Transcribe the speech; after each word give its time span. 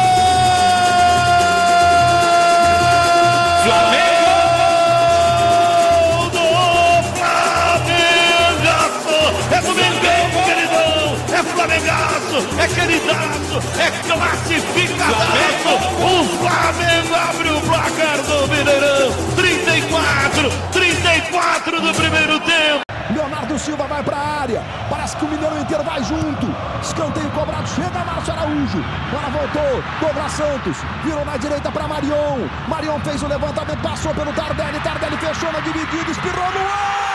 do 6.32 6.44
Flamengaço! 11.54 12.38
É 12.60 12.68
queridão! 12.68 13.24
É! 13.80 13.82
É! 13.82 13.88
É 13.88 13.90
classificadaço! 14.06 15.74
O 15.98 16.06
Flamengo 16.40 17.14
abre 17.16 17.50
o 17.52 17.62
placar 17.62 18.18
do 18.24 18.48
Mineirão! 18.50 19.33
34! 21.84 21.92
34 21.92 21.92
do 21.92 21.94
primeiro 21.94 22.40
tempo! 22.40 22.84
Leonardo 23.14 23.60
Silva 23.60 23.86
vai 23.88 24.02
para 24.02 24.18
a 24.18 24.42
área. 24.42 24.64
Parece 24.90 25.18
que 25.18 25.26
o 25.26 25.28
Mineiro 25.28 25.60
inteiro 25.60 25.84
vai 25.84 26.04
junto. 26.04 26.48
Escanteio 26.82 27.30
cobrado. 27.32 27.68
Chega 27.68 28.04
Márcio 28.06 28.34
Araújo. 28.34 28.84
Agora 29.12 29.30
voltou. 29.30 29.84
Douglas 30.00 30.32
Santos. 30.32 30.78
Virou 31.04 31.26
na 31.26 31.38
direita 31.38 31.72
para 31.72 31.88
Marion. 31.88 32.48
Marion 32.68 33.00
fez 33.02 33.22
o 33.22 33.28
levantamento. 33.28 33.82
Passou 33.82 34.14
pelo 34.16 34.32
Tardelli. 34.34 34.80
Tardelli 34.80 35.18
fechou 35.18 35.52
na 35.52 35.60
dividida. 35.60 36.12
Espirrou 36.12 36.52
no 36.52 36.60
ar. 36.60 37.13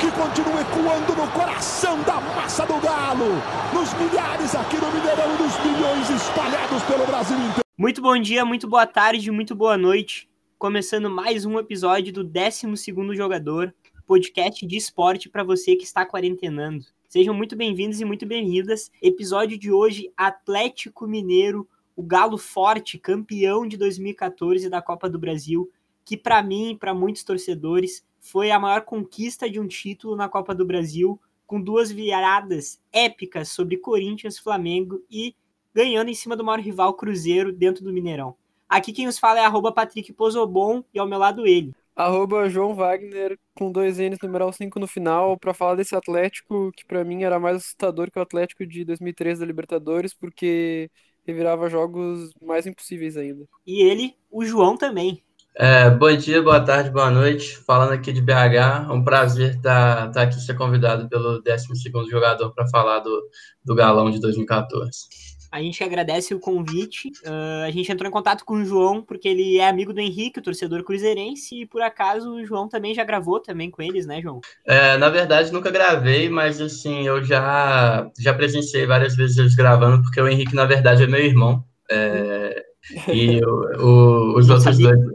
Que 0.00 0.10
continua 0.10 0.62
ecoando 0.62 1.14
no 1.14 1.30
coração 1.30 2.02
da 2.02 2.20
massa 2.20 2.66
do 2.66 2.80
Galo, 2.80 3.30
nos 3.72 3.94
milhares 3.94 4.52
aqui 4.52 4.76
no 4.76 4.90
Mineirão 4.90 5.38
nos 5.38 5.56
milhões 5.64 6.10
espalhados 6.10 6.82
pelo 6.82 7.06
Brasil 7.06 7.36
inteiro. 7.36 7.60
Muito 7.78 8.02
bom 8.02 8.18
dia, 8.18 8.44
muito 8.44 8.66
boa 8.66 8.84
tarde, 8.84 9.30
muito 9.30 9.54
boa 9.54 9.78
noite. 9.78 10.28
Começando 10.58 11.08
mais 11.08 11.44
um 11.44 11.56
episódio 11.56 12.12
do 12.12 12.24
12º 12.24 13.14
Jogador, 13.14 13.72
podcast 14.08 14.66
de 14.66 14.76
esporte 14.76 15.28
para 15.28 15.44
você 15.44 15.76
que 15.76 15.84
está 15.84 16.04
quarentenando. 16.04 16.84
Sejam 17.08 17.32
muito 17.32 17.54
bem-vindos 17.54 18.00
e 18.00 18.04
muito 18.04 18.26
bem-vindas. 18.26 18.90
Episódio 19.00 19.56
de 19.56 19.70
hoje, 19.70 20.10
Atlético 20.16 21.06
Mineiro, 21.06 21.68
o 21.94 22.02
Galo 22.02 22.38
Forte, 22.38 22.98
campeão 22.98 23.68
de 23.68 23.76
2014 23.76 24.68
da 24.68 24.82
Copa 24.82 25.08
do 25.08 25.18
Brasil, 25.18 25.70
que 26.04 26.16
para 26.16 26.42
mim 26.42 26.72
e 26.72 26.76
para 26.76 26.92
muitos 26.92 27.22
torcedores 27.22 28.02
foi 28.22 28.52
a 28.52 28.58
maior 28.58 28.82
conquista 28.82 29.50
de 29.50 29.58
um 29.58 29.66
título 29.66 30.14
na 30.14 30.28
Copa 30.28 30.54
do 30.54 30.64
Brasil, 30.64 31.20
com 31.44 31.60
duas 31.60 31.90
viradas 31.90 32.80
épicas 32.92 33.48
sobre 33.48 33.76
Corinthians, 33.76 34.38
Flamengo 34.38 35.02
e 35.10 35.34
ganhando 35.74 36.08
em 36.08 36.14
cima 36.14 36.36
do 36.36 36.44
maior 36.44 36.60
rival 36.60 36.94
Cruzeiro 36.94 37.52
dentro 37.52 37.82
do 37.84 37.92
Mineirão. 37.92 38.36
Aqui 38.68 38.92
quem 38.92 39.06
nos 39.06 39.18
fala 39.18 39.40
é 39.40 39.44
arroba 39.44 39.72
Patrick 39.72 40.12
Pozobon 40.12 40.84
e 40.94 41.00
ao 41.00 41.06
meu 41.06 41.18
lado 41.18 41.46
ele. 41.46 41.74
Arroba 41.94 42.48
João 42.48 42.74
Wagner 42.74 43.38
com 43.54 43.70
dois 43.70 43.98
N's, 43.98 44.18
numeral 44.22 44.52
5 44.52 44.78
no 44.78 44.86
final, 44.86 45.36
para 45.36 45.52
falar 45.52 45.74
desse 45.74 45.94
Atlético 45.94 46.72
que 46.72 46.86
para 46.86 47.04
mim 47.04 47.24
era 47.24 47.40
mais 47.40 47.56
assustador 47.56 48.10
que 48.10 48.18
o 48.18 48.22
Atlético 48.22 48.64
de 48.64 48.84
2013 48.84 49.40
da 49.40 49.46
Libertadores, 49.46 50.14
porque 50.14 50.88
revirava 51.26 51.68
jogos 51.68 52.32
mais 52.40 52.66
impossíveis 52.66 53.16
ainda. 53.16 53.44
E 53.66 53.82
ele, 53.82 54.16
o 54.30 54.44
João 54.44 54.76
também. 54.76 55.22
É, 55.54 55.90
bom 55.90 56.14
dia, 56.16 56.40
boa 56.40 56.60
tarde, 56.60 56.90
boa 56.90 57.10
noite. 57.10 57.58
Falando 57.58 57.92
aqui 57.92 58.10
de 58.12 58.22
BH, 58.22 58.88
é 58.88 58.92
um 58.92 59.04
prazer 59.04 59.56
estar, 59.56 60.08
estar 60.08 60.22
aqui 60.22 60.40
ser 60.40 60.54
convidado 60.54 61.08
pelo 61.08 61.42
12º 61.42 62.08
jogador 62.10 62.52
para 62.54 62.66
falar 62.68 63.00
do, 63.00 63.28
do 63.62 63.74
Galão 63.74 64.10
de 64.10 64.18
2014. 64.18 65.32
A 65.52 65.60
gente 65.60 65.84
agradece 65.84 66.34
o 66.34 66.40
convite. 66.40 67.12
Uh, 67.26 67.66
a 67.66 67.70
gente 67.70 67.92
entrou 67.92 68.08
em 68.08 68.12
contato 68.12 68.42
com 68.42 68.54
o 68.54 68.64
João 68.64 69.02
porque 69.02 69.28
ele 69.28 69.58
é 69.58 69.68
amigo 69.68 69.92
do 69.92 70.00
Henrique, 70.00 70.38
o 70.38 70.42
torcedor 70.42 70.82
cruzeirense, 70.82 71.60
e 71.60 71.66
por 71.66 71.82
acaso 71.82 72.30
o 72.30 72.46
João 72.46 72.66
também 72.66 72.94
já 72.94 73.04
gravou 73.04 73.38
também 73.38 73.70
com 73.70 73.82
eles, 73.82 74.06
né, 74.06 74.22
João? 74.22 74.40
É, 74.66 74.96
na 74.96 75.10
verdade, 75.10 75.52
nunca 75.52 75.70
gravei, 75.70 76.30
mas 76.30 76.58
assim, 76.58 77.06
eu 77.06 77.22
já, 77.22 78.10
já 78.18 78.32
presenciei 78.32 78.86
várias 78.86 79.14
vezes 79.14 79.36
eles 79.36 79.54
gravando, 79.54 80.02
porque 80.02 80.22
o 80.22 80.26
Henrique, 80.26 80.54
na 80.54 80.64
verdade, 80.64 81.02
é 81.02 81.06
meu 81.06 81.20
irmão. 81.20 81.62
É, 81.90 82.64
e 83.12 83.38
o, 83.44 83.50
o, 83.78 84.38
os 84.38 84.48
Não 84.48 84.56
outros 84.56 84.74
sabia. 84.74 84.96
dois. 84.96 85.11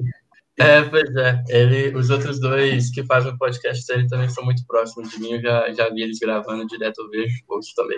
É, 0.58 0.82
pois 0.82 1.16
é. 1.16 1.44
Ele, 1.50 1.96
os 1.96 2.10
outros 2.10 2.40
dois 2.40 2.90
que 2.90 3.04
fazem 3.04 3.32
o 3.32 3.38
podcast 3.38 3.86
dele 3.86 4.08
também 4.08 4.28
são 4.30 4.44
muito 4.44 4.66
próximos 4.66 5.10
de 5.12 5.20
mim. 5.20 5.34
Eu 5.34 5.42
já, 5.42 5.72
já 5.72 5.90
vi 5.90 6.02
eles 6.02 6.18
gravando 6.18 6.66
direto, 6.66 7.02
eu 7.02 7.10
vejo 7.10 7.44
outros 7.48 7.74
também. 7.74 7.98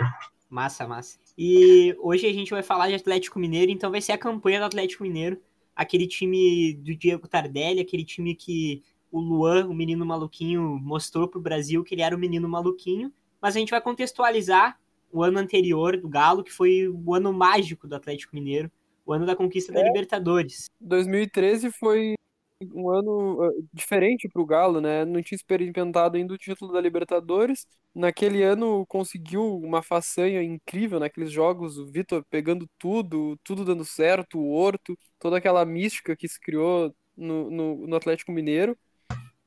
Massa, 0.50 0.88
massa. 0.88 1.18
E 1.38 1.96
hoje 2.00 2.28
a 2.28 2.34
gente 2.34 2.52
vai 2.52 2.62
falar 2.62 2.90
de 2.90 2.96
Atlético 2.96 3.40
Mineiro, 3.40 3.72
então 3.72 3.90
vai 3.90 4.02
ser 4.02 4.12
a 4.12 4.18
campanha 4.18 4.60
do 4.60 4.66
Atlético 4.66 5.04
Mineiro, 5.04 5.40
aquele 5.76 6.06
time 6.06 6.74
do 6.74 6.96
Diego 6.96 7.28
Tardelli, 7.28 7.80
aquele 7.80 8.04
time 8.04 8.36
que 8.36 8.84
o 9.12 9.20
Luan, 9.20 9.68
o 9.68 9.74
menino 9.74 10.06
maluquinho, 10.06 10.62
mostrou 10.82 11.28
pro 11.28 11.40
Brasil 11.40 11.84
que 11.84 11.96
ele 11.96 12.02
era 12.02 12.16
o 12.16 12.20
menino 12.20 12.50
maluquinho, 12.50 13.14
mas 13.42 13.56
a 13.56 13.60
gente 13.60 13.72
vai 13.72 13.80
contextualizar 13.80 14.78
o 15.12 15.24
ano 15.24 15.40
anterior 15.40 15.98
do 15.98 16.10
Galo, 16.10 16.44
que 16.44 16.52
foi 16.52 16.88
o 16.88 17.16
ano 17.16 17.32
mágico 17.32 17.88
do 17.88 17.96
Atlético 17.96 18.36
Mineiro, 18.36 18.70
o 19.06 19.14
ano 19.14 19.26
da 19.26 19.36
conquista 19.36 19.72
da 19.72 19.80
É. 19.80 19.84
Libertadores. 19.84 20.66
2013 20.82 21.72
foi 21.72 22.16
um 22.62 22.90
ano 22.90 23.48
uh, 23.48 23.70
diferente 23.74 24.28
para 24.28 24.42
o 24.42 24.46
Galo, 24.46 24.82
né? 24.82 25.06
Não 25.06 25.22
tinha 25.22 25.36
experimentado 25.36 26.18
ainda 26.18 26.34
o 26.34 26.38
título 26.38 26.74
da 26.74 26.82
Libertadores. 26.82 27.66
Naquele 27.96 28.44
ano 28.44 28.86
conseguiu 28.88 29.58
uma 29.58 29.82
façanha 29.82 30.44
incrível 30.44 31.00
naqueles 31.00 31.32
jogos, 31.32 31.78
o 31.78 31.88
Vitor 31.88 32.24
pegando 32.30 32.68
tudo, 32.78 33.38
tudo 33.44 33.64
dando 33.66 33.86
certo, 33.86 34.40
o 34.40 34.52
Horto, 34.52 34.98
toda 35.18 35.38
aquela 35.38 35.66
mística 35.66 36.16
que 36.16 36.28
se 36.28 36.40
criou 36.40 36.94
no, 37.16 37.50
no, 37.50 37.88
no 37.88 37.96
Atlético 37.96 38.32
Mineiro. 38.32 38.78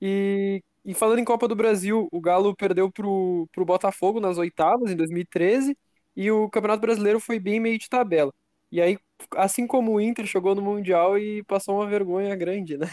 E, 0.01 0.63
e 0.85 0.95
falando 0.95 1.21
em 1.21 1.25
Copa 1.25 1.47
do 1.49 1.57
Brasil, 1.57 2.09
o 2.13 2.21
Galo 2.21 2.57
perdeu 2.57 2.91
pro, 2.91 3.49
pro 3.53 3.65
Botafogo 3.65 4.21
nas 4.21 4.39
oitavas 4.39 4.91
em 4.91 4.97
2013 4.97 5.77
e 6.17 6.31
o 6.31 6.49
Campeonato 6.51 6.81
Brasileiro 6.81 7.21
foi 7.21 7.39
bem 7.39 7.61
meio 7.61 7.79
de 7.79 7.89
tabela. 7.89 8.33
E 8.73 8.81
aí, 8.81 8.99
assim 9.37 9.67
como 9.67 9.93
o 9.93 10.01
Inter 10.01 10.25
chegou 10.27 10.55
no 10.55 10.63
Mundial 10.63 11.19
e 11.19 11.45
passou 11.45 11.77
uma 11.77 11.87
vergonha 11.87 12.35
grande, 12.35 12.79
né? 12.79 12.87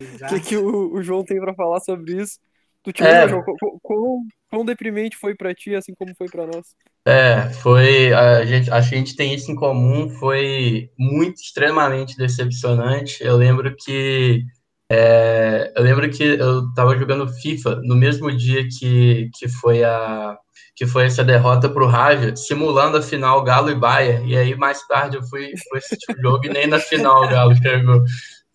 O 0.00 0.26
que, 0.26 0.40
que 0.40 0.56
o, 0.56 0.94
o 0.94 1.02
João 1.02 1.22
tem 1.22 1.38
pra 1.38 1.54
falar 1.54 1.80
sobre 1.80 2.22
isso? 2.22 2.38
Tu 2.82 2.92
te 2.92 3.04
É. 3.04 3.28
João, 3.28 3.42
quão, 3.42 3.78
quão, 3.82 4.18
quão 4.50 4.64
deprimente 4.64 5.18
foi 5.18 5.34
pra 5.34 5.54
ti, 5.54 5.74
assim 5.74 5.92
como 5.94 6.14
foi 6.16 6.28
pra 6.28 6.46
nós? 6.46 6.74
É, 7.06 7.50
foi. 7.62 8.12
A 8.14 8.44
gente, 8.46 8.70
acho 8.70 8.88
que 8.88 8.94
a 8.94 8.98
gente 8.98 9.16
tem 9.16 9.34
isso 9.34 9.50
em 9.52 9.54
comum. 9.54 10.08
Foi 10.08 10.90
muito, 10.98 11.36
extremamente 11.42 12.16
decepcionante. 12.16 13.22
Eu 13.22 13.36
lembro 13.36 13.74
que. 13.76 14.42
é, 14.90 15.72
eu 15.76 15.82
lembro 15.82 16.10
que 16.10 16.22
eu 16.22 16.68
estava 16.68 16.96
jogando 16.96 17.28
FIFA 17.28 17.82
no 17.82 17.94
mesmo 17.96 18.34
dia 18.34 18.66
que, 18.78 19.28
que 19.38 19.48
foi 19.48 19.84
a 19.84 20.38
que 20.78 20.86
foi 20.86 21.06
essa 21.06 21.24
derrota 21.24 21.68
para 21.68 21.82
o 21.82 21.88
Raja, 21.88 22.36
simulando 22.36 22.98
a 22.98 23.02
final 23.02 23.42
Galo 23.42 23.68
e 23.68 23.74
Bayern. 23.74 24.30
E 24.32 24.36
aí 24.36 24.54
mais 24.54 24.86
tarde 24.86 25.16
eu 25.16 25.24
fui, 25.24 25.52
fui 25.68 25.78
assistir 25.78 26.12
o 26.16 26.22
jogo 26.22 26.46
e 26.46 26.48
nem 26.48 26.68
na 26.68 26.78
final 26.78 27.24
o 27.24 27.28
Galo 27.28 27.56
chegou. 27.56 28.04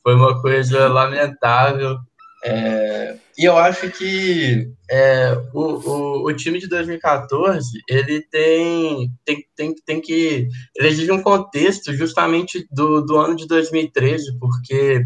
Foi 0.02 0.16
uma 0.16 0.42
coisa 0.42 0.88
lamentável. 0.88 1.98
É, 2.46 3.18
e 3.38 3.44
eu 3.44 3.58
acho 3.58 3.90
que 3.90 4.70
é, 4.90 5.38
o, 5.54 5.62
o, 5.62 6.28
o 6.28 6.34
time 6.34 6.60
de 6.60 6.70
2014 6.70 7.68
ele 7.90 8.22
tem, 8.22 9.12
tem, 9.26 9.46
tem, 9.54 9.76
tem 9.86 10.02
que 10.02 10.48
ele 10.78 10.88
exige 10.88 11.12
um 11.12 11.22
contexto 11.22 11.94
justamente 11.94 12.66
do, 12.72 13.02
do 13.02 13.18
ano 13.18 13.36
de 13.36 13.48
2013, 13.48 14.40
porque 14.40 15.04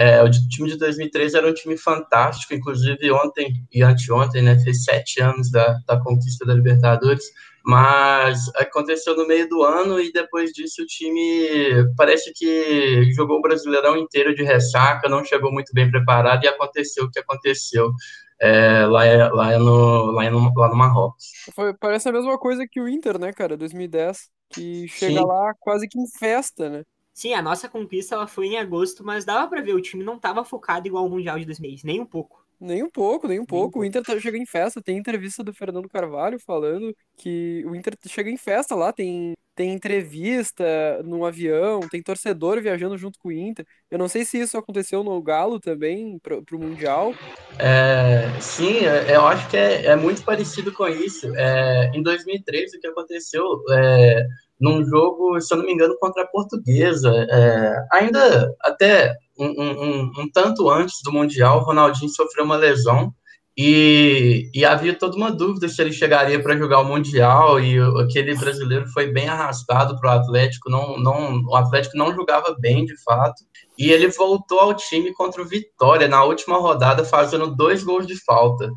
é, 0.00 0.22
o 0.22 0.30
time 0.30 0.70
de 0.70 0.78
2013 0.78 1.36
era 1.36 1.46
um 1.46 1.52
time 1.52 1.76
fantástico, 1.76 2.54
inclusive 2.54 3.12
ontem 3.12 3.52
e 3.70 3.82
anteontem, 3.82 4.40
né, 4.40 4.58
fez 4.60 4.82
sete 4.82 5.20
anos 5.20 5.50
da, 5.50 5.78
da 5.86 6.00
conquista 6.00 6.46
da 6.46 6.54
Libertadores, 6.54 7.22
mas 7.62 8.48
aconteceu 8.56 9.14
no 9.14 9.28
meio 9.28 9.46
do 9.46 9.62
ano 9.62 10.00
e 10.00 10.10
depois 10.10 10.52
disso 10.52 10.82
o 10.82 10.86
time 10.86 11.84
parece 11.98 12.32
que 12.34 13.12
jogou 13.12 13.40
o 13.40 13.42
Brasileirão 13.42 13.94
inteiro 13.94 14.34
de 14.34 14.42
ressaca, 14.42 15.06
não 15.06 15.22
chegou 15.22 15.52
muito 15.52 15.70
bem 15.74 15.90
preparado 15.90 16.44
e 16.44 16.48
aconteceu 16.48 17.04
o 17.04 17.10
que 17.10 17.18
aconteceu. 17.18 17.92
é, 18.40 18.86
lá, 18.86 19.04
é, 19.04 19.28
lá, 19.28 19.52
é 19.52 19.58
no, 19.58 20.12
lá, 20.12 20.24
é 20.24 20.30
no, 20.30 20.50
lá 20.56 20.70
no 20.70 20.76
Marrocos. 20.76 21.26
Foi, 21.54 21.74
parece 21.74 22.08
a 22.08 22.12
mesma 22.12 22.38
coisa 22.38 22.66
que 22.66 22.80
o 22.80 22.88
Inter, 22.88 23.18
né, 23.18 23.34
cara, 23.34 23.54
2010, 23.54 24.30
que 24.48 24.88
chega 24.88 25.20
Sim. 25.20 25.26
lá 25.26 25.52
quase 25.60 25.86
que 25.86 26.00
em 26.00 26.08
festa, 26.08 26.70
né? 26.70 26.84
Sim, 27.12 27.34
a 27.34 27.42
nossa 27.42 27.68
conquista 27.68 28.14
ela 28.14 28.26
foi 28.26 28.46
em 28.48 28.58
agosto, 28.58 29.04
mas 29.04 29.24
dava 29.24 29.48
pra 29.48 29.60
ver, 29.60 29.74
o 29.74 29.80
time 29.80 30.02
não 30.02 30.18
tava 30.18 30.44
focado 30.44 30.86
igual 30.86 31.04
ao 31.04 31.10
Mundial 31.10 31.38
de 31.38 31.44
2010, 31.44 31.82
nem 31.84 32.00
um 32.00 32.06
pouco. 32.06 32.44
Nem 32.58 32.82
um 32.82 32.90
pouco, 32.90 33.26
nem 33.26 33.40
um 33.40 33.44
pouco. 33.46 33.72
pouco. 33.72 33.78
O 33.80 33.84
Inter 33.84 34.02
tá- 34.02 34.18
chega 34.20 34.36
em 34.36 34.44
festa. 34.44 34.82
Tem 34.82 34.98
entrevista 34.98 35.42
do 35.42 35.52
Fernando 35.52 35.88
Carvalho 35.88 36.38
falando 36.38 36.94
que 37.16 37.64
o 37.66 37.74
Inter 37.74 37.94
chega 38.06 38.28
em 38.30 38.36
festa 38.36 38.74
lá. 38.74 38.92
Tem, 38.92 39.32
tem 39.54 39.72
entrevista 39.72 41.02
no 41.02 41.24
avião, 41.24 41.80
tem 41.88 42.02
torcedor 42.02 42.60
viajando 42.60 42.98
junto 42.98 43.18
com 43.18 43.28
o 43.28 43.32
Inter. 43.32 43.64
Eu 43.90 43.98
não 43.98 44.08
sei 44.08 44.26
se 44.26 44.38
isso 44.38 44.58
aconteceu 44.58 45.02
no 45.02 45.22
Galo 45.22 45.58
também, 45.58 46.18
pro, 46.18 46.44
pro 46.44 46.58
Mundial. 46.58 47.14
É, 47.58 48.28
sim, 48.40 48.80
é- 48.86 49.16
eu 49.16 49.26
acho 49.26 49.48
que 49.48 49.56
é, 49.56 49.86
é 49.86 49.96
muito 49.96 50.22
parecido 50.22 50.70
com 50.72 50.86
isso. 50.86 51.34
É, 51.36 51.90
em 51.94 52.02
2013, 52.02 52.76
o 52.76 52.80
que 52.80 52.86
aconteceu 52.86 53.42
é, 53.70 54.26
num 54.60 54.84
jogo, 54.84 55.40
se 55.40 55.52
eu 55.54 55.58
não 55.58 55.64
me 55.64 55.72
engano, 55.72 55.96
contra 55.98 56.22
a 56.22 56.26
Portuguesa, 56.26 57.10
é, 57.30 57.76
ainda 57.92 58.54
até 58.60 59.14
um, 59.38 59.46
um- 59.46 60.12
um- 60.18 60.30
tanto 60.32 60.68
antes 60.68 60.96
do 61.02 61.12
Mundial, 61.12 61.58
o 61.58 61.62
Ronaldinho 61.64 62.10
sofreu 62.10 62.44
uma 62.44 62.56
lesão 62.56 63.12
e, 63.56 64.50
e 64.54 64.64
havia 64.64 64.94
toda 64.94 65.16
uma 65.16 65.30
dúvida 65.30 65.68
se 65.68 65.80
ele 65.82 65.92
chegaria 65.92 66.42
para 66.42 66.56
jogar 66.56 66.80
o 66.80 66.84
Mundial 66.84 67.60
e 67.60 67.78
aquele 68.02 68.34
brasileiro 68.34 68.86
foi 68.88 69.08
bem 69.12 69.28
arrastado 69.28 69.98
para 69.98 70.10
o 70.16 70.18
Atlético, 70.20 70.70
não, 70.70 70.98
não, 70.98 71.42
o 71.46 71.56
Atlético 71.56 71.96
não 71.96 72.14
jogava 72.14 72.54
bem 72.58 72.84
de 72.84 72.96
fato. 73.02 73.42
E 73.78 73.90
ele 73.90 74.08
voltou 74.08 74.60
ao 74.60 74.74
time 74.74 75.12
contra 75.14 75.42
o 75.42 75.46
Vitória 75.46 76.06
na 76.06 76.22
última 76.24 76.58
rodada, 76.58 77.04
fazendo 77.04 77.54
dois 77.54 77.82
gols 77.82 78.06
de 78.06 78.14
falta. 78.24 78.70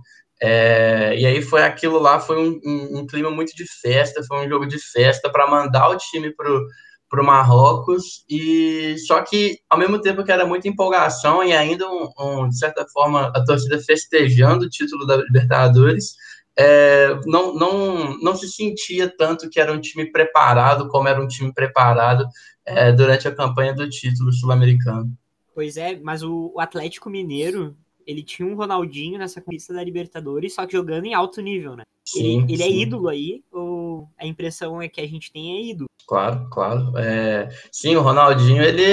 É, 0.45 1.16
e 1.18 1.25
aí 1.25 1.42
foi 1.42 1.63
aquilo 1.63 2.00
lá, 2.00 2.19
foi 2.19 2.38
um, 2.38 2.60
um- 2.66 3.00
um 3.00 3.07
clima 3.07 3.31
muito 3.31 3.56
de 3.56 3.66
festa, 3.81 4.22
foi 4.28 4.45
um 4.45 4.50
jogo 4.50 4.66
de 4.66 4.78
festa 4.78 5.31
para 5.31 5.50
mandar 5.50 5.90
o 5.90 5.98
time 5.98 6.31
pro 6.36 6.68
para 7.10 7.22
o 7.22 7.25
Marrocos 7.25 8.25
e 8.28 8.95
só 9.06 9.22
que 9.22 9.60
ao 9.69 9.78
mesmo 9.78 10.01
tempo 10.01 10.24
que 10.24 10.31
era 10.31 10.48
muita 10.48 10.68
empolgação 10.68 11.44
e 11.44 11.54
ainda 11.54 11.86
um, 11.88 12.50
de 12.50 12.57
certa 12.57 12.88
forma 12.92 13.31
a 13.36 13.45
torcida 13.45 13.80
festejando 13.80 14.66
o 14.66 14.69
título 14.69 15.06
da 15.06 15.18
Libertadores 15.18 16.16
é, 16.57 17.10
não, 17.28 17.54
não, 17.54 18.18
não 18.19 18.36
se 18.36 18.48
sentia 18.51 19.12
tanto 19.16 19.48
que 19.48 19.60
era 19.60 19.72
um 19.72 19.80
time 19.80 20.12
preparado 20.12 20.88
como 20.88 21.07
era 21.07 21.22
um 21.22 21.28
time 21.28 21.54
preparado 21.54 22.25
é, 22.66 22.92
durante 22.92 23.28
a 23.28 23.36
campanha 23.36 23.75
do 23.75 23.88
título 23.88 24.34
sul-americano. 24.34 25.12
Pois 25.54 25.78
é, 25.78 26.00
mas 26.01 26.24
o 26.24 26.56
Atlético 26.60 27.12
Mineiro, 27.12 27.75
ele 28.06 28.24
tinha 28.24 28.48
um 28.48 28.56
Ronaldinho 28.56 29.18
nessa 29.18 29.42
conquista 29.42 29.74
da 29.74 29.84
Libertadores, 29.84 30.54
só 30.54 30.66
que 30.66 30.74
jogando 30.74 31.06
em 31.06 31.14
alto 31.14 31.42
nível, 31.42 31.76
né? 31.76 31.84
Sim, 32.06 32.44
ele 32.44 32.54
ele 32.54 32.64
é 32.64 32.68
sim. 32.68 32.82
ídolo 32.82 33.08
aí, 33.08 33.44
ou 33.52 34.08
a 34.18 34.26
impressão 34.26 34.82
é 34.82 34.90
que 34.90 35.02
a 35.02 35.08
gente 35.08 35.32
tem 35.32 35.58
é 35.58 35.72
ídolo? 35.72 35.88
Claro, 36.08 36.48
claro. 36.50 36.98
É, 36.98 37.50
sim, 37.72 37.96
o 37.96 38.02
Ronaldinho, 38.02 38.62
ele 38.62 38.84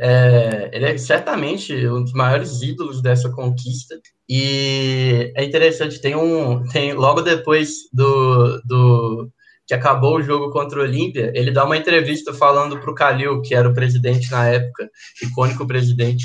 é, 0.00 0.70
ele 0.72 0.84
é 0.86 0.98
certamente 0.98 1.74
um 1.88 2.02
dos 2.02 2.12
maiores 2.12 2.62
ídolos 2.62 3.02
dessa 3.02 3.30
conquista. 3.30 4.00
E 4.28 5.32
é 5.36 5.44
interessante, 5.44 6.00
tem 6.00 6.14
um. 6.14 6.62
Tem, 6.68 6.92
logo 6.94 7.20
depois 7.20 7.88
do, 7.92 8.60
do 8.64 9.30
que 9.66 9.74
acabou 9.74 10.16
o 10.16 10.22
jogo 10.22 10.50
contra 10.50 10.78
o 10.78 10.82
Olímpia, 10.82 11.32
ele 11.34 11.50
dá 11.50 11.64
uma 11.64 11.76
entrevista 11.76 12.32
falando 12.32 12.78
para 12.78 12.90
o 12.90 12.94
Calil, 12.94 13.42
que 13.42 13.54
era 13.54 13.68
o 13.68 13.74
presidente 13.74 14.30
na 14.30 14.46
época, 14.48 14.90
icônico 15.22 15.66
presidente, 15.66 16.24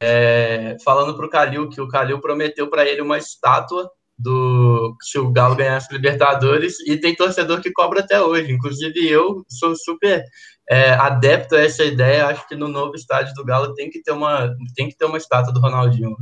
é, 0.00 0.76
falando 0.84 1.16
para 1.16 1.26
o 1.26 1.30
Calil 1.30 1.68
que 1.68 1.80
o 1.80 1.88
Calil 1.88 2.20
prometeu 2.20 2.68
para 2.68 2.86
ele 2.86 3.00
uma 3.00 3.18
estátua 3.18 3.90
do 4.18 4.96
se 5.02 5.18
o 5.18 5.30
Galo 5.30 5.54
ganhasse 5.54 5.92
Libertadores 5.92 6.80
e 6.86 6.96
tem 6.96 7.14
torcedor 7.14 7.60
que 7.60 7.72
cobra 7.72 8.00
até 8.00 8.20
hoje. 8.20 8.52
Inclusive 8.52 9.06
eu 9.06 9.44
sou 9.48 9.76
super 9.76 10.24
é, 10.68 10.90
adepto 10.92 11.54
a 11.54 11.60
essa 11.60 11.84
ideia. 11.84 12.26
Acho 12.26 12.46
que 12.48 12.56
no 12.56 12.68
novo 12.68 12.94
estádio 12.94 13.34
do 13.34 13.44
Galo 13.44 13.74
tem 13.74 13.90
que 13.90 14.02
ter 14.02 14.12
uma 14.12 14.54
tem 14.74 14.88
que 14.88 14.96
ter 14.96 15.04
uma 15.04 15.18
estátua 15.18 15.52
do 15.52 15.60
Ronaldinho. 15.60 16.16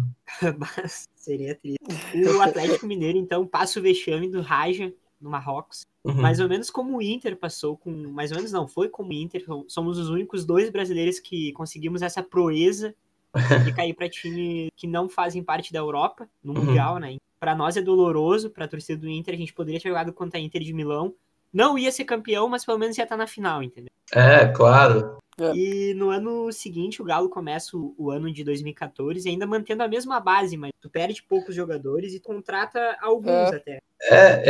Mas 0.59 1.09
seria 1.15 1.55
triste. 1.55 1.79
O 2.29 2.41
Atlético 2.43 2.87
Mineiro, 2.87 3.19
então, 3.19 3.47
passa 3.47 3.79
o 3.79 3.83
vexame 3.83 4.29
do 4.29 4.41
Raja 4.41 4.93
no 5.21 5.31
Marrocos. 5.31 5.87
Uhum. 6.05 6.15
Mais 6.15 6.41
ou 6.41 6.49
menos 6.49 6.71
como 6.71 6.99
o 6.99 7.03
Inter 7.03 7.37
passou 7.37 7.77
com. 7.77 7.91
Mais 7.91 8.31
ou 8.31 8.37
menos 8.37 8.53
não, 8.53 8.67
foi 8.67 8.89
como 8.89 9.11
o 9.11 9.15
Inter. 9.15 9.45
Somos 9.69 9.99
os 9.99 10.11
únicos 10.11 10.45
dois 10.45 10.69
brasileiros 10.69 11.21
que 11.21 11.53
conseguimos 11.53 12.03
essa 12.03 12.23
proeza 12.23 12.95
de 13.65 13.73
cair 13.75 13.95
para 13.95 14.09
time 14.09 14.71
que 14.77 14.87
não 14.87 15.09
fazem 15.09 15.43
parte 15.43 15.73
da 15.73 15.79
Europa, 15.79 16.29
no 16.43 16.53
Uhum. 16.55 16.65
Mundial, 16.65 16.99
né? 16.99 17.17
Para 17.41 17.55
nós 17.55 17.77
é 17.77 17.83
doloroso, 17.83 18.51
para 18.51 18.65
a 18.65 18.69
torcida 18.69 19.01
do 19.01 19.09
Inter, 19.09 19.35
a 19.35 19.39
gente 19.39 19.53
poderia 19.53 19.81
ter 19.81 19.89
jogado 19.89 20.13
contra 20.13 20.39
a 20.39 20.43
Inter 20.43 20.63
de 20.63 20.73
Milão. 20.73 21.15
Não 21.53 21.79
ia 21.79 21.93
ser 21.93 22.05
campeão, 22.05 22.49
mas 22.49 22.65
pelo 22.65 22.79
menos 22.79 22.97
ia 22.99 23.05
estar 23.05 23.17
na 23.17 23.27
final, 23.27 23.63
entendeu? 23.63 23.91
É, 24.13 24.47
claro. 24.49 25.19
É. 25.39 25.53
E 25.55 25.95
no 25.95 26.11
ano 26.11 26.51
seguinte, 26.53 27.03
o 27.03 27.05
Galo 27.05 27.29
começa 27.29 27.77
o, 27.77 27.93
o 27.99 28.11
ano 28.11 28.33
de 28.33 28.45
2014, 28.45 29.29
ainda 29.29 29.47
mantendo 29.47 29.83
a 29.83 29.89
mesma 29.89 30.21
base, 30.21 30.57
mas 30.57 30.71
tu 30.81 30.89
perde 30.89 31.23
poucos 31.25 31.55
jogadores 31.55 32.15
e 32.15 32.21
contrata 32.21 32.97
alguns 33.03 33.53
É. 33.53 33.57
até. 33.57 33.81
É, 34.03 34.43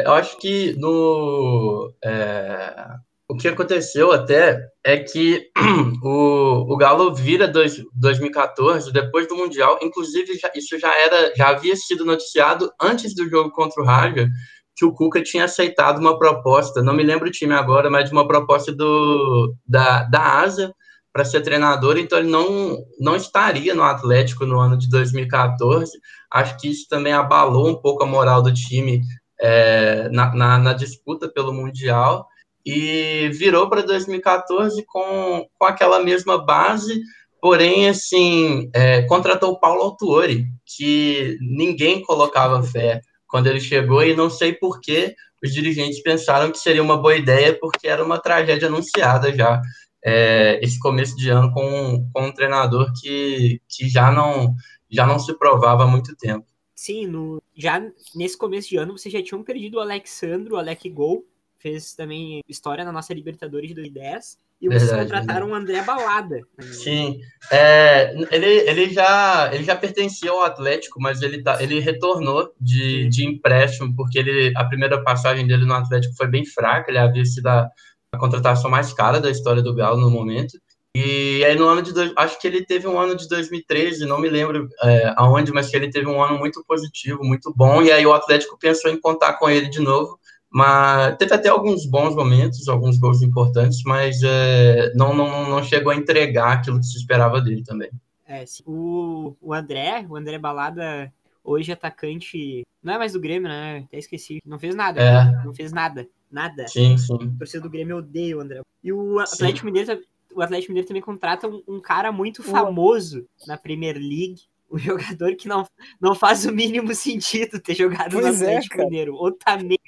é, 0.00 0.06
eu 0.06 0.12
acho 0.12 0.38
que 0.38 0.74
no 0.78 1.92
é, 2.04 2.88
o 3.28 3.36
que 3.36 3.46
aconteceu 3.46 4.10
até 4.10 4.58
é 4.84 4.96
que 4.98 5.50
o, 6.02 6.72
o 6.72 6.76
Galo 6.78 7.14
vira 7.14 7.46
dois, 7.46 7.76
2014 7.94 8.90
depois 8.92 9.28
do 9.28 9.36
Mundial, 9.36 9.78
inclusive 9.82 10.34
já- 10.38 10.50
isso 10.54 10.78
já 10.78 10.94
era 10.98 11.34
já 11.36 11.48
havia 11.50 11.76
sido 11.76 12.04
noticiado 12.06 12.70
antes 12.80 13.14
do 13.14 13.28
jogo 13.28 13.50
contra 13.50 13.82
o 13.82 13.84
Raja 13.86 14.28
que 14.76 14.84
o 14.84 14.92
Cuca 14.94 15.20
tinha 15.22 15.44
aceitado 15.44 15.98
uma 15.98 16.16
proposta, 16.18 16.80
não 16.82 16.94
me 16.94 17.02
lembro 17.02 17.28
o 17.28 17.32
time 17.32 17.52
agora, 17.52 17.90
mas 17.90 18.06
de 18.08 18.12
uma 18.12 18.26
proposta 18.26 18.72
do 18.72 19.52
da, 19.66 20.04
da 20.04 20.40
Asa 20.40 20.72
para 21.12 21.24
ser 21.24 21.40
treinador, 21.42 21.98
então 21.98 22.18
ele 22.18 22.28
não 22.30 22.76
não 22.98 23.16
estaria 23.16 23.74
no 23.74 23.82
Atlético 23.82 24.46
no 24.46 24.58
ano 24.60 24.78
de 24.78 24.88
2014. 24.88 25.92
Acho 26.32 26.56
que 26.58 26.68
isso 26.70 26.86
também 26.88 27.12
abalou 27.12 27.68
um 27.68 27.74
pouco 27.80 28.04
a 28.04 28.06
moral 28.06 28.40
do 28.42 28.54
time 28.54 29.00
é, 29.40 30.08
na, 30.10 30.34
na, 30.34 30.58
na 30.58 30.72
disputa 30.72 31.28
pelo 31.28 31.52
Mundial 31.52 32.26
e 32.64 33.30
virou 33.32 33.68
para 33.68 33.82
2014 33.82 34.84
com, 34.86 35.46
com 35.58 35.64
aquela 35.64 36.02
mesma 36.02 36.44
base, 36.44 37.00
porém, 37.40 37.88
assim, 37.88 38.70
é, 38.74 39.02
contratou 39.02 39.52
o 39.52 39.60
Paulo 39.60 39.82
Autuori, 39.82 40.46
que 40.64 41.38
ninguém 41.40 42.02
colocava 42.02 42.62
fé 42.62 43.00
quando 43.26 43.46
ele 43.46 43.60
chegou 43.60 44.02
e 44.02 44.16
não 44.16 44.28
sei 44.28 44.52
por 44.52 44.80
que 44.80 45.14
os 45.42 45.52
dirigentes 45.52 46.02
pensaram 46.02 46.50
que 46.50 46.58
seria 46.58 46.82
uma 46.82 46.96
boa 46.96 47.16
ideia, 47.16 47.56
porque 47.58 47.86
era 47.86 48.04
uma 48.04 48.18
tragédia 48.18 48.68
anunciada 48.68 49.32
já, 49.34 49.62
é, 50.04 50.58
esse 50.62 50.78
começo 50.78 51.16
de 51.16 51.28
ano 51.28 51.52
com, 51.52 52.08
com 52.12 52.26
um 52.26 52.32
treinador 52.32 52.92
que, 53.00 53.60
que 53.68 53.88
já, 53.88 54.10
não, 54.10 54.54
já 54.90 55.06
não 55.06 55.18
se 55.18 55.36
provava 55.38 55.84
há 55.84 55.86
muito 55.86 56.16
tempo. 56.16 56.46
Sim, 56.74 57.06
no, 57.06 57.42
já 57.56 57.82
nesse 58.14 58.36
começo 58.36 58.68
de 58.68 58.76
ano 58.76 58.96
vocês 58.96 59.12
já 59.12 59.22
tinham 59.22 59.42
perdido 59.42 59.78
o 59.78 59.80
Alexandro, 59.80 60.54
o 60.54 60.58
Alec 60.58 60.88
Gol, 60.90 61.26
fez 61.58 61.94
também 61.94 62.40
história 62.48 62.84
na 62.84 62.92
nossa 62.92 63.12
Libertadores 63.12 63.68
de 63.68 63.74
2010. 63.74 64.38
E 64.60 64.68
vocês 64.68 64.90
Verdade, 64.90 65.10
contrataram 65.10 65.50
o 65.50 65.54
André 65.54 65.82
Balada. 65.82 66.40
Sim, 66.60 67.20
é, 67.50 68.12
ele, 68.32 68.46
ele, 68.46 68.90
já, 68.90 69.50
ele 69.52 69.62
já 69.62 69.76
pertencia 69.76 70.30
ao 70.32 70.42
Atlético, 70.42 71.00
mas 71.00 71.22
ele, 71.22 71.42
tá, 71.42 71.62
ele 71.62 71.78
retornou 71.78 72.52
de, 72.60 73.08
de 73.08 73.24
empréstimo, 73.24 73.94
porque 73.94 74.18
ele, 74.18 74.52
a 74.56 74.64
primeira 74.64 75.00
passagem 75.04 75.46
dele 75.46 75.64
no 75.64 75.74
Atlético 75.74 76.16
foi 76.16 76.26
bem 76.26 76.44
fraca, 76.44 76.90
ele 76.90 76.98
havia 76.98 77.24
sido 77.24 77.46
a, 77.46 77.70
a 78.12 78.18
contratação 78.18 78.68
mais 78.68 78.92
cara 78.92 79.20
da 79.20 79.30
história 79.30 79.62
do 79.62 79.74
Galo 79.74 80.00
no 80.00 80.10
momento. 80.10 80.58
E 80.92 81.44
aí 81.44 81.54
no 81.54 81.68
ano 81.68 81.80
de 81.80 81.92
dois, 81.92 82.12
acho 82.16 82.40
que 82.40 82.46
ele 82.48 82.64
teve 82.64 82.88
um 82.88 82.98
ano 82.98 83.14
de 83.14 83.28
2013, 83.28 84.06
não 84.06 84.18
me 84.18 84.28
lembro 84.28 84.68
é, 84.82 85.14
aonde, 85.16 85.52
mas 85.52 85.68
que 85.68 85.76
ele 85.76 85.90
teve 85.90 86.08
um 86.08 86.20
ano 86.20 86.36
muito 86.36 86.64
positivo, 86.66 87.22
muito 87.22 87.52
bom. 87.54 87.80
E 87.80 87.92
aí 87.92 88.04
o 88.04 88.12
Atlético 88.12 88.58
pensou 88.58 88.90
em 88.90 89.00
contar 89.00 89.34
com 89.34 89.48
ele 89.48 89.68
de 89.68 89.78
novo, 89.78 90.18
mas 90.50 91.16
teve 91.16 91.34
até 91.34 91.48
alguns 91.48 91.84
bons 91.84 92.14
momentos, 92.14 92.68
alguns 92.68 92.98
gols 92.98 93.22
importantes, 93.22 93.82
mas 93.84 94.20
é, 94.22 94.92
não, 94.94 95.14
não, 95.14 95.48
não 95.48 95.62
chegou 95.62 95.92
a 95.92 95.96
entregar 95.96 96.52
aquilo 96.54 96.78
que 96.78 96.86
se 96.86 96.98
esperava 96.98 97.40
dele 97.40 97.62
também. 97.62 97.90
É, 98.26 98.44
sim. 98.44 98.62
o, 98.66 99.36
o 99.40 99.54
André, 99.54 100.06
o 100.08 100.16
André 100.16 100.38
Balada, 100.38 101.12
hoje 101.42 101.72
atacante, 101.72 102.62
não 102.82 102.94
é 102.94 102.98
mais 102.98 103.12
do 103.14 103.20
Grêmio, 103.20 103.48
né? 103.48 103.84
Até 103.86 103.98
esqueci. 103.98 104.38
Não 104.44 104.58
fez 104.58 104.74
nada. 104.74 105.00
É. 105.00 105.44
Não 105.44 105.54
fez 105.54 105.72
nada. 105.72 106.06
Nada. 106.30 106.68
Sim, 106.68 106.96
sim. 106.98 107.32
A 107.34 107.38
torcida 107.38 107.62
do 107.62 107.70
Grêmio 107.70 107.96
odeia 107.96 108.36
o 108.36 108.40
André. 108.40 108.60
E 108.84 108.92
o 108.92 109.18
Atlético 109.18 109.66
Mineiro, 109.66 110.00
o 110.34 110.42
Atlético 110.42 110.72
Mineiro 110.72 110.88
também 110.88 111.02
contrata 111.02 111.48
um, 111.48 111.62
um 111.66 111.80
cara 111.80 112.12
muito 112.12 112.42
famoso 112.42 113.26
na 113.46 113.56
Premier 113.56 113.96
League. 113.96 114.42
Um 114.70 114.76
jogador 114.78 115.34
que 115.36 115.48
não, 115.48 115.66
não 115.98 116.14
faz 116.14 116.44
o 116.44 116.52
mínimo 116.52 116.94
sentido 116.94 117.58
ter 117.58 117.74
jogado 117.74 118.12
no 118.14 118.20
Pois 118.20 118.42
é, 118.42 118.44
Atlético 118.44 118.76
cara. 118.76 118.88
Mineiro. 118.88 119.14
Otamendi. 119.14 119.87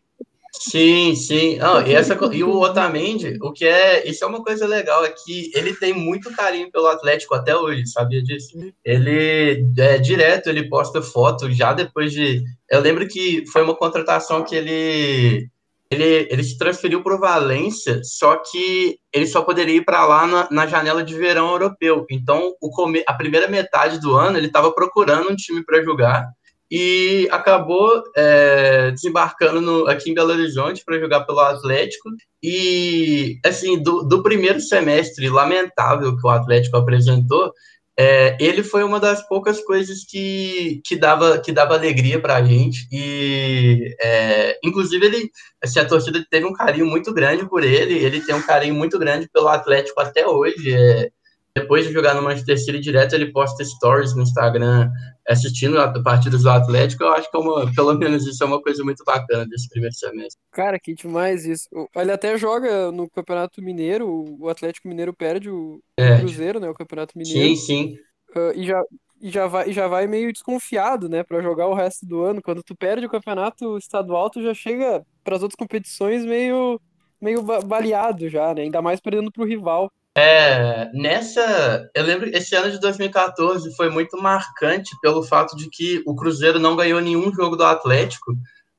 Sim, 0.52 1.14
sim. 1.14 1.57
Não, 1.59 1.87
e, 1.87 1.95
essa, 1.95 2.19
e 2.33 2.42
o 2.42 2.59
Otamendi, 2.61 3.38
o 3.40 3.52
que 3.52 3.64
é. 3.64 4.07
Isso 4.09 4.25
é 4.25 4.26
uma 4.26 4.42
coisa 4.42 4.66
legal, 4.66 5.04
é 5.04 5.11
que 5.11 5.50
ele 5.54 5.75
tem 5.75 5.92
muito 5.92 6.35
carinho 6.35 6.71
pelo 6.71 6.88
Atlético 6.88 7.35
até 7.35 7.57
hoje, 7.57 7.87
sabia 7.87 8.23
disso? 8.23 8.59
Ele 8.85 9.64
é 9.78 9.99
direto, 9.99 10.49
ele 10.49 10.69
posta 10.69 11.00
foto 11.00 11.50
já 11.52 11.73
depois 11.73 12.12
de. 12.12 12.42
Eu 12.69 12.80
lembro 12.80 13.07
que 13.07 13.45
foi 13.52 13.62
uma 13.62 13.76
contratação 13.76 14.45
que 14.45 14.54
ele. 14.54 15.49
Ele, 15.92 16.28
ele 16.30 16.45
se 16.45 16.57
transferiu 16.57 17.02
para 17.02 17.16
o 17.16 17.19
Valência, 17.19 18.00
só 18.04 18.37
que 18.37 18.97
ele 19.12 19.26
só 19.26 19.42
poderia 19.42 19.75
ir 19.75 19.85
para 19.85 20.07
lá 20.07 20.25
na, 20.25 20.49
na, 20.49 20.64
janela 20.64 21.02
de 21.02 21.16
verão 21.16 21.50
europeu. 21.50 22.07
Então, 22.09 22.54
o 22.62 22.71
a 23.09 23.14
primeira 23.14 23.49
metade 23.49 23.99
do 23.99 24.14
ano, 24.14 24.38
ele 24.38 24.47
estava 24.47 24.73
procurando 24.73 25.28
um 25.28 25.35
time 25.35 25.64
para 25.64 25.83
jogar 25.83 26.28
e 26.71 27.27
acabou 27.33 28.03
é, 28.17 28.93
desembarcando 28.93 29.61
no, 29.61 29.89
aqui 29.89 30.11
em 30.11 30.15
Belo 30.15 30.31
Horizonte 30.31 30.85
para 30.85 31.00
jogar 31.00 31.23
pelo 31.23 31.41
Atlético. 31.41 32.11
E, 32.43 33.39
assim, 33.45 33.83
do, 33.83 34.03
do, 34.03 34.23
primeiro 34.23 34.61
semestre 34.61 35.29
lamentável 35.29 36.17
que 36.17 36.25
o 36.25 36.31
Atlético 36.31 36.77
apresentou, 36.77 37.53
é, 37.99 38.37
ele 38.41 38.62
foi 38.62 38.85
uma 38.85 39.00
das 39.00 39.27
poucas 39.29 39.61
coisas 39.65 40.05
que, 40.09 40.81
que, 40.87 40.97
dava, 40.97 41.39
que 41.39 41.50
dava 41.50 41.75
alegria 41.75 42.21
para 42.21 42.37
a 42.37 42.43
gente. 42.43 42.87
E, 42.93 43.95
é, 44.00 44.59
inclusive, 44.62 45.05
ele, 45.05 45.31
assim, 45.62 45.81
a 45.81 45.85
torcida 45.85 46.25
teve 46.31 46.47
um 46.47 46.53
carinho 46.53 46.87
muito 46.87 47.12
grande 47.12 47.49
por 47.49 47.65
ele, 47.65 47.99
ele 47.99 48.21
tem 48.21 48.35
um 48.35 48.43
carinho 48.43 48.75
muito 48.75 48.97
grande 48.97 49.29
pelo 49.33 49.49
Atlético 49.49 50.00
até 50.00 50.27
hoje. 50.27 51.11
Depois 51.57 51.87
de 51.87 51.92
jogar 51.92 52.14
no 52.14 52.23
Manchester 52.23 52.59
City 52.59 52.78
direto, 52.78 53.14
ele 53.14 53.33
posta 53.33 53.64
stories 53.64 54.14
no 54.14 54.23
Instagram 54.23 54.88
assistindo 55.28 55.80
a 55.80 56.02
partidas 56.02 56.42
do 56.42 56.50
Atlético. 56.50 57.02
Eu 57.02 57.12
acho 57.12 57.30
que 57.30 57.37
é 57.37 57.40
uma, 57.40 57.73
pelo 57.75 57.95
menos 57.95 58.25
isso 58.26 58.42
é 58.42 58.47
uma 58.47 58.62
coisa 58.62 58.85
muito 58.85 59.02
bacana 59.04 59.47
desse 59.47 59.69
primeiro 59.69 59.95
semestre. 59.95 60.40
Cara, 60.52 60.78
que 60.78 60.95
demais 60.95 61.45
isso. 61.45 61.69
Ele 61.97 62.12
até 62.12 62.38
joga 62.38 62.92
no 62.92 63.11
Campeonato 63.11 63.61
Mineiro, 63.61 64.09
o 64.38 64.49
Atlético 64.49 64.88
Mineiro 64.88 65.12
perde 65.12 65.50
o, 65.50 65.80
é. 65.97 66.19
Cruzeiro, 66.19 66.61
né? 66.61 66.69
O 66.69 66.75
Campeonato 66.75 67.19
Mineiro. 67.19 67.40
Sim, 67.40 67.57
sim. 67.57 67.97
Uh, 68.30 68.52
e 68.54 68.64
já, 68.64 68.83
e 69.21 69.28
já 69.28 69.47
vai, 69.49 69.73
já 69.73 69.88
vai 69.88 70.07
meio 70.07 70.33
desconfiado, 70.33 71.09
né, 71.09 71.25
para 71.25 71.42
jogar 71.42 71.66
o 71.66 71.75
resto 71.75 72.07
do 72.07 72.23
ano. 72.23 72.40
Quando 72.40 72.62
tu 72.62 72.76
perde 72.76 73.07
o 73.07 73.11
campeonato 73.11 73.76
estadual, 73.76 74.30
tu 74.30 74.40
já 74.40 74.54
chega 74.54 75.04
para 75.25 75.35
as 75.37 75.42
outras 75.42 75.59
competições 75.59 76.25
meio 76.25 76.80
meio 77.21 77.42
baleado 77.42 78.30
já, 78.30 78.54
né? 78.54 78.62
Ainda 78.62 78.80
mais 78.80 78.99
perdendo 78.99 79.30
pro 79.30 79.45
rival. 79.45 79.92
É, 80.17 80.90
nessa, 80.93 81.88
eu 81.95 82.02
lembro 82.02 82.29
esse 82.35 82.55
ano 82.57 82.71
de 82.71 82.81
2014 82.81 83.75
foi 83.76 83.88
muito 83.88 84.21
marcante 84.21 84.90
pelo 85.00 85.23
fato 85.23 85.57
de 85.57 85.71
que 85.71 86.02
o 86.05 86.17
Cruzeiro 86.17 86.59
não 86.59 86.75
ganhou 86.75 87.00
nenhum 87.00 87.33
jogo 87.33 87.55
do 87.55 87.64
Atlético, 87.64 88.33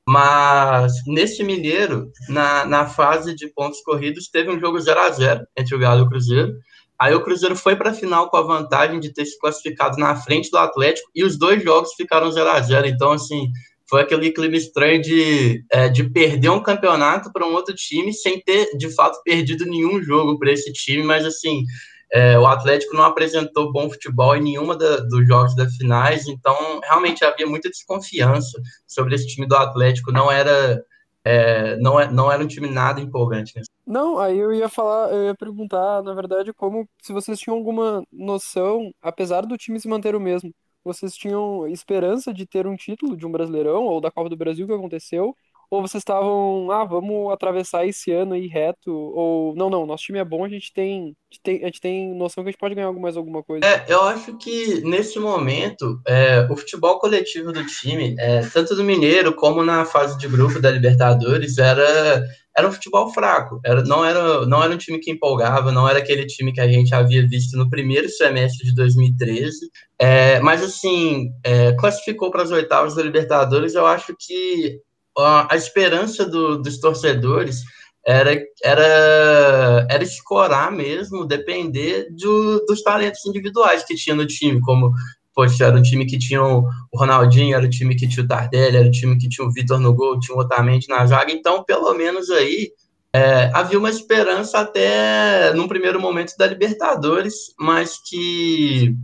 mas 0.06 0.92
nesse 1.06 1.42
Mineiro, 1.42 2.10
na, 2.28 2.66
na 2.66 2.86
fase 2.86 3.34
de 3.34 3.48
pontos 3.48 3.80
corridos, 3.80 4.28
teve 4.28 4.50
um 4.50 4.60
jogo 4.60 4.78
0 4.78 5.00
a 5.00 5.10
0 5.10 5.46
entre 5.56 5.74
o 5.74 5.78
Galo 5.78 6.00
e 6.00 6.04
o 6.04 6.08
Cruzeiro. 6.08 6.52
Aí 6.98 7.14
o 7.14 7.22
Cruzeiro 7.22 7.56
foi 7.56 7.76
para 7.76 7.90
a 7.90 7.94
final 7.94 8.28
com 8.28 8.36
a 8.36 8.42
vantagem 8.42 9.00
de 9.00 9.12
ter 9.12 9.24
se 9.24 9.38
classificado 9.38 9.96
na 9.96 10.14
frente 10.16 10.50
do 10.50 10.58
Atlético 10.58 11.10
e 11.14 11.24
os 11.24 11.38
dois 11.38 11.62
jogos 11.62 11.94
ficaram 11.94 12.30
0 12.30 12.50
a 12.50 12.60
0 12.60 12.86
Então, 12.86 13.12
assim, 13.12 13.50
foi 13.92 14.00
aquele 14.00 14.30
clima 14.32 14.56
estranho 14.56 15.02
de, 15.02 15.66
é, 15.70 15.86
de 15.86 16.08
perder 16.08 16.48
um 16.48 16.62
campeonato 16.62 17.30
para 17.30 17.46
um 17.46 17.52
outro 17.52 17.74
time 17.74 18.10
sem 18.10 18.40
ter, 18.40 18.74
de 18.74 18.88
fato, 18.88 19.20
perdido 19.22 19.66
nenhum 19.66 20.02
jogo 20.02 20.38
para 20.38 20.50
esse 20.50 20.72
time, 20.72 21.02
mas 21.02 21.26
assim, 21.26 21.62
é, 22.10 22.38
o 22.38 22.46
Atlético 22.46 22.96
não 22.96 23.04
apresentou 23.04 23.70
bom 23.70 23.90
futebol 23.90 24.34
em 24.34 24.44
nenhuma 24.44 24.78
da, 24.78 24.96
dos 24.96 25.28
jogos 25.28 25.54
das 25.54 25.76
finais, 25.76 26.26
então 26.26 26.80
realmente 26.82 27.22
havia 27.22 27.46
muita 27.46 27.68
desconfiança 27.68 28.58
sobre 28.86 29.14
esse 29.14 29.26
time 29.26 29.46
do 29.46 29.56
Atlético, 29.56 30.10
não 30.10 30.32
era 30.32 30.82
é, 31.22 31.76
não, 31.76 32.00
é, 32.00 32.10
não 32.10 32.32
era 32.32 32.42
um 32.42 32.48
time 32.48 32.70
nada 32.70 32.98
empolgante. 32.98 33.52
Né? 33.54 33.62
Não, 33.86 34.18
aí 34.18 34.38
eu 34.38 34.54
ia 34.54 34.70
falar, 34.70 35.12
eu 35.12 35.24
ia 35.24 35.34
perguntar, 35.34 36.02
na 36.02 36.14
verdade, 36.14 36.50
como 36.54 36.88
se 37.02 37.12
vocês 37.12 37.38
tinham 37.38 37.58
alguma 37.58 38.02
noção, 38.10 38.90
apesar 39.02 39.42
do 39.42 39.58
time 39.58 39.78
se 39.78 39.86
manter 39.86 40.14
o 40.14 40.20
mesmo, 40.20 40.50
vocês 40.84 41.14
tinham 41.14 41.66
esperança 41.68 42.32
de 42.32 42.46
ter 42.46 42.66
um 42.66 42.76
título 42.76 43.16
de 43.16 43.26
um 43.26 43.32
Brasileirão 43.32 43.84
ou 43.84 44.00
da 44.00 44.10
Copa 44.10 44.28
do 44.28 44.36
Brasil 44.36 44.66
que 44.66 44.72
aconteceu? 44.72 45.36
Ou 45.72 45.80
vocês 45.80 46.02
estavam, 46.02 46.70
ah, 46.70 46.84
vamos 46.84 47.32
atravessar 47.32 47.86
esse 47.86 48.12
ano 48.12 48.34
aí 48.34 48.46
reto? 48.46 48.92
Ou, 48.92 49.54
não, 49.56 49.70
não, 49.70 49.86
nosso 49.86 50.04
time 50.04 50.18
é 50.18 50.24
bom, 50.24 50.44
a 50.44 50.48
gente 50.48 50.70
tem, 50.70 51.16
a 51.30 51.34
gente 51.34 51.40
tem, 51.42 51.62
a 51.62 51.64
gente 51.64 51.80
tem 51.80 52.14
noção 52.14 52.44
que 52.44 52.50
a 52.50 52.52
gente 52.52 52.60
pode 52.60 52.74
ganhar 52.74 52.92
mais 52.92 53.16
alguma 53.16 53.42
coisa. 53.42 53.64
É, 53.64 53.86
eu 53.88 54.02
acho 54.02 54.36
que 54.36 54.82
nesse 54.82 55.18
momento, 55.18 55.98
é, 56.06 56.46
o 56.50 56.56
futebol 56.58 56.98
coletivo 56.98 57.52
do 57.52 57.64
time, 57.64 58.14
é, 58.18 58.42
tanto 58.42 58.76
do 58.76 58.84
Mineiro 58.84 59.34
como 59.34 59.64
na 59.64 59.86
fase 59.86 60.18
de 60.18 60.28
grupo 60.28 60.60
da 60.60 60.70
Libertadores, 60.70 61.56
era 61.56 62.22
era 62.56 62.68
um 62.68 62.72
futebol 62.72 63.12
fraco. 63.12 63.60
Era, 63.64 63.82
não, 63.82 64.04
era, 64.04 64.46
não 64.46 64.62
era 64.62 64.74
um 64.74 64.78
time 64.78 64.98
que 64.98 65.10
empolgava, 65.10 65.72
não 65.72 65.88
era 65.88 65.98
aquele 65.98 66.26
time 66.26 66.52
que 66.52 66.60
a 66.60 66.68
gente 66.68 66.94
havia 66.94 67.26
visto 67.26 67.56
no 67.56 67.68
primeiro 67.68 68.08
semestre 68.08 68.66
de 68.66 68.74
2013. 68.74 69.70
É, 69.98 70.40
mas, 70.40 70.62
assim, 70.62 71.30
é, 71.42 71.72
classificou 71.72 72.30
para 72.30 72.42
as 72.42 72.50
oitavas 72.50 72.94
da 72.94 73.02
Libertadores. 73.02 73.74
Eu 73.74 73.86
acho 73.86 74.14
que 74.18 74.80
a, 75.18 75.54
a 75.54 75.56
esperança 75.56 76.26
do, 76.26 76.60
dos 76.60 76.78
torcedores 76.78 77.62
era, 78.06 78.32
era, 78.62 79.86
era 79.88 80.02
escorar 80.02 80.72
mesmo, 80.72 81.24
depender 81.24 82.08
do, 82.10 82.64
dos 82.66 82.82
talentos 82.82 83.24
individuais 83.26 83.84
que 83.84 83.94
tinha 83.94 84.16
no 84.16 84.26
time, 84.26 84.60
como 84.60 84.92
poxa, 85.34 85.66
era 85.66 85.76
um 85.76 85.82
time 85.82 86.06
que 86.06 86.18
tinha 86.18 86.42
o 86.42 86.68
Ronaldinho, 86.94 87.56
era 87.56 87.64
o 87.64 87.70
time 87.70 87.94
que 87.94 88.08
tinha 88.08 88.24
o 88.24 88.28
Tardelli, 88.28 88.76
era 88.76 88.86
o 88.86 88.90
time 88.90 89.18
que 89.18 89.28
tinha 89.28 89.46
o 89.46 89.52
Vitor 89.52 89.78
no 89.78 89.94
gol, 89.94 90.18
tinha 90.20 90.36
o 90.36 90.40
Otamendi 90.40 90.88
na 90.88 91.06
zaga, 91.06 91.32
então, 91.32 91.64
pelo 91.64 91.94
menos 91.94 92.30
aí, 92.30 92.70
é, 93.14 93.50
havia 93.52 93.78
uma 93.78 93.90
esperança 93.90 94.58
até 94.58 95.52
num 95.54 95.68
primeiro 95.68 96.00
momento 96.00 96.34
da 96.38 96.46
Libertadores, 96.46 97.54
mas 97.58 97.98
que 98.08 98.94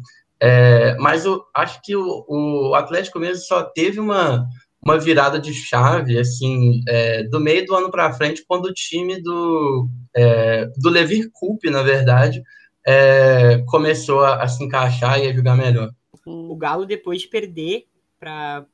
é, 0.41 0.97
mas 0.99 1.25
eu 1.25 1.43
acho 1.55 1.81
que 1.83 1.95
o, 1.97 2.25
o, 2.29 2.75
Atlético 2.75 3.19
mesmo 3.19 3.45
só 3.45 3.63
teve 3.63 3.99
uma, 3.99 4.47
uma 4.83 4.97
virada 4.97 5.39
de 5.39 5.53
chave 5.53 6.19
assim 6.19 6.81
é, 6.89 7.25
do 7.25 7.41
meio 7.41 7.67
do 7.67 7.75
ano 7.75 7.91
para 7.91 8.13
frente 8.13 8.45
quando 8.47 8.67
o 8.67 8.73
time 8.73 9.21
do 9.21 9.89
é, 10.17 10.67
do 10.77 10.89
Levir 10.89 11.29
Coupe, 11.33 11.71
na 11.71 11.83
verdade, 11.83 12.43
é, 12.87 13.63
começou 13.67 14.21
a, 14.21 14.43
a, 14.43 14.49
se 14.49 14.65
encaixar 14.65 15.21
e 15.21 15.29
a 15.29 15.33
jogar 15.35 15.57
melhor. 15.57 15.91
O 16.29 16.57
Galo, 16.57 16.87
depois 16.87 17.23
de 17.23 17.29
perder 17.29 17.87
para 18.19 18.67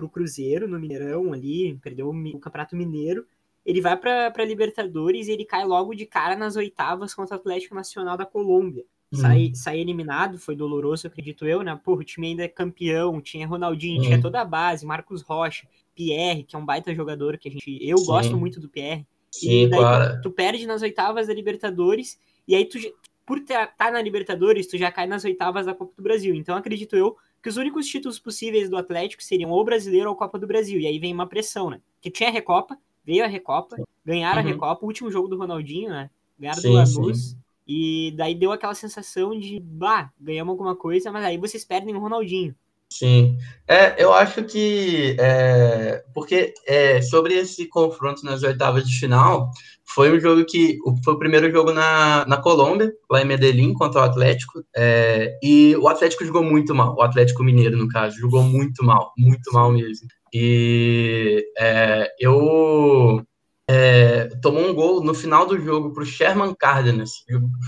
o 0.00 0.08
Cruzeiro 0.08 0.68
no 0.68 0.78
Mineirão 0.78 1.32
ali, 1.32 1.78
perdeu 1.82 2.08
o, 2.08 2.38
Campeonato 2.38 2.76
Mineiro, 2.76 3.26
ele 3.64 3.80
vai 3.80 3.96
para 3.96 4.44
Libertadores 4.44 5.26
e 5.26 5.32
ele 5.32 5.44
cai 5.44 5.64
logo 5.64 5.94
de 5.94 6.06
cara 6.06 6.36
nas 6.36 6.56
oitavas 6.56 7.14
contra 7.14 7.36
o 7.36 7.40
Atlético 7.40 7.74
Nacional 7.74 8.16
da 8.16 8.24
Colômbia. 8.24 8.84
Uhum. 9.12 9.20
Sai, 9.20 9.52
sai 9.54 9.78
eliminado, 9.80 10.38
foi 10.38 10.56
doloroso, 10.56 11.06
acredito 11.06 11.46
eu, 11.46 11.62
né? 11.62 11.78
Porra, 11.82 12.00
o 12.00 12.04
time 12.04 12.28
ainda 12.28 12.44
é 12.44 12.48
campeão, 12.48 13.20
tinha 13.20 13.46
Ronaldinho, 13.46 14.00
uhum. 14.00 14.06
tinha 14.06 14.20
toda 14.20 14.40
a 14.40 14.44
base, 14.44 14.84
Marcos 14.84 15.22
Rocha, 15.22 15.66
Pierre, 15.94 16.44
que 16.44 16.54
é 16.54 16.58
um 16.58 16.64
baita 16.64 16.94
jogador 16.94 17.38
que 17.38 17.48
a 17.48 17.52
gente. 17.52 17.78
Eu 17.80 17.98
Sim. 17.98 18.06
gosto 18.06 18.36
muito 18.36 18.60
do 18.60 18.68
Pierre. 18.68 19.06
Sim, 19.30 19.64
e 19.64 19.68
daí 19.68 19.80
claro. 19.80 20.16
tu, 20.16 20.22
tu, 20.22 20.30
perde 20.30 20.66
nas 20.66 20.82
oitavas 20.82 21.26
da 21.26 21.34
Libertadores, 21.34 22.18
e 22.48 22.54
aí 22.54 22.64
tu, 22.64 22.78
por 23.26 23.38
estar 23.38 23.66
tá 23.76 23.90
na 23.90 24.00
Libertadores, 24.00 24.68
tu 24.68 24.78
já 24.78 24.90
cai 24.92 25.06
nas 25.06 25.24
oitavas 25.24 25.66
da 25.66 25.74
Copa 25.74 25.92
do 25.96 26.02
Brasil. 26.02 26.34
Então 26.34 26.56
acredito 26.56 26.96
eu 26.96 27.16
que 27.42 27.48
os 27.48 27.56
únicos 27.56 27.86
títulos 27.86 28.18
possíveis 28.18 28.70
do 28.70 28.76
Atlético 28.76 29.22
seriam 29.22 29.50
ou 29.50 29.64
Brasileiro 29.64 30.08
ou 30.08 30.16
Copa 30.16 30.38
do 30.38 30.46
Brasil. 30.46 30.80
E 30.80 30.86
aí 30.86 30.98
vem 30.98 31.12
uma 31.12 31.26
pressão, 31.26 31.68
né? 31.68 31.80
Que 32.00 32.10
tinha 32.10 32.28
a 32.28 32.32
Recopa, 32.32 32.78
veio 33.04 33.24
a 33.24 33.26
Recopa, 33.26 33.76
ganharam 34.04 34.40
uhum. 34.40 34.48
a 34.48 34.50
Recopa, 34.52 34.84
o 34.84 34.86
último 34.88 35.10
jogo 35.10 35.28
do 35.28 35.36
Ronaldinho, 35.36 35.90
né? 35.90 36.08
Ganharam 36.38 36.60
sim, 36.60 36.68
do 36.68 36.74
Lanús. 36.74 37.36
E 37.66 38.14
daí 38.16 38.34
deu 38.34 38.52
aquela 38.52 38.74
sensação 38.74 39.36
de, 39.36 39.58
bah, 39.58 40.12
ganhamos 40.20 40.52
alguma 40.52 40.76
coisa, 40.76 41.10
mas 41.10 41.24
aí 41.24 41.36
vocês 41.36 41.64
perdem 41.64 41.96
o 41.96 41.98
Ronaldinho. 41.98 42.54
Sim, 42.92 43.36
é, 43.68 44.02
eu 44.02 44.12
acho 44.12 44.44
que 44.44 45.16
é, 45.18 46.04
porque 46.14 46.54
é, 46.66 47.02
sobre 47.02 47.34
esse 47.34 47.66
confronto 47.68 48.24
nas 48.24 48.42
oitavas 48.42 48.86
de 48.86 48.98
final, 48.98 49.50
foi 49.84 50.16
um 50.16 50.20
jogo 50.20 50.44
que 50.46 50.78
foi 51.04 51.14
o 51.14 51.18
primeiro 51.18 51.50
jogo 51.50 51.72
na, 51.72 52.24
na 52.26 52.36
Colômbia, 52.40 52.92
lá 53.10 53.20
em 53.20 53.24
Medellín, 53.24 53.74
contra 53.74 54.00
o 54.00 54.04
Atlético, 54.04 54.64
é, 54.74 55.36
e 55.42 55.76
o 55.76 55.88
Atlético 55.88 56.24
jogou 56.24 56.44
muito 56.44 56.74
mal, 56.74 56.94
o 56.96 57.02
Atlético 57.02 57.42
Mineiro, 57.42 57.76
no 57.76 57.88
caso, 57.88 58.16
jogou 58.18 58.42
muito 58.42 58.84
mal, 58.84 59.12
muito 59.18 59.52
mal 59.52 59.72
mesmo. 59.72 60.06
E 60.32 61.44
é, 61.58 62.08
eu 62.20 63.22
é, 63.68 64.28
tomou 64.40 64.64
um 64.64 64.74
gol 64.74 65.02
no 65.02 65.12
final 65.12 65.44
do 65.44 65.58
jogo 65.58 65.92
para 65.92 66.02
o 66.02 66.06
Sherman 66.06 66.54
Cárdenas, 66.54 67.10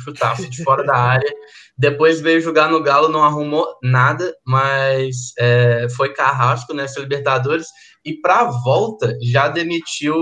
chutasse 0.05 0.49
de 0.49 0.63
fora 0.63 0.85
da 0.85 0.97
área. 0.97 1.33
Depois 1.77 2.21
veio 2.21 2.41
jogar 2.41 2.71
no 2.71 2.83
Galo, 2.83 3.09
não 3.09 3.23
arrumou 3.23 3.67
nada, 3.83 4.35
mas 4.45 5.33
é, 5.39 5.89
foi 5.97 6.13
carrasco 6.13 6.73
nessa 6.73 7.01
Libertadores. 7.01 7.67
E 8.05 8.15
para 8.15 8.41
a 8.41 8.51
volta, 8.51 9.17
já 9.21 9.49
demitiu, 9.49 10.15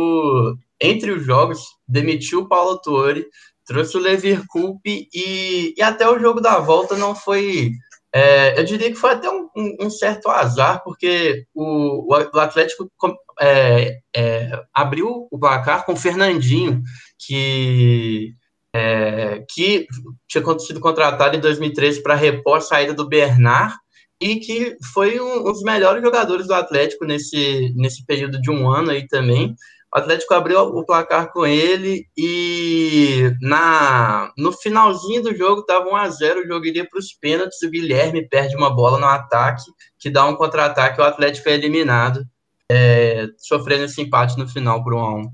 entre 0.80 1.10
os 1.10 1.24
jogos, 1.24 1.60
demitiu 1.86 2.40
o 2.40 2.48
Paulo 2.48 2.80
Tuori, 2.80 3.26
trouxe 3.66 3.96
o 3.96 4.00
Levir 4.00 4.44
Coupe 4.48 5.08
e, 5.12 5.74
e 5.76 5.82
até 5.82 6.08
o 6.08 6.18
jogo 6.18 6.40
da 6.40 6.58
volta 6.58 6.96
não 6.96 7.14
foi 7.14 7.72
É, 8.18 8.58
eu 8.58 8.64
diria 8.64 8.88
que 8.88 8.96
foi 8.96 9.10
até 9.10 9.28
um, 9.28 9.46
um, 9.54 9.76
um 9.82 9.90
certo 9.90 10.30
azar, 10.30 10.82
porque 10.82 11.44
o, 11.54 12.10
o 12.10 12.40
Atlético 12.40 12.90
é, 13.38 13.98
é, 14.16 14.62
abriu 14.72 15.28
o 15.30 15.38
placar 15.38 15.84
com 15.84 15.92
o 15.92 15.96
Fernandinho, 15.96 16.82
que, 17.18 18.32
é, 18.74 19.44
que 19.50 19.86
tinha 20.26 20.58
sido 20.58 20.80
contratado 20.80 21.36
em 21.36 21.40
2013 21.40 22.02
para 22.02 22.14
repor 22.14 22.56
a 22.56 22.62
saída 22.62 22.94
do 22.94 23.06
Bernard, 23.06 23.74
e 24.18 24.36
que 24.36 24.78
foi 24.94 25.20
um, 25.20 25.40
um 25.40 25.52
dos 25.52 25.62
melhores 25.62 26.02
jogadores 26.02 26.46
do 26.46 26.54
Atlético 26.54 27.04
nesse, 27.04 27.70
nesse 27.76 28.02
período 28.06 28.40
de 28.40 28.50
um 28.50 28.66
ano 28.66 28.92
aí 28.92 29.06
também. 29.06 29.54
O 29.94 29.98
Atlético 29.98 30.34
abriu 30.34 30.60
o 30.60 30.84
placar 30.84 31.32
com 31.32 31.46
ele 31.46 32.06
e 32.16 33.30
na 33.40 34.32
no 34.36 34.52
finalzinho 34.52 35.22
do 35.22 35.34
jogo 35.34 35.60
estava 35.60 35.88
1 35.88 35.96
a 35.96 36.08
0 36.08 36.40
o 36.40 36.46
jogo 36.46 36.66
iria 36.66 36.86
para 36.88 36.98
os 36.98 37.12
pênaltis, 37.12 37.62
o 37.62 37.70
Guilherme 37.70 38.28
perde 38.28 38.56
uma 38.56 38.74
bola 38.74 38.98
no 38.98 39.06
ataque, 39.06 39.64
que 39.98 40.10
dá 40.10 40.26
um 40.26 40.34
contra-ataque, 40.34 41.00
o 41.00 41.04
Atlético 41.04 41.48
é 41.48 41.54
eliminado, 41.54 42.26
é, 42.70 43.28
sofrendo 43.38 43.84
esse 43.84 44.02
empate 44.02 44.36
no 44.36 44.48
final 44.48 44.82
por 44.82 44.94
1 44.94 44.98
a 44.98 45.14
1 45.14 45.32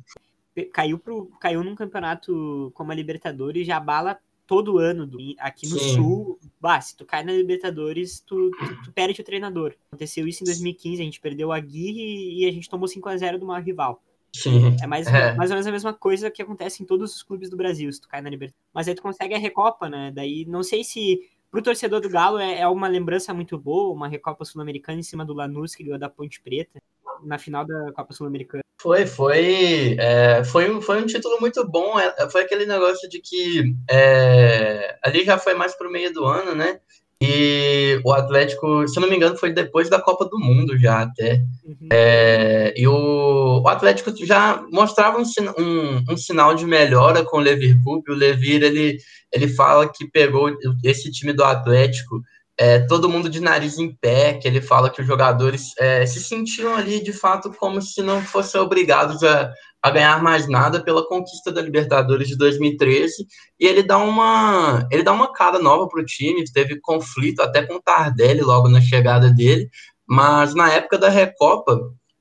Caiu, 0.71 0.99
pro, 0.99 1.31
caiu 1.41 1.65
num 1.65 1.75
campeonato 1.75 2.71
como 2.75 2.93
a 2.93 2.95
Libertadores, 2.95 3.67
já 3.67 3.81
bala 3.81 4.19
todo 4.47 4.77
ano 4.77 5.07
do, 5.07 5.19
aqui 5.39 5.67
no 5.67 5.79
Sim. 5.79 5.95
Sul. 5.95 6.39
Bah, 6.61 6.79
se 6.79 6.95
tu 6.95 7.07
cai 7.07 7.25
na 7.25 7.33
Libertadores, 7.33 8.21
tu, 8.21 8.51
tu, 8.51 8.83
tu, 8.85 8.93
perde 8.93 9.23
o 9.23 9.25
treinador. 9.25 9.75
Aconteceu 9.89 10.29
isso 10.29 10.45
em 10.45 10.47
2015, 10.47 11.01
a 11.01 11.05
gente 11.07 11.21
perdeu 11.21 11.51
a 11.51 11.57
Aguirre 11.57 12.39
e 12.39 12.47
a 12.47 12.53
gente 12.53 12.69
tomou 12.69 12.87
5 12.87 13.09
a 13.09 13.17
0 13.17 13.39
do 13.39 13.47
maior 13.47 13.63
rival. 13.63 14.03
Sim. 14.35 14.77
É 14.83 14.87
mais, 14.87 15.07
é. 15.09 15.35
mais 15.35 15.51
ou 15.51 15.55
menos 15.55 15.67
a 15.67 15.73
mesma 15.73 15.93
coisa 15.93 16.31
que 16.31 16.43
acontece 16.43 16.83
em 16.83 16.87
todos 16.87 17.15
os 17.15 17.23
clubes 17.23 17.51
do 17.51 17.57
Brasil, 17.57 17.93
se 17.93 18.01
tu 18.01 18.09
cai 18.09 18.21
na 18.21 18.31
Libertadores. 18.31 18.69
Mas 18.73 18.89
aí 18.89 18.95
tu 18.95 19.03
consegue 19.03 19.35
a 19.35 19.39
Recopa, 19.39 19.89
né? 19.89 20.11
Daí 20.15 20.45
não 20.47 20.63
sei 20.63 20.83
se 20.83 21.21
pro 21.51 21.63
torcedor 21.63 22.01
do 22.01 22.09
Galo 22.09 22.39
é, 22.39 22.61
é 22.61 22.69
uma 22.69 22.89
lembrança 22.89 23.35
muito 23.35 23.59
boa, 23.59 23.93
uma 23.93 24.09
Recopa 24.09 24.45
Sul-Americana 24.45 25.01
em 25.01 25.03
cima 25.03 25.25
do 25.25 25.35
Lanús, 25.35 25.75
que 25.75 25.85
ganhou 25.85 25.99
da 25.99 26.09
Ponte 26.09 26.41
Preta, 26.41 26.81
na 27.23 27.39
final 27.39 27.67
da 27.67 27.93
Copa 27.93 28.13
Sul-Americana. 28.13 28.63
Foi, 28.81 29.07
foi, 29.07 29.97
é, 29.97 30.43
foi, 30.43 30.69
um, 30.69 30.81
foi 30.81 31.01
um 31.01 31.07
título 31.07 31.39
muito 31.41 31.65
bom. 31.69 32.01
É, 32.01 32.29
foi 32.31 32.43
aquele 32.43 32.67
negócio 32.67 33.09
de 33.09 33.21
que 33.21 33.77
é, 33.89 34.99
ali 35.05 35.25
já 35.25 35.39
foi 35.39 35.55
mais 35.55 35.77
pro 35.77 35.91
meio 35.91 36.13
do 36.13 36.25
ano, 36.25 36.55
né? 36.55 36.81
E 37.23 38.01
o 38.05 38.13
Atlético, 38.13 38.89
se 38.89 38.99
não 38.99 39.09
me 39.09 39.15
engano, 39.15 39.37
foi 39.37 39.53
depois 39.53 39.89
da 39.89 40.01
Copa 40.01 40.25
do 40.25 40.39
Mundo 40.39 40.77
já 40.77 41.03
até. 41.03 41.43
Uhum. 41.65 41.89
É, 41.93 42.75
e 42.77 42.89
o, 42.89 43.63
o, 43.63 43.69
Atlético 43.69 44.13
já 44.27 44.61
mostrava 44.73 45.19
um, 45.19 45.23
um, 45.23 46.05
um, 46.11 46.17
sinal 46.17 46.55
de 46.55 46.67
melhora 46.67 47.25
com 47.25 47.37
o 47.37 47.41
Levir 47.41 47.81
Coupe. 47.85 48.11
O 48.11 48.17
Levir, 48.17 48.63
ele, 48.65 48.99
ele 49.33 49.47
fala 49.47 49.89
que 49.89 50.11
pegou 50.11 50.51
esse 50.83 51.13
time 51.13 51.33
do 51.33 51.45
Atlético, 51.45 52.21
é, 52.59 52.81
todo 52.81 53.09
mundo 53.09 53.29
de 53.29 53.41
nariz 53.41 53.79
em 53.79 53.95
pé, 53.95 54.35
que 54.35 54.47
ele 54.47 54.61
fala 54.61 54.91
que 54.91 55.01
os 55.01 55.07
jogadores 55.07 55.73
é, 55.79 56.05
se 56.07 56.23
sentiam 56.23 56.75
ali, 56.75 57.03
de 57.03 57.13
fato, 57.13 57.51
como 57.53 57.81
se 57.81 58.03
não 58.03 58.23
fossem 58.23 58.61
obrigados 58.61 59.23
a, 59.23 59.53
a 59.83 59.91
ganhar 59.91 60.23
mais 60.23 60.49
nada 60.49 60.83
pela 60.83 61.07
conquista 61.07 61.51
da 61.51 61.61
Libertadores 61.61 62.29
de 62.29 62.37
2013 62.37 63.27
e 63.59 63.67
ele 63.67 63.83
dá 63.83 63.99
uma 63.99 64.87
ele 64.93 65.03
dá 65.03 65.13
uma 65.13 65.33
cara 65.33 65.59
nova 65.59 65.89
para 65.89 66.01
o 66.01 66.05
time 66.05 66.45
teve 66.53 66.79
conflito 66.81 67.41
até 67.41 67.67
com 67.67 67.75
o 67.75 67.83
Tardelli 67.83 68.43
logo 68.43 68.69
na 68.69 68.81
chegada 68.81 69.29
dele 69.29 69.69
mas 70.07 70.55
na 70.55 70.73
época 70.73 70.97
da 70.97 71.09
Recopa 71.09 71.77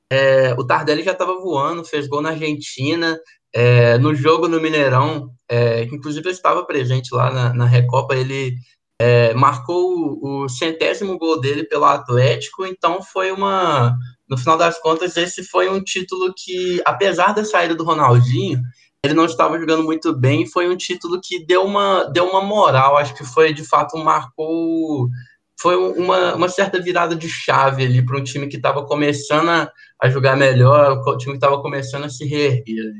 é, 0.09 0.53
o 0.57 0.65
Tardelli 0.65 1.03
já 1.03 1.11
estava 1.11 1.39
voando 1.39 1.85
fez 1.85 2.07
gol 2.07 2.21
na 2.21 2.31
Argentina 2.31 3.19
é, 3.53 3.97
no 3.99 4.15
jogo 4.15 4.47
no 4.47 4.59
Mineirão 4.59 5.29
é, 5.47 5.83
inclusive 5.83 6.27
eu 6.27 6.31
estava 6.31 6.65
presente 6.65 7.13
lá 7.13 7.31
na, 7.31 7.53
na 7.53 7.65
Recopa 7.65 8.15
ele 8.15 8.55
é, 9.01 9.33
marcou 9.33 10.19
o, 10.21 10.49
centésimo 10.49 11.17
gol 11.17 11.39
dele 11.39 11.63
pelo 11.63 11.85
Atlético 11.85 12.65
então 12.65 13.01
foi 13.01 13.31
uma 13.31 13.97
no 14.31 14.37
final 14.37 14.57
das 14.57 14.79
contas, 14.79 15.17
esse 15.17 15.43
foi 15.43 15.69
um 15.69 15.83
título 15.83 16.33
que, 16.33 16.81
apesar 16.85 17.33
da 17.33 17.43
saída 17.43 17.75
do 17.75 17.83
Ronaldinho, 17.83 18.61
ele 19.03 19.13
não 19.13 19.25
estava 19.25 19.59
jogando 19.59 19.83
muito 19.83 20.15
bem. 20.15 20.45
Foi 20.45 20.69
um 20.69 20.77
título 20.77 21.19
que 21.21 21.45
deu 21.45 21.65
uma, 21.65 22.05
deu 22.05 22.25
uma 22.25 22.41
moral. 22.41 22.95
Acho 22.95 23.13
que 23.13 23.25
foi, 23.25 23.53
de 23.53 23.67
fato, 23.67 23.97
marcou. 23.97 25.09
Foi 25.59 25.75
uma, 25.75 26.35
uma 26.35 26.47
certa 26.47 26.79
virada 26.79 27.13
de 27.13 27.27
chave 27.27 27.83
ali 27.83 28.05
para 28.05 28.17
um 28.17 28.23
time 28.23 28.47
que 28.47 28.55
estava 28.55 28.85
começando 28.85 29.49
a, 29.49 29.69
a 30.01 30.09
jogar 30.09 30.37
melhor, 30.37 31.03
o 31.05 31.17
time 31.17 31.33
que 31.33 31.37
estava 31.37 31.61
começando 31.61 32.05
a 32.05 32.09
se 32.09 32.25
reerguer. 32.25 32.93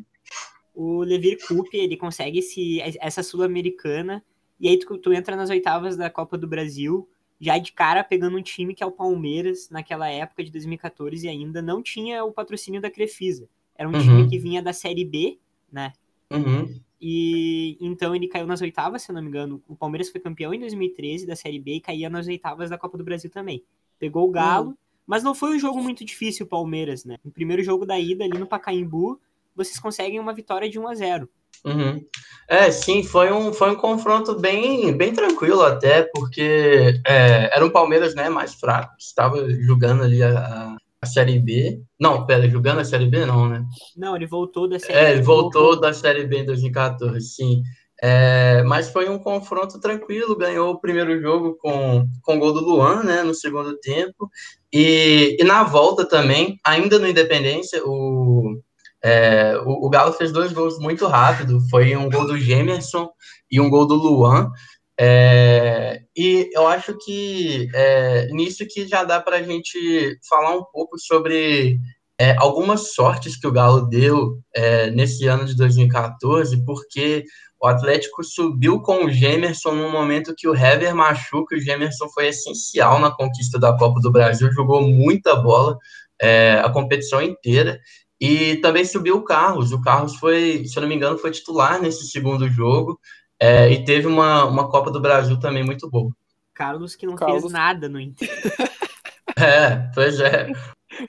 O 0.76 1.02
Levir 1.02 1.38
Coupe, 1.48 1.78
ele 1.78 1.96
consegue 1.96 2.40
esse, 2.40 2.82
essa 3.00 3.24
Sul-Americana, 3.24 4.22
e 4.62 4.70
aí 4.70 4.78
tu, 4.78 4.96
tu 5.00 5.12
entra 5.12 5.36
nas 5.36 5.50
oitavas 5.50 5.98
da 5.98 6.08
Copa 6.08 6.38
do 6.38 6.48
Brasil, 6.48 7.10
já 7.40 7.58
de 7.58 7.72
cara 7.72 8.04
pegando 8.04 8.38
um 8.38 8.42
time 8.44 8.76
que 8.76 8.84
é 8.84 8.86
o 8.86 8.92
Palmeiras 8.92 9.68
naquela 9.72 10.08
época 10.08 10.44
de 10.44 10.52
2014 10.52 11.26
e 11.26 11.30
ainda 11.30 11.64
não 11.64 11.82
tinha 11.82 12.24
o 12.24 12.32
patrocínio 12.32 12.80
da 12.80 12.92
Crefisa. 12.92 13.50
Era 13.76 13.90
um 13.90 13.94
uhum. 13.94 14.00
time 14.00 14.30
que 14.30 14.38
vinha 14.38 14.62
da 14.62 14.72
Série 14.72 15.04
B, 15.04 15.40
né? 15.72 15.92
Uhum. 16.32 16.80
E 17.02 17.76
então 17.82 18.16
ele 18.16 18.28
caiu 18.28 18.46
nas 18.46 18.62
oitavas, 18.62 19.02
se 19.02 19.10
eu 19.10 19.16
não 19.16 19.24
me 19.24 19.30
engano. 19.30 19.64
O 19.68 19.76
Palmeiras 19.76 20.10
foi 20.10 20.22
campeão 20.22 20.54
em 20.54 20.60
2013 20.60 21.26
da 21.26 21.36
Série 21.36 21.58
B 21.58 21.78
e 21.78 21.82
caía 21.82 22.08
nas 22.08 22.28
oitavas 22.28 22.70
da 22.70 22.78
Copa 22.78 22.96
do 23.00 23.04
Brasil 23.04 23.32
também. 23.32 23.64
Pegou 23.98 24.30
o 24.30 24.32
Galo, 24.32 24.70
uhum. 24.70 24.78
mas 25.08 25.24
não 25.24 25.34
foi 25.34 25.56
um 25.56 25.60
jogo 25.60 25.82
muito 25.82 26.06
difícil 26.06 26.46
o 26.46 26.50
Palmeiras, 26.50 27.04
né? 27.04 27.18
No 27.26 27.32
primeiro 27.32 27.64
jogo 27.64 27.84
da 27.84 28.00
ida 28.00 28.24
ali 28.24 28.38
no 28.38 28.46
Pacaembu, 28.46 29.20
vocês 29.56 29.80
conseguem 29.80 30.20
uma 30.20 30.34
vitória 30.34 30.70
de 30.70 30.78
1 30.78 30.88
a 30.88 30.94
0. 30.94 31.30
Uhum. 31.66 32.02
É, 32.48 32.70
sim, 32.70 33.02
foi 33.02 33.32
um, 33.32 33.54
foi 33.54 33.72
um 33.72 33.76
confronto 33.76 34.38
bem, 34.38 34.96
bem 34.96 35.14
tranquilo 35.14 35.62
até, 35.62 36.04
porque 36.14 37.00
é, 37.08 37.56
era 37.56 37.66
um 37.66 37.70
Palmeiras 37.70 38.14
né, 38.14 38.30
mais 38.30 38.56
fraco, 38.56 38.94
estava 39.00 39.50
jogando 39.62 40.04
ali 40.04 40.22
a, 40.22 40.76
a 41.02 41.06
Série 41.06 41.40
B. 41.40 41.82
Não, 42.00 42.26
pera, 42.26 42.50
jogando 42.50 42.80
a 42.80 42.84
Série 42.84 43.08
B 43.08 43.26
não, 43.26 43.48
né? 43.48 43.64
Não, 43.96 44.16
ele 44.16 44.28
voltou 44.28 44.68
da 44.68 44.78
Série 44.78 44.94
é, 44.94 45.02
B. 45.02 45.08
É, 45.08 45.12
ele 45.14 45.22
voltou, 45.22 45.62
voltou 45.62 45.82
da 45.82 45.94
Série 45.94 46.26
B 46.26 46.40
em 46.40 46.46
2014, 46.46 47.22
sim. 47.22 47.64
É, 48.04 48.64
mas 48.64 48.90
foi 48.90 49.08
um 49.08 49.20
confronto 49.20 49.80
tranquilo, 49.80 50.36
ganhou 50.36 50.72
o 50.72 50.80
primeiro 50.82 51.22
jogo 51.22 51.56
com, 51.62 52.06
com 52.24 52.36
o 52.36 52.40
gol 52.40 52.52
do 52.52 52.60
Luan, 52.60 53.04
né, 53.04 53.22
no 53.22 53.34
segundo 53.34 53.78
tempo, 53.78 54.28
e, 54.74 55.38
e 55.40 55.44
na 55.44 55.64
volta 55.64 56.04
também, 56.04 56.60
ainda 56.66 56.98
no 56.98 57.08
Independência, 57.08 57.80
o, 57.86 58.60
é, 59.04 59.58
o, 59.66 59.86
o, 59.86 59.90
Galo 59.90 60.14
fez 60.14 60.32
dois 60.32 60.54
gols 60.54 60.78
muito 60.80 61.08
rápido, 61.08 61.60
foi 61.70 61.96
um 61.96 62.10
gol 62.10 62.28
do 62.28 62.38
Gemerson 62.38 63.10
e 63.50 63.60
um 63.60 63.70
gol 63.70 63.88
do 63.88 63.96
Luan. 63.96 64.52
É, 65.00 66.04
e 66.16 66.50
eu 66.54 66.68
acho 66.68 66.96
que 67.04 67.68
é, 67.74 68.28
nisso 68.28 68.66
que 68.70 68.88
já 68.88 69.04
dá 69.04 69.20
para 69.20 69.38
a 69.38 69.44
gente 69.44 70.20
falar 70.30 70.56
um 70.56 70.64
pouco 70.64 71.00
sobre 71.00 71.80
é, 72.20 72.36
algumas 72.38 72.94
sortes 72.94 73.36
que 73.36 73.48
o 73.48 73.52
Galo 73.52 73.88
deu 73.88 74.38
é, 74.54 74.92
nesse 74.92 75.26
ano 75.26 75.46
de 75.46 75.56
2014, 75.56 76.64
porque 76.64 77.24
o 77.60 77.66
Atlético 77.66 78.24
subiu 78.24 78.80
com 78.82 79.06
o 79.06 79.12
Gemerson 79.12 79.74
no 79.74 79.90
momento 79.90 80.36
que 80.38 80.48
o 80.48 80.56
Hever 80.56 80.96
machuca, 80.96 81.56
o 81.56 81.60
Gemerson 81.60 82.08
foi 82.10 82.28
essencial 82.28 83.00
na 83.00 83.10
conquista 83.10 83.60
da 83.60 83.76
Copa 83.76 84.00
do 84.00 84.12
Brasil, 84.12 84.52
jogou 84.52 84.82
muita 84.82 85.36
bola 85.36 85.78
é, 86.22 86.62
a 86.64 86.70
competição 86.70 87.22
inteira, 87.22 87.80
e 88.22 88.58
também 88.58 88.86
subiu 88.86 89.18
o 89.18 89.24
Carlos. 89.24 89.72
O 89.72 89.82
Carlos 89.82 90.16
foi, 90.18 90.64
se 90.68 90.78
eu 90.78 90.82
não 90.82 90.88
me 90.88 90.94
engano, 90.94 91.18
foi 91.18 91.32
titular 91.32 91.82
nesse 91.82 92.08
segundo 92.08 92.48
jogo. 92.48 93.00
É, 93.40 93.72
e 93.72 93.84
teve 93.84 94.06
uma, 94.06 94.46
uma 94.46 94.70
Copa 94.70 94.92
do 94.92 95.02
Brasil 95.02 95.40
também 95.40 95.64
muito 95.64 95.90
boa. 95.90 96.12
Carlos 96.54 96.96
que 96.96 97.08
não 97.08 97.16
Carlos... 97.16 97.42
fez 97.42 97.52
nada 97.52 97.90
no 97.90 98.00
Inter. 98.00 98.30
é, 99.36 99.90
pois 99.96 100.20
é. 100.20 100.52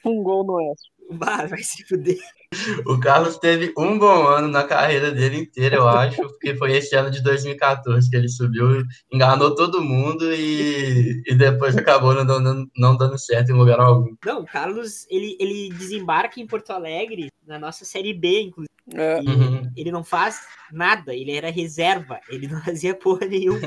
Um 0.02 0.22
gol 0.22 0.42
no 0.42 0.54
Oeste. 0.54 0.90
Bah, 1.12 1.46
vai 1.46 1.62
se 1.62 1.84
fuder. 1.84 2.18
O 2.86 3.00
Carlos 3.00 3.38
teve 3.38 3.72
um 3.78 3.98
bom 3.98 4.26
ano 4.26 4.48
na 4.48 4.64
carreira 4.64 5.10
dele 5.10 5.38
inteira, 5.38 5.76
eu 5.76 5.88
acho, 5.88 6.20
porque 6.22 6.54
foi 6.54 6.72
esse 6.72 6.94
ano 6.94 7.10
de 7.10 7.22
2014 7.22 8.10
que 8.10 8.16
ele 8.16 8.28
subiu, 8.28 8.84
enganou 9.10 9.54
todo 9.54 9.82
mundo 9.82 10.32
e, 10.34 11.22
e 11.26 11.34
depois 11.34 11.76
acabou 11.76 12.14
não 12.14 12.26
dando, 12.26 12.70
não 12.76 12.96
dando 12.96 13.18
certo 13.18 13.50
em 13.50 13.54
lugar 13.54 13.80
algum. 13.80 14.14
Não, 14.24 14.42
o 14.42 14.46
Carlos, 14.46 15.06
ele, 15.10 15.36
ele 15.40 15.70
desembarca 15.70 16.40
em 16.40 16.46
Porto 16.46 16.70
Alegre, 16.70 17.30
na 17.46 17.58
nossa 17.58 17.84
Série 17.84 18.12
B, 18.12 18.42
inclusive. 18.42 18.72
É. 18.94 19.20
Uhum. 19.20 19.72
Ele 19.76 19.92
não 19.92 20.02
faz 20.02 20.44
nada, 20.70 21.14
ele 21.14 21.32
era 21.32 21.50
reserva, 21.50 22.20
ele 22.28 22.48
não 22.48 22.60
fazia 22.64 22.94
porra 22.94 23.26
nenhuma. 23.26 23.60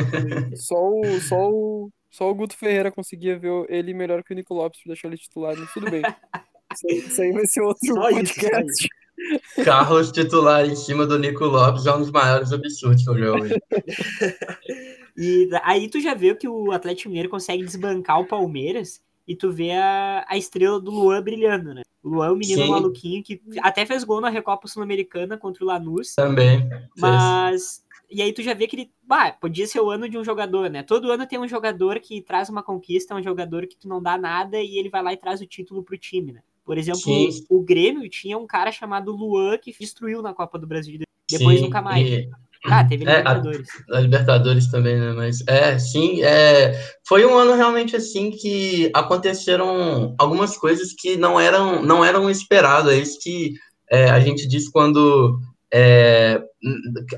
só, 0.56 0.76
o, 0.76 1.22
só, 1.22 1.50
o, 1.50 1.92
só 2.12 2.30
o 2.30 2.36
Guto 2.36 2.56
Ferreira 2.56 2.92
conseguia 2.92 3.38
ver 3.40 3.66
ele 3.70 3.94
melhor 3.94 4.24
que 4.24 4.34
o 4.34 4.36
Nico 4.36 4.54
Lopes 4.54 4.82
deixar 4.86 5.08
ele 5.08 5.18
titular, 5.18 5.56
mas 5.58 5.72
tudo 5.74 5.90
bem. 5.90 6.02
Isso 6.90 7.22
aí 7.22 7.32
vai 7.32 7.46
ser 7.46 7.62
outro 7.62 7.86
só 7.86 8.10
podcast. 8.10 8.90
Isso, 9.18 9.64
Carlos 9.64 10.12
titular 10.12 10.66
em 10.66 10.76
cima 10.76 11.06
do 11.06 11.18
Nico 11.18 11.46
Lopes 11.46 11.86
é 11.86 11.96
um 11.96 12.00
dos 12.00 12.12
maiores 12.12 12.52
absurdos 12.52 13.04
que 13.04 13.10
eu 13.10 13.18
já 13.18 13.32
ouvi. 13.32 13.50
e 15.18 15.50
aí 15.64 15.90
tu 15.90 16.00
já 16.00 16.14
viu 16.14 16.36
que 16.36 16.48
o 16.48 16.72
Atlético 16.72 17.10
Mineiro 17.10 17.30
consegue 17.30 17.64
desbancar 17.64 18.20
o 18.20 18.28
Palmeiras 18.28 19.02
e 19.28 19.36
tu 19.36 19.52
vê 19.52 19.72
a, 19.72 20.26
a 20.28 20.38
estrela 20.38 20.80
do 20.80 20.92
Luan 20.92 21.22
brilhando, 21.22 21.74
né? 21.74 21.82
O 22.04 22.10
Luan 22.10 22.28
é 22.28 22.32
um 22.32 22.36
menino 22.36 22.64
Sim. 22.64 22.70
maluquinho 22.70 23.24
que 23.24 23.42
até 23.62 23.86
fez 23.86 24.04
gol 24.04 24.22
na 24.22 24.30
Recopa 24.30 24.68
Sul-Americana 24.68 25.38
contra 25.38 25.64
o 25.64 25.68
Lanús. 25.68 26.14
Também. 26.14 26.70
Mas 26.96 27.84
e 28.10 28.22
aí 28.22 28.32
tu 28.32 28.44
já 28.44 28.54
vê 28.54 28.68
que 28.68 28.76
ele, 28.76 28.92
bah, 29.04 29.32
podia 29.32 29.66
ser 29.66 29.80
o 29.80 29.90
ano 29.90 30.08
de 30.08 30.18
um 30.18 30.24
jogador, 30.24 30.70
né? 30.70 30.84
Todo 30.84 31.12
ano 31.12 31.26
tem 31.26 31.40
um 31.40 31.48
jogador 31.48 32.00
que 32.00 32.22
traz 32.22 32.50
uma 32.50 32.62
conquista, 32.62 33.16
um 33.16 33.24
jogador 33.24 33.66
que 33.66 33.78
tu 33.78 33.88
não 33.88 34.02
dá 34.02 34.18
nada 34.18 34.62
e 34.62 34.78
ele 34.78 34.90
vai 34.90 35.02
lá 35.02 35.14
e 35.14 35.18
traz 35.18 35.42
o 35.42 35.48
título 35.48 35.84
pro 35.84 35.98
time, 35.98 36.34
né? 36.34 36.42
Por 36.66 36.78
exemplo, 36.78 37.00
Sim. 37.02 37.30
o 37.50 37.62
Grêmio 37.62 38.10
tinha 38.10 38.38
um 38.38 38.48
cara 38.48 38.72
chamado 38.72 39.12
Luan 39.16 39.58
que 39.58 39.76
destruiu 39.80 40.22
na 40.22 40.34
Copa 40.34 40.58
do 40.58 40.66
Brasil. 40.66 41.00
Depois 41.30 41.60
Sim, 41.60 41.66
nunca 41.66 41.82
mais. 41.82 42.08
e- 42.08 42.30
Ah, 42.68 42.84
teve 42.84 43.06
É, 43.06 43.10
a- 43.10 43.18
Libertadores. 43.18 43.68
A 43.92 44.00
Libertadores 44.00 44.68
também, 44.72 45.00
né? 45.00 45.14
Mas 45.14 45.38
é, 45.48 45.78
sim, 45.78 46.24
é, 46.24 46.74
foi 47.08 47.24
um 47.24 47.38
ano 47.38 47.54
realmente 47.54 47.96
assim 47.96 48.32
que 48.32 48.90
aconteceram 48.92 50.16
algumas 50.18 50.58
coisas 50.58 50.92
que 50.92 51.16
não 51.16 51.40
eram, 51.40 51.84
não 51.84 52.04
eram 52.04 52.28
esperadas. 52.28 52.92
É 52.94 52.98
isso 52.98 53.20
que 53.22 53.54
é, 53.92 54.10
a 54.10 54.20
gente 54.20 54.48
diz 54.48 54.68
quando 54.68 55.40
é, 55.72 56.42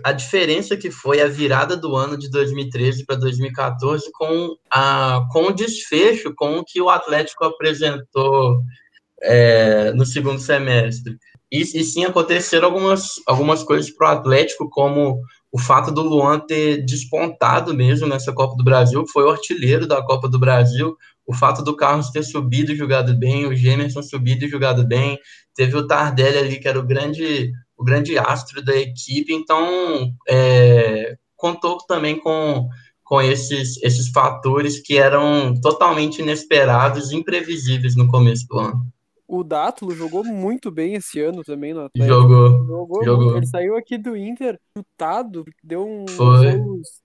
a 0.04 0.12
diferença 0.12 0.76
que 0.76 0.92
foi 0.92 1.22
a 1.22 1.28
virada 1.30 1.78
do 1.78 1.96
ano 1.96 2.18
de 2.18 2.30
2013 2.30 3.06
para 3.06 3.16
2014 3.16 4.12
com, 4.12 4.54
a, 4.70 5.26
com 5.32 5.44
o 5.46 5.54
desfecho, 5.54 6.34
com 6.36 6.58
o 6.58 6.66
que 6.66 6.82
o 6.82 6.90
Atlético 6.90 7.46
apresentou 7.46 8.60
é, 9.22 9.92
no 9.94 10.06
segundo 10.06 10.40
semestre. 10.40 11.18
E, 11.52 11.62
e 11.62 11.84
sim 11.84 12.04
aconteceram 12.04 12.68
algumas, 12.68 13.16
algumas 13.26 13.64
coisas 13.64 13.90
para 13.90 14.10
o 14.10 14.12
Atlético, 14.18 14.70
como 14.70 15.22
o 15.52 15.60
fato 15.60 15.92
do 15.92 16.02
Luan 16.02 16.40
ter 16.40 16.86
despontado 16.86 17.74
mesmo 17.74 18.06
nessa 18.08 18.34
Copa 18.34 18.56
do 18.56 18.64
Brasil, 18.64 19.06
foi 19.12 19.24
o 19.24 19.30
artilheiro 19.30 19.88
da 19.88 20.02
Copa 20.02 20.28
do 20.28 20.38
Brasil, 20.38 20.96
o 21.26 21.34
fato 21.34 21.64
do 21.64 21.76
Carlos 21.76 22.10
ter 22.10 22.24
subido 22.24 22.72
e 22.72 22.76
jogado 22.76 23.18
bem, 23.18 23.46
o 23.46 23.56
Gemerson 23.56 24.02
subido 24.02 24.46
e 24.46 24.50
jogado 24.50 24.86
bem, 24.86 25.18
teve 25.56 25.76
o 25.76 25.88
Tardelli 25.88 26.38
ali, 26.38 26.60
que 26.60 26.68
era 26.68 26.80
o 26.80 26.86
grande, 26.86 27.52
o 27.78 27.84
grande 27.84 28.18
astro 28.18 28.64
da 28.64 28.76
equipe, 28.76 29.34
então 29.34 30.14
é, 30.28 31.16
contou 31.36 31.78
também 31.88 32.20
com, 32.20 32.68
com 33.04 33.22
esses, 33.22 33.82
esses 33.84 34.10
fatores 34.10 34.80
que 34.80 34.98
eram 34.98 35.54
totalmente 35.62 36.22
inesperados, 36.22 37.12
imprevisíveis 37.12 37.96
no 37.96 38.08
começo 38.08 38.46
do 38.48 38.60
ano. 38.60 38.97
O 39.28 39.44
Dátulo 39.44 39.94
jogou 39.94 40.24
muito 40.24 40.72
bem 40.72 40.94
esse 40.96 41.20
ano 41.20 41.44
também 41.44 41.74
no 41.74 41.82
Atlético. 41.82 42.22
Jogou. 42.22 42.66
Jogou, 42.66 43.04
Jogou. 43.04 43.38
Ele 43.38 43.46
saiu 43.46 43.76
aqui 43.76 43.98
do 43.98 44.16
Inter 44.16 44.60
chutado, 44.78 45.44
deu 45.64 45.86
um. 45.86 46.06
Foi. 46.08 46.48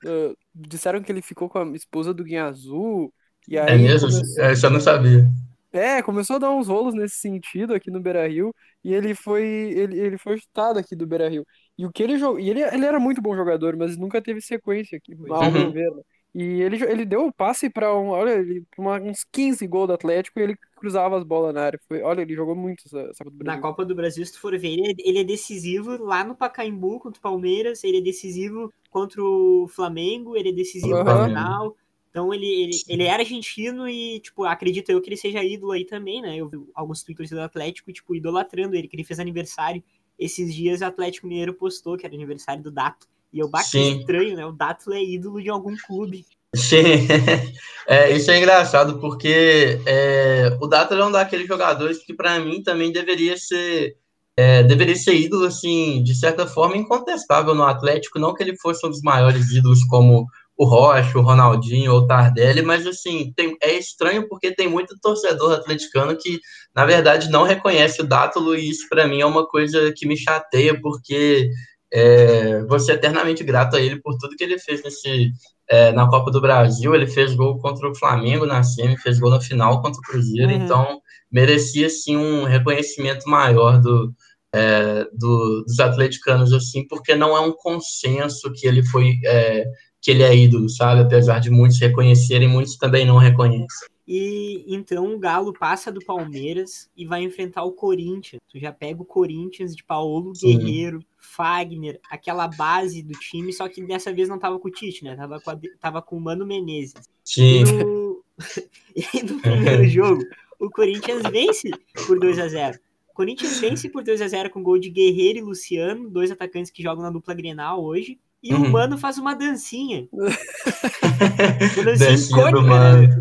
ah, 0.06 0.34
disseram 0.54 1.02
que 1.02 1.10
ele 1.10 1.22
ficou 1.22 1.48
com 1.48 1.58
a 1.58 1.76
esposa 1.76 2.14
do 2.14 2.24
Guinazul. 2.24 3.12
E 3.48 3.58
aí 3.58 3.74
É 3.74 3.78
mesmo? 3.78 4.08
começou- 4.08 4.44
Essa 4.44 4.66
eu 4.66 4.70
não 4.70 4.80
sabia. 4.80 5.28
É, 5.72 6.02
começou 6.02 6.36
a 6.36 6.38
dar 6.38 6.50
uns 6.50 6.68
rolos 6.68 6.94
nesse 6.94 7.16
sentido 7.16 7.72
aqui 7.74 7.90
no 7.90 7.98
Beira-Rio 8.00 8.54
e 8.84 8.92
ele 8.92 9.14
foi 9.14 9.42
ele, 9.44 9.98
ele 9.98 10.18
foi 10.18 10.36
chutado 10.38 10.78
aqui 10.78 10.94
do 10.94 11.06
Beira-Rio. 11.06 11.46
E 11.78 11.86
o 11.86 11.90
que 11.90 12.02
ele 12.02 12.18
jogou, 12.18 12.38
e 12.38 12.50
ele, 12.50 12.60
ele 12.62 12.84
era 12.84 13.00
muito 13.00 13.22
bom 13.22 13.34
jogador, 13.34 13.74
mas 13.76 13.96
nunca 13.96 14.20
teve 14.20 14.40
sequência 14.42 14.98
aqui, 14.98 15.14
ao 15.30 15.50
meu 15.50 15.64
Uhum. 15.64 15.72
ver, 15.72 15.90
né? 15.90 16.02
E 16.34 16.62
ele, 16.62 16.82
ele 16.84 17.04
deu 17.04 17.26
o 17.26 17.32
passe 17.32 17.68
para 17.68 17.94
um, 17.94 18.08
olha, 18.08 18.32
ele, 18.32 18.64
uma- 18.78 18.98
uns 19.00 19.22
15 19.24 19.66
gols 19.66 19.88
do 19.88 19.92
Atlético 19.94 20.38
e 20.38 20.42
ele 20.42 20.56
cruzava 20.76 21.18
as 21.18 21.24
bolas 21.24 21.52
na 21.54 21.62
área. 21.62 21.80
Foi, 21.86 22.00
olha, 22.02 22.22
ele 22.22 22.34
jogou 22.34 22.56
muito 22.56 22.84
essa, 22.86 23.00
essa 23.10 23.24
Copa 23.24 23.36
do 23.36 23.44
Na 23.44 23.44
Brasil. 23.44 23.62
Copa 23.62 23.84
do 23.84 23.94
Brasil, 23.94 24.24
se 24.24 24.32
tu 24.32 24.40
for 24.40 24.56
ver, 24.58 24.68
ele 24.68 24.90
é, 24.92 24.94
ele 25.08 25.18
é 25.18 25.24
decisivo 25.24 26.02
lá 26.02 26.24
no 26.24 26.34
Pacaembu 26.34 27.00
contra 27.00 27.18
o 27.18 27.22
Palmeiras, 27.22 27.84
ele 27.84 27.98
é 27.98 28.00
decisivo 28.00 28.72
contra 28.90 29.22
o 29.22 29.66
Flamengo, 29.68 30.36
ele 30.36 30.50
é 30.50 30.52
decisivo 30.52 30.94
Aham. 30.94 31.04
na 31.04 31.28
final. 31.28 31.76
Então 32.10 32.32
ele, 32.32 32.46
ele, 32.46 32.82
ele 32.88 33.04
era 33.04 33.22
argentino 33.22 33.88
e, 33.88 34.20
tipo, 34.20 34.44
acredito 34.44 34.90
eu 34.90 35.00
que 35.00 35.08
ele 35.08 35.16
seja 35.16 35.42
ídolo 35.42 35.72
aí 35.72 35.84
também, 35.84 36.20
né? 36.20 36.36
Eu 36.36 36.48
vi 36.48 36.58
alguns 36.74 37.02
twitters 37.02 37.30
do 37.30 37.40
Atlético, 37.40 37.92
tipo, 37.92 38.14
idolatrando 38.14 38.74
ele, 38.76 38.86
que 38.86 38.94
ele 38.96 39.04
fez 39.04 39.18
aniversário. 39.18 39.82
Esses 40.18 40.54
dias 40.54 40.82
o 40.82 40.84
Atlético 40.84 41.26
Mineiro 41.26 41.54
postou 41.54 41.96
que 41.96 42.04
era 42.06 42.14
aniversário 42.14 42.62
do 42.62 42.70
Dato. 42.70 43.08
E 43.32 43.38
eu 43.38 43.48
bati 43.48 44.00
estranho, 44.00 44.36
né? 44.36 44.44
O 44.44 44.52
Dato 44.52 44.92
é 44.92 45.02
ídolo 45.02 45.40
de 45.42 45.48
algum 45.48 45.74
clube. 45.86 46.24
Sim, 46.54 46.82
é, 47.88 48.14
isso 48.14 48.30
é 48.30 48.38
engraçado 48.38 49.00
porque 49.00 49.80
é, 49.86 50.56
o 50.60 50.66
Data 50.66 50.94
é 50.94 51.04
um 51.04 51.10
daqueles 51.10 51.48
jogadores 51.48 52.04
que 52.04 52.12
para 52.12 52.38
mim 52.38 52.62
também 52.62 52.92
deveria 52.92 53.38
ser 53.38 53.96
é, 54.36 54.62
deveria 54.62 54.96
ser 54.96 55.14
ídolo 55.14 55.46
assim 55.46 56.02
de 56.02 56.14
certa 56.14 56.46
forma 56.46 56.76
incontestável 56.76 57.54
no 57.54 57.64
Atlético, 57.64 58.18
não 58.18 58.34
que 58.34 58.42
ele 58.42 58.56
fosse 58.58 58.86
um 58.86 58.90
dos 58.90 59.00
maiores 59.00 59.50
ídolos 59.50 59.82
como 59.84 60.26
o 60.56 60.64
Rocha, 60.66 61.18
o 61.18 61.22
Ronaldinho 61.22 61.92
ou 61.92 62.00
o 62.00 62.06
Tardelli, 62.06 62.60
mas 62.60 62.86
assim 62.86 63.32
tem- 63.34 63.56
é 63.62 63.76
estranho 63.78 64.28
porque 64.28 64.54
tem 64.54 64.68
muito 64.68 64.94
torcedor 65.00 65.52
atleticano 65.52 66.16
que 66.16 66.38
na 66.74 66.84
verdade 66.84 67.30
não 67.30 67.44
reconhece 67.44 68.02
o 68.02 68.06
Dátulo 68.06 68.54
e 68.54 68.68
isso 68.68 68.86
para 68.90 69.06
mim 69.08 69.20
é 69.20 69.26
uma 69.26 69.46
coisa 69.46 69.90
que 69.96 70.06
me 70.06 70.16
chateia 70.16 70.78
porque 70.80 71.50
é, 71.92 72.62
vou 72.64 72.78
ser 72.80 72.92
eternamente 72.94 73.44
grato 73.44 73.76
a 73.76 73.80
ele 73.80 74.00
por 74.00 74.16
tudo 74.18 74.36
que 74.36 74.44
ele 74.44 74.58
fez 74.58 74.82
nesse 74.82 75.30
é, 75.68 75.92
na 75.92 76.08
Copa 76.08 76.30
do 76.30 76.40
Brasil, 76.40 76.94
ele 76.94 77.06
fez 77.06 77.34
gol 77.34 77.58
contra 77.58 77.88
o 77.88 77.94
Flamengo 77.94 78.46
na 78.46 78.62
semi, 78.62 78.96
fez 78.98 79.18
gol 79.18 79.30
na 79.30 79.40
final 79.40 79.80
contra 79.82 79.98
o 80.00 80.02
Cruzeiro, 80.02 80.50
Uhum. 80.52 80.64
então 80.64 81.00
merecia 81.30 81.88
sim 81.88 82.16
um 82.16 82.44
reconhecimento 82.44 83.28
maior 83.28 83.80
do, 83.80 84.12
é, 84.54 85.04
do- 85.12 85.62
dos 85.64 85.80
atleticanos 85.80 86.52
assim, 86.52 86.86
porque 86.86 87.14
não 87.14 87.36
é 87.36 87.40
um 87.40 87.52
consenso 87.52 88.52
que 88.52 88.66
ele 88.66 88.84
foi 88.84 89.14
é, 89.24 89.64
que 90.02 90.10
ele 90.10 90.22
é 90.24 90.34
ídolo, 90.36 90.68
sabe? 90.68 91.00
Apesar 91.00 91.38
de 91.38 91.48
muitos 91.48 91.78
reconhecerem, 91.78 92.48
muitos 92.48 92.76
também 92.76 93.06
não 93.06 93.18
reconhecem. 93.18 93.88
E 94.06 94.64
então 94.66 95.14
o 95.14 95.18
Galo 95.18 95.52
passa 95.52 95.90
do 95.92 96.04
Palmeiras 96.04 96.90
e 96.96 97.06
vai 97.06 97.22
enfrentar 97.22 97.62
o 97.64 97.72
Corinthians. 97.72 98.40
Tu 98.48 98.58
já 98.58 98.72
pega 98.72 99.00
o 99.00 99.04
Corinthians 99.04 99.76
de 99.76 99.84
Paulo 99.84 100.34
Sim. 100.34 100.58
Guerreiro, 100.58 101.00
Fagner, 101.18 102.00
aquela 102.10 102.48
base 102.48 103.02
do 103.02 103.12
time, 103.12 103.52
só 103.52 103.68
que 103.68 103.82
dessa 103.84 104.12
vez 104.12 104.28
não 104.28 104.38
tava 104.38 104.58
com 104.58 104.68
o 104.68 104.70
Tite, 104.70 105.04
né? 105.04 105.14
Tava 105.14 105.40
com, 105.40 105.50
a- 105.50 105.60
tava 105.80 106.02
com 106.02 106.16
o 106.16 106.20
Mano 106.20 106.44
Menezes. 106.44 107.08
Sim, 107.24 107.60
E 107.60 107.64
no, 107.84 108.24
e 108.96 109.04
aí 109.14 109.22
no 109.22 109.40
primeiro 109.40 109.84
jogo, 109.88 110.22
o 110.58 110.68
Corinthians 110.68 111.22
vence 111.30 111.70
por 112.06 112.18
2 112.18 112.38
a 112.40 112.48
0 112.48 112.78
O 113.10 113.14
Corinthians 113.14 113.60
vence 113.60 113.88
por 113.88 114.02
2 114.02 114.20
a 114.20 114.26
0 114.28 114.50
com 114.50 114.62
gol 114.62 114.78
de 114.78 114.90
Guerreiro 114.90 115.38
e 115.38 115.42
Luciano, 115.42 116.10
dois 116.10 116.30
atacantes 116.30 116.70
que 116.72 116.82
jogam 116.82 117.02
na 117.04 117.10
dupla 117.10 117.34
Grenal 117.34 117.82
hoje. 117.84 118.18
E 118.42 118.52
o 118.54 118.58
Uhum. 118.58 118.70
Mano 118.70 118.98
faz 118.98 119.18
uma 119.18 119.34
dancinha. 119.34 120.08
Uma 120.12 121.84
dancinha 121.84 122.10
dancinha 122.10 122.50
do 122.50 122.58
icônica, 122.58 122.60
mano, 122.62 123.08
né? 123.08 123.20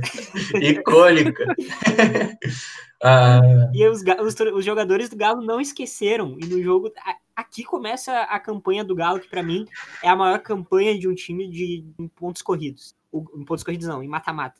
icônica. 0.61 1.45
Ah, 3.03 3.41
E 3.73 3.87
os, 3.87 4.01
os, 4.03 4.35
os 4.53 4.63
jogadores 4.63 5.09
do 5.09 5.15
Galo 5.15 5.41
não 5.41 5.59
esqueceram. 5.59 6.37
E 6.39 6.45
no 6.45 6.61
jogo. 6.61 6.91
a- 6.99 7.15
Aqui 7.35 7.63
começa 7.63 8.11
a 8.21 8.39
campanha 8.39 8.83
do 8.83 8.93
Galo, 8.93 9.19
que 9.19 9.27
pra 9.27 9.41
mim 9.41 9.65
é 10.03 10.07
a 10.09 10.15
maior 10.15 10.37
campanha 10.39 10.95
de 10.99 11.07
um 11.07 11.15
time 11.15 11.49
de 11.49 11.83
em 11.97 12.07
pontos 12.07 12.43
corridos. 12.43 12.93
O, 13.11 13.25
em 13.35 13.43
pontos 13.43 13.63
corridos 13.63 13.87
não, 13.87 14.01
em 14.01 14.07
mata-mata. 14.07 14.55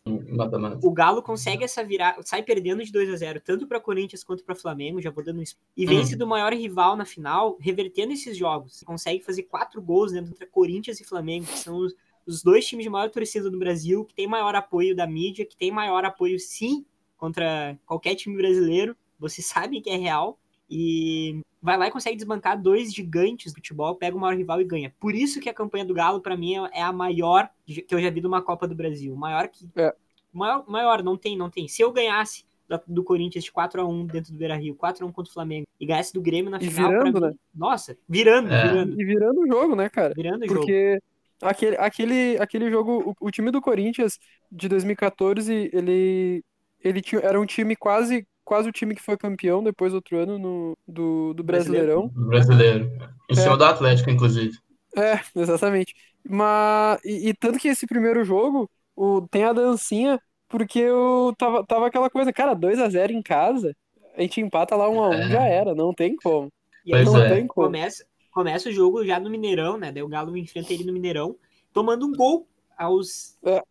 O 0.84 0.92
Galo 0.92 1.22
consegue 1.22 1.64
essa 1.64 1.84
virar, 1.84 2.18
sai 2.24 2.44
perdendo 2.44 2.84
de 2.84 2.92
2 2.92 3.10
a 3.14 3.16
0 3.16 3.42
tanto 3.44 3.66
para 3.66 3.80
Corinthians 3.80 4.26
quanto 4.26 4.44
para 4.44 4.54
Flamengo, 4.54 5.02
já 5.02 5.10
vou 5.10 5.24
dando 5.24 5.40
um 5.40 5.44
e 5.78 5.86
vence 5.86 6.18
do 6.18 6.28
maior 6.28 6.52
rival 6.52 6.98
na 6.98 7.06
final, 7.06 7.58
revertendo 7.62 8.12
esses 8.12 8.36
jogos. 8.36 8.84
Consegue 8.86 9.24
fazer 9.24 9.44
quatro 9.44 9.82
gols 9.82 10.12
dentro 10.12 10.32
entre 10.32 10.46
Corinthians 10.46 11.00
e 11.00 11.06
Flamengo, 11.06 11.46
que 11.46 11.60
são 11.60 11.78
os, 11.78 11.96
os 12.26 12.44
dois 12.44 12.68
times 12.68 12.84
de 12.84 12.90
maior 12.90 13.10
torcida 13.10 13.50
do 13.50 13.58
Brasil, 13.58 14.04
que 14.04 14.14
tem 14.14 14.28
maior 14.28 14.54
apoio 14.54 14.96
da 14.96 15.08
mídia, 15.08 15.46
que 15.46 15.56
tem 15.56 15.72
maior 15.72 16.04
apoio 16.04 16.38
sim 16.38 16.86
contra 17.18 17.80
qualquer 17.86 18.16
time 18.16 18.36
brasileiro. 18.36 18.98
Vocês 19.18 19.48
sabem 19.48 19.82
que 19.82 19.90
é 19.90 19.96
real. 19.96 20.38
E 20.70 21.42
vai 21.62 21.78
lá 21.78 21.88
e 21.88 21.92
consegue 21.92 22.16
desbancar 22.18 22.60
dois 22.62 22.94
gigantes 22.94 23.52
do 23.54 23.56
futebol, 23.58 23.96
pega 23.96 24.16
o 24.18 24.20
maior 24.20 24.36
rival 24.36 24.60
e 24.62 24.66
ganha. 24.66 24.94
Por 25.00 25.14
isso 25.14 25.40
que 25.40 25.50
a 25.50 25.54
campanha 25.54 25.86
do 25.86 25.94
Galo, 25.94 26.20
para 26.22 26.36
mim, 26.36 26.56
é 26.74 26.82
a 26.82 26.92
maior 26.92 27.50
que 27.66 27.86
eu 27.90 28.02
já 28.02 28.10
vi 28.10 28.20
de 28.22 28.28
uma 28.28 28.42
Copa 28.42 28.68
do 28.68 28.76
Brasil. 28.76 29.16
Maior 29.16 29.48
que. 29.48 29.68
É. 29.76 29.94
Maior, 30.34 30.64
maior, 30.68 31.04
não 31.04 31.18
tem, 31.18 31.38
não 31.38 31.50
tem. 31.50 31.68
Se 31.68 31.82
eu 31.82 31.92
ganhasse 31.92 32.46
da- 32.68 32.82
do 32.88 33.04
Corinthians 33.04 33.44
de 33.44 33.52
4x1 33.52 34.06
dentro 34.08 34.32
do 34.32 34.38
Beira 34.38 34.56
Rio, 34.56 34.74
4x1 34.76 35.12
contra 35.12 35.30
o 35.30 35.34
Flamengo, 35.34 35.68
e 35.80 35.86
ganhasse 35.86 36.14
do 36.14 36.22
Grêmio 36.22 36.50
na 36.50 36.58
E 36.58 36.70
final, 36.72 36.90
virando, 36.90 37.12
pra 37.20 37.28
mim, 37.30 37.34
né? 37.34 37.40
nossa, 37.54 37.98
virando, 38.08 38.50
É. 38.52 38.64
virando, 38.68 39.02
E 39.02 39.06
virando 39.06 39.42
o 39.42 39.48
jogo, 39.48 39.76
né, 39.76 39.90
cara? 39.90 40.14
virando 40.16 40.44
o 40.44 40.48
jogo. 40.48 40.60
Porque 40.62 41.02
aquele, 41.42 41.76
aquele, 41.78 42.38
aquele 42.40 42.72
jogo, 42.72 43.14
o, 43.20 43.28
o 43.28 43.30
time 43.32 43.52
do 43.52 43.60
Corinthians 43.60 44.18
de 44.50 44.70
2014, 44.70 45.70
ele, 45.74 46.44
ele 46.82 47.02
tinha, 47.02 47.20
era 47.22 47.40
um 47.40 47.46
time 47.46 47.76
quase, 47.76 48.26
quase 48.52 48.68
o 48.68 48.72
time 48.74 48.94
que 48.94 49.02
foi 49.02 49.16
campeão 49.16 49.64
depois 49.64 49.94
do 49.94 49.96
outro 49.96 50.18
ano 50.18 50.38
no, 50.38 50.78
do, 50.86 51.34
do 51.34 51.42
Brasileirão. 51.42 52.10
Brasileiro. 52.14 52.92
Em 53.30 53.34
cima 53.34 53.56
do 53.56 53.64
Atlético, 53.64 54.10
inclusive. 54.10 54.58
É, 54.98 55.22
exatamente. 55.34 55.96
Mas, 56.30 57.00
e, 57.06 57.30
e 57.30 57.34
tanto 57.34 57.58
que 57.58 57.70
esse 57.70 57.88
primeiro 57.88 58.26
jogo 58.26 58.70
o, 58.94 59.26
tem 59.32 59.46
a 59.46 59.54
dancinha, 59.54 60.20
porque 60.50 60.86
o, 60.92 61.34
tava, 61.38 61.66
tava 61.66 61.88
aquela 61.88 62.10
coisa, 62.10 62.34
cara, 62.34 62.54
2 62.54 62.78
a 62.80 62.90
0 62.90 63.14
em 63.14 63.22
casa, 63.22 63.74
a 64.18 64.22
gente 64.22 64.42
empata 64.42 64.76
lá 64.76 64.90
1 64.90 65.02
a 65.02 65.08
1 65.08 65.14
É. 65.14 65.30
já 65.30 65.44
era, 65.44 65.74
não 65.74 65.94
tem 65.94 66.14
como. 66.18 66.52
E 66.86 66.94
aí 66.94 67.06
não 67.06 67.22
é. 67.22 67.30
tem 67.30 67.48
como. 67.48 67.68
começa, 67.68 68.04
começa 68.34 68.68
o 68.68 68.74
jogo 68.74 69.06
já 69.06 69.18
no 69.18 69.30
Mineirão, 69.30 69.78
né? 69.78 69.94
Daí 69.94 70.04
o 70.04 70.10
Galo 70.10 70.36
enfrenta 70.36 70.74
ele 70.74 70.84
no 70.84 70.92
Mineirão, 70.92 71.38
tomando 71.72 72.06
um 72.06 72.12
gol 72.12 72.46
aos. 72.82 73.38
É. 73.44 73.62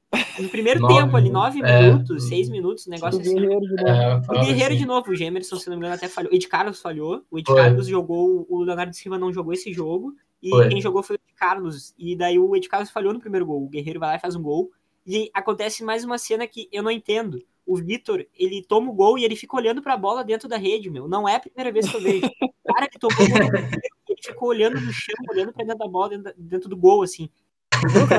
No 0.40 0.48
primeiro 0.48 0.80
Nove 0.80 0.94
tempo 0.94 1.16
ali, 1.16 1.30
nove 1.30 1.60
É. 1.62 1.82
minutos, 1.82 2.28
seis 2.28 2.48
minutos, 2.48 2.86
um 2.86 2.90
O 2.90 2.94
negócio 2.94 3.20
assim. 3.20 3.34
Guerreiro 3.34 3.60
de 3.60 3.74
novo. 3.76 3.88
É, 3.88 4.16
O 4.16 4.44
Guerreiro 4.44 4.74
assim. 4.74 4.76
de 4.82 4.86
novo, 4.86 5.10
o 5.10 5.14
Gemerson, 5.14 5.56
se 5.56 5.68
não 5.68 5.76
me 5.76 5.80
engano, 5.80 5.94
até 5.94 6.08
falhou. 6.08 6.32
O 6.32 6.34
Ed 6.34 6.48
Carlos 6.48 6.80
falhou. 6.80 7.24
O 7.30 7.38
Ed 7.38 7.46
Foi. 7.46 7.56
Carlos 7.56 7.86
jogou, 7.86 8.46
o 8.48 8.62
Leonardo 8.62 8.94
Silva 8.94 9.18
não 9.18 9.32
jogou 9.32 9.52
esse 9.52 9.72
jogo. 9.72 10.14
E 10.42 10.48
Foi. 10.50 10.68
quem 10.68 10.80
jogou 10.80 11.02
foi 11.02 11.16
o 11.16 11.18
Ed 11.18 11.34
Carlos. 11.36 11.94
E 11.98 12.16
daí 12.16 12.38
o 12.38 12.54
Ed 12.56 12.68
Carlos 12.68 12.90
falhou 12.90 13.12
no 13.12 13.20
primeiro 13.20 13.44
gol. 13.46 13.64
O 13.64 13.68
Guerreiro 13.68 14.00
vai 14.00 14.10
lá 14.10 14.16
e 14.16 14.20
faz 14.20 14.34
um 14.36 14.42
gol. 14.42 14.70
E 15.06 15.30
acontece 15.34 15.82
mais 15.84 16.04
uma 16.04 16.18
cena 16.18 16.46
que 16.46 16.68
eu 16.72 16.82
não 16.82 16.90
entendo. 16.90 17.42
O 17.66 17.76
Vitor, 17.76 18.24
ele 18.36 18.64
toma 18.66 18.90
o 18.90 18.94
gol 18.94 19.16
e 19.18 19.24
ele 19.24 19.36
fica 19.36 19.56
olhando 19.56 19.80
pra 19.82 19.96
bola 19.96 20.24
dentro 20.24 20.48
da 20.48 20.56
rede, 20.56 20.90
meu. 20.90 21.06
Não 21.06 21.28
é 21.28 21.36
a 21.36 21.40
primeira 21.40 21.70
vez 21.70 21.88
que 21.88 21.96
eu 21.96 22.00
vejo. 22.00 22.26
O 22.64 22.72
cara 22.74 22.88
que 22.88 22.98
tomou 22.98 23.14
o 23.22 23.28
gol, 23.28 23.38
ele 24.08 24.22
ficou 24.22 24.48
olhando 24.48 24.80
no 24.80 24.92
chão, 24.92 25.14
olhando 25.30 25.52
pra 25.52 25.64
dentro 25.64 25.78
da 25.78 25.86
bola, 25.88 26.10
dentro 26.36 26.68
do 26.68 26.76
gol, 26.76 27.02
assim. 27.02 27.28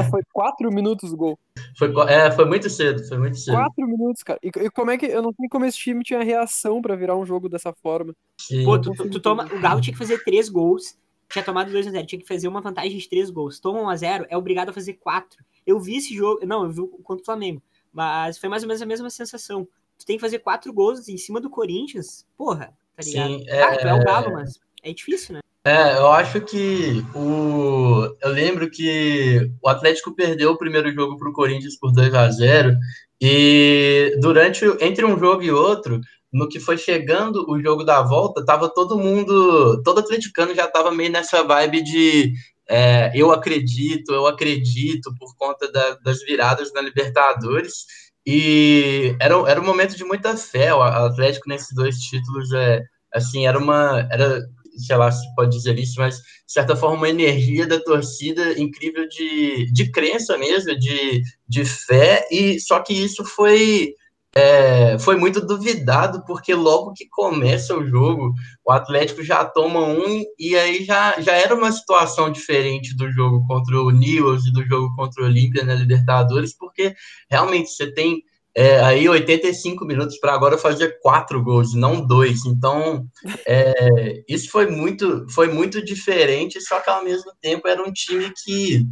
Foi 0.09 0.21
quatro 0.33 0.71
minutos 0.71 1.11
o 1.13 1.17
gol. 1.17 1.39
Foi, 1.77 1.93
é, 2.09 2.31
foi 2.31 2.45
muito 2.45 2.69
cedo, 2.69 3.03
foi 3.07 3.17
muito 3.17 3.37
cedo. 3.37 3.55
Quatro 3.55 3.87
minutos, 3.87 4.23
cara. 4.23 4.39
E, 4.43 4.47
e 4.47 4.69
como 4.71 4.91
é 4.91 4.97
que. 4.97 5.05
Eu 5.05 5.21
não 5.21 5.33
sei 5.33 5.47
como 5.49 5.65
esse 5.65 5.77
time 5.77 6.03
tinha 6.03 6.23
reação 6.23 6.81
pra 6.81 6.95
virar 6.95 7.15
um 7.15 7.25
jogo 7.25 7.47
dessa 7.49 7.73
forma. 7.73 8.13
Sim. 8.39 8.63
Pô, 8.65 8.79
tu, 8.79 8.91
tu- 8.93 9.09
tu 9.09 9.19
toma, 9.19 9.45
o 9.45 9.59
Galo 9.59 9.81
tinha 9.81 9.93
que 9.93 9.99
fazer 9.99 10.23
três 10.23 10.49
gols, 10.49 10.97
tinha 11.29 11.43
tomado 11.43 11.71
2x0, 11.71 12.05
tinha 12.05 12.19
que 12.21 12.27
fazer 12.27 12.47
uma 12.47 12.61
vantagem 12.61 12.97
de 12.97 13.07
três 13.09 13.29
gols. 13.29 13.59
Toma 13.59 13.81
1x0, 13.93 14.25
é 14.29 14.37
obrigado 14.37 14.69
a 14.69 14.73
fazer 14.73 14.93
quatro. 14.93 15.43
Eu 15.65 15.79
vi 15.79 15.97
esse 15.97 16.13
jogo, 16.15 16.45
não, 16.45 16.63
eu 16.63 16.71
vi 16.71 16.81
o 16.81 16.87
contra 16.87 17.21
o 17.21 17.25
Flamengo, 17.25 17.61
mas 17.93 18.37
foi 18.37 18.49
mais 18.49 18.63
ou 18.63 18.67
menos 18.67 18.81
a 18.81 18.85
mesma 18.85 19.09
sensação. 19.09 19.67
Tu 19.97 20.05
tem 20.05 20.17
que 20.17 20.21
fazer 20.21 20.39
quatro 20.39 20.73
gols 20.73 21.07
em 21.07 21.17
cima 21.17 21.39
do 21.39 21.49
Corinthians, 21.49 22.25
porra, 22.35 22.73
tá 22.95 23.03
ligado? 23.03 23.27
Sim, 23.29 23.45
Claro, 23.45 23.77
tu 23.79 23.87
é 23.87 23.93
o 23.93 23.97
é- 23.97 24.03
Galo, 24.03 24.31
mas 24.33 24.59
é 24.81 24.91
difícil, 24.91 25.35
né? 25.35 25.41
É, 25.63 25.97
eu 25.97 26.07
acho 26.11 26.41
que 26.41 27.03
o. 27.15 28.15
Eu 28.21 28.29
lembro 28.31 28.69
que 28.69 29.47
o 29.61 29.69
Atlético 29.69 30.15
perdeu 30.15 30.51
o 30.51 30.57
primeiro 30.57 30.91
jogo 30.91 31.17
para 31.17 31.29
o 31.29 31.33
Corinthians 31.33 31.77
por 31.79 31.91
2 31.93 32.13
a 32.15 32.29
0 32.31 32.75
e 33.21 34.15
durante 34.19 34.65
entre 34.81 35.05
um 35.05 35.19
jogo 35.19 35.43
e 35.43 35.51
outro, 35.51 35.99
no 36.33 36.49
que 36.49 36.59
foi 36.59 36.77
chegando 36.79 37.45
o 37.47 37.61
jogo 37.61 37.83
da 37.83 38.01
volta, 38.01 38.43
tava 38.43 38.73
todo 38.73 38.97
mundo, 38.97 39.79
todo 39.83 39.99
atleticano 39.99 40.55
já 40.55 40.67
tava 40.67 40.89
meio 40.91 41.11
nessa 41.11 41.43
vibe 41.43 41.83
de 41.83 42.33
é, 42.67 43.11
eu 43.13 43.31
acredito, 43.31 44.11
eu 44.13 44.25
acredito 44.25 45.13
por 45.19 45.35
conta 45.37 45.71
da- 45.71 45.95
das 46.03 46.19
viradas 46.23 46.71
na 46.73 46.81
Libertadores. 46.81 47.85
E 48.25 49.15
era, 49.19 49.35
era 49.49 49.61
um 49.61 49.65
momento 49.65 49.95
de 49.95 50.03
muita 50.03 50.35
fé. 50.37 50.73
O 50.73 50.81
Atlético 50.81 51.49
nesses 51.49 51.75
dois 51.75 51.97
títulos 51.97 52.51
é 52.53 52.81
assim, 53.13 53.45
era 53.47 53.57
uma 53.59 54.07
era 54.11 54.41
sei 54.77 54.95
lá 54.95 55.11
se 55.11 55.23
pode 55.35 55.55
dizer 55.55 55.77
isso, 55.79 55.95
mas 55.99 56.17
de 56.17 56.53
certa 56.53 56.75
forma 56.75 56.97
uma 56.97 57.09
energia 57.09 57.67
da 57.67 57.79
torcida 57.79 58.59
incrível 58.59 59.07
de, 59.07 59.71
de 59.71 59.91
crença 59.91 60.37
mesmo, 60.37 60.77
de, 60.77 61.21
de 61.47 61.65
fé, 61.65 62.27
e 62.31 62.59
só 62.59 62.79
que 62.79 62.93
isso 62.93 63.23
foi 63.25 63.93
é, 64.33 64.97
foi 64.99 65.17
muito 65.17 65.45
duvidado, 65.45 66.23
porque 66.25 66.53
logo 66.53 66.93
que 66.93 67.05
começa 67.09 67.75
o 67.75 67.85
jogo, 67.85 68.33
o 68.65 68.71
Atlético 68.71 69.21
já 69.23 69.43
toma 69.43 69.81
um, 69.81 70.23
e 70.39 70.55
aí 70.55 70.85
já, 70.85 71.19
já 71.19 71.33
era 71.33 71.53
uma 71.53 71.71
situação 71.71 72.31
diferente 72.31 72.95
do 72.95 73.11
jogo 73.11 73.45
contra 73.45 73.77
o 73.81 73.91
Newell's 73.91 74.45
e 74.45 74.53
do 74.53 74.63
jogo 74.63 74.95
contra 74.95 75.23
o 75.23 75.25
Olímpia 75.25 75.65
na 75.65 75.73
Libertadores, 75.75 76.55
porque 76.57 76.95
realmente 77.29 77.71
você 77.71 77.91
tem 77.91 78.23
é, 78.55 78.79
aí 78.81 79.07
85 79.07 79.85
minutos 79.85 80.19
para 80.19 80.33
agora 80.33 80.57
fazer 80.57 80.99
quatro 81.01 81.41
gols, 81.41 81.73
não 81.73 82.05
dois. 82.05 82.45
Então, 82.45 83.05
é, 83.47 84.23
isso 84.27 84.49
foi 84.49 84.67
muito, 84.69 85.25
foi 85.29 85.47
muito 85.47 85.83
diferente, 85.83 86.59
só 86.61 86.79
que 86.79 86.89
ao 86.89 87.03
mesmo 87.03 87.31
tempo 87.41 87.67
era 87.67 87.81
um 87.81 87.91
time 87.91 88.31
que 88.43 88.83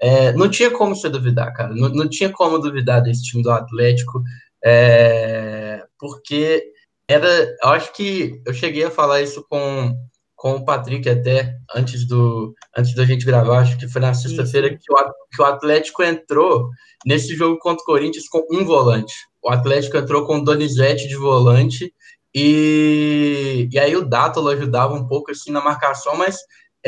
é, 0.00 0.32
não 0.32 0.50
tinha 0.50 0.70
como 0.70 0.94
se 0.94 1.08
duvidar, 1.08 1.52
cara. 1.54 1.74
Não, 1.74 1.88
não 1.88 2.08
tinha 2.08 2.30
como 2.30 2.58
duvidar 2.58 3.02
desse 3.02 3.22
time 3.22 3.42
do 3.42 3.50
Atlético, 3.50 4.22
é, 4.64 5.82
porque 5.98 6.62
era. 7.08 7.56
Eu 7.62 7.68
acho 7.70 7.92
que 7.94 8.40
eu 8.46 8.52
cheguei 8.52 8.84
a 8.84 8.90
falar 8.90 9.22
isso 9.22 9.44
com, 9.48 9.94
com 10.36 10.52
o 10.56 10.64
Patrick 10.64 11.08
até 11.08 11.56
antes, 11.74 12.06
do, 12.06 12.54
antes 12.76 12.94
da 12.94 13.06
gente 13.06 13.24
gravar, 13.24 13.60
acho 13.60 13.78
que 13.78 13.88
foi 13.88 14.02
na 14.02 14.12
sexta-feira 14.12 14.68
que, 14.68 14.92
o, 14.92 14.96
que 15.34 15.42
o 15.42 15.44
Atlético 15.44 16.02
entrou 16.02 16.68
nesse 17.06 17.34
jogo 17.34 17.58
contra 17.58 17.82
o 17.82 17.86
Corinthians 17.86 18.28
com 18.28 18.46
um 18.52 18.64
volante. 18.64 19.14
O 19.42 19.50
Atlético 19.50 19.96
entrou 19.96 20.26
com 20.26 20.36
o 20.36 20.44
Donizete 20.44 21.08
de 21.08 21.16
volante 21.16 21.92
e, 22.34 23.66
e 23.72 23.78
aí 23.78 23.96
o 23.96 24.06
Dátolo 24.06 24.50
ajudava 24.50 24.92
um 24.92 25.08
pouco 25.08 25.30
assim 25.30 25.50
na 25.50 25.64
marcação, 25.64 26.14
mas 26.16 26.36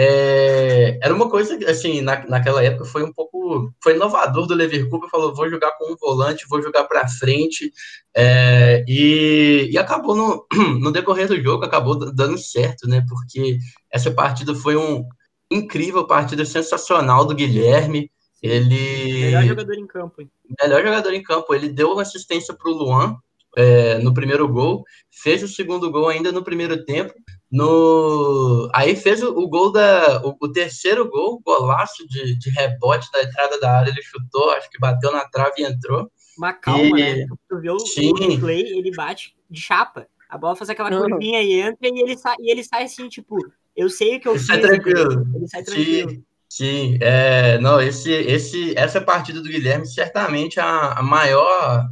é, 0.00 0.96
era 1.02 1.12
uma 1.12 1.28
coisa 1.28 1.58
assim 1.68 2.00
na, 2.00 2.24
naquela 2.28 2.62
época 2.62 2.84
foi 2.84 3.02
um 3.02 3.12
pouco 3.12 3.72
foi 3.82 3.96
inovador 3.96 4.46
do 4.46 4.54
Leverkusen 4.54 5.10
falou 5.10 5.34
vou 5.34 5.50
jogar 5.50 5.72
com 5.72 5.92
um 5.92 5.96
volante 5.96 6.46
vou 6.48 6.62
jogar 6.62 6.84
para 6.84 7.08
frente 7.08 7.72
é, 8.14 8.84
e, 8.86 9.68
e 9.72 9.76
acabou 9.76 10.14
no, 10.14 10.46
no 10.78 10.92
decorrer 10.92 11.26
do 11.26 11.42
jogo 11.42 11.64
acabou 11.64 11.96
dando 12.12 12.38
certo 12.38 12.86
né 12.86 13.04
porque 13.08 13.58
essa 13.90 14.12
partida 14.12 14.54
foi 14.54 14.76
um 14.76 15.04
incrível 15.50 16.06
partida 16.06 16.44
sensacional 16.44 17.24
do 17.24 17.34
Guilherme 17.34 18.08
ele 18.40 19.32
Melhor 19.32 19.46
jogador 19.46 19.74
em 19.74 19.86
campo. 19.88 20.22
Hein? 20.22 20.30
melhor 20.62 20.84
jogador 20.84 21.12
em 21.12 21.22
campo 21.24 21.52
ele 21.52 21.68
deu 21.68 21.90
uma 21.90 22.02
assistência 22.02 22.54
para 22.54 22.70
o 22.70 22.74
Luan 22.74 23.16
é, 23.56 23.98
no 23.98 24.14
primeiro 24.14 24.46
gol, 24.46 24.84
fez 25.10 25.42
o 25.42 25.48
segundo 25.48 25.90
gol 25.90 26.08
ainda 26.08 26.30
no 26.30 26.44
primeiro 26.44 26.84
tempo. 26.84 27.12
No... 27.50 28.68
Aí 28.74 28.94
fez 28.94 29.22
o, 29.22 29.30
o 29.30 29.48
gol 29.48 29.72
da. 29.72 30.22
O, 30.24 30.36
o, 30.40 30.52
terceiro 30.52 31.08
gol, 31.08 31.40
golaço 31.44 32.06
de, 32.06 32.38
de 32.38 32.50
rebote 32.50 33.10
da 33.12 33.22
entrada 33.22 33.58
da 33.58 33.78
área, 33.78 33.90
ele 33.90 34.02
chutou, 34.02 34.50
acho 34.50 34.68
que 34.68 34.78
bateu 34.78 35.10
na 35.10 35.26
trave 35.28 35.54
e 35.58 35.64
entrou. 35.64 36.10
Uma 36.36 36.52
calma, 36.52 37.00
e... 37.00 37.16
né? 37.16 37.26
Tu 37.48 37.60
vê 37.60 37.70
o, 37.70 37.76
o 37.76 38.14
replay, 38.14 38.60
ele 38.60 38.94
bate 38.94 39.34
de 39.50 39.60
chapa. 39.60 40.06
A 40.28 40.36
bola 40.36 40.54
faz 40.54 40.68
aquela 40.68 40.90
curvinha 40.90 41.42
e 41.42 41.54
entra 41.54 41.88
e 41.88 42.02
ele, 42.02 42.16
sai, 42.18 42.36
e 42.38 42.50
ele 42.50 42.62
sai 42.62 42.84
assim, 42.84 43.08
tipo, 43.08 43.38
eu 43.74 43.88
sei 43.88 44.16
o 44.16 44.20
que 44.20 44.28
eu 44.28 44.32
ele 44.32 44.40
fiz. 44.40 44.46
Sai 44.46 44.60
tranquilo. 44.60 45.26
Ele 45.34 45.48
sai 45.48 45.62
tranquilo. 45.62 46.10
Sim. 46.10 46.24
Sim, 46.50 46.96
é, 47.02 47.58
não, 47.58 47.78
esse, 47.78 48.10
esse, 48.10 48.72
essa 48.76 49.02
partida 49.02 49.42
do 49.42 49.48
Guilherme 49.48 49.86
certamente 49.86 50.58
a, 50.58 50.92
a 50.92 51.02
maior, 51.02 51.46
a 51.50 51.88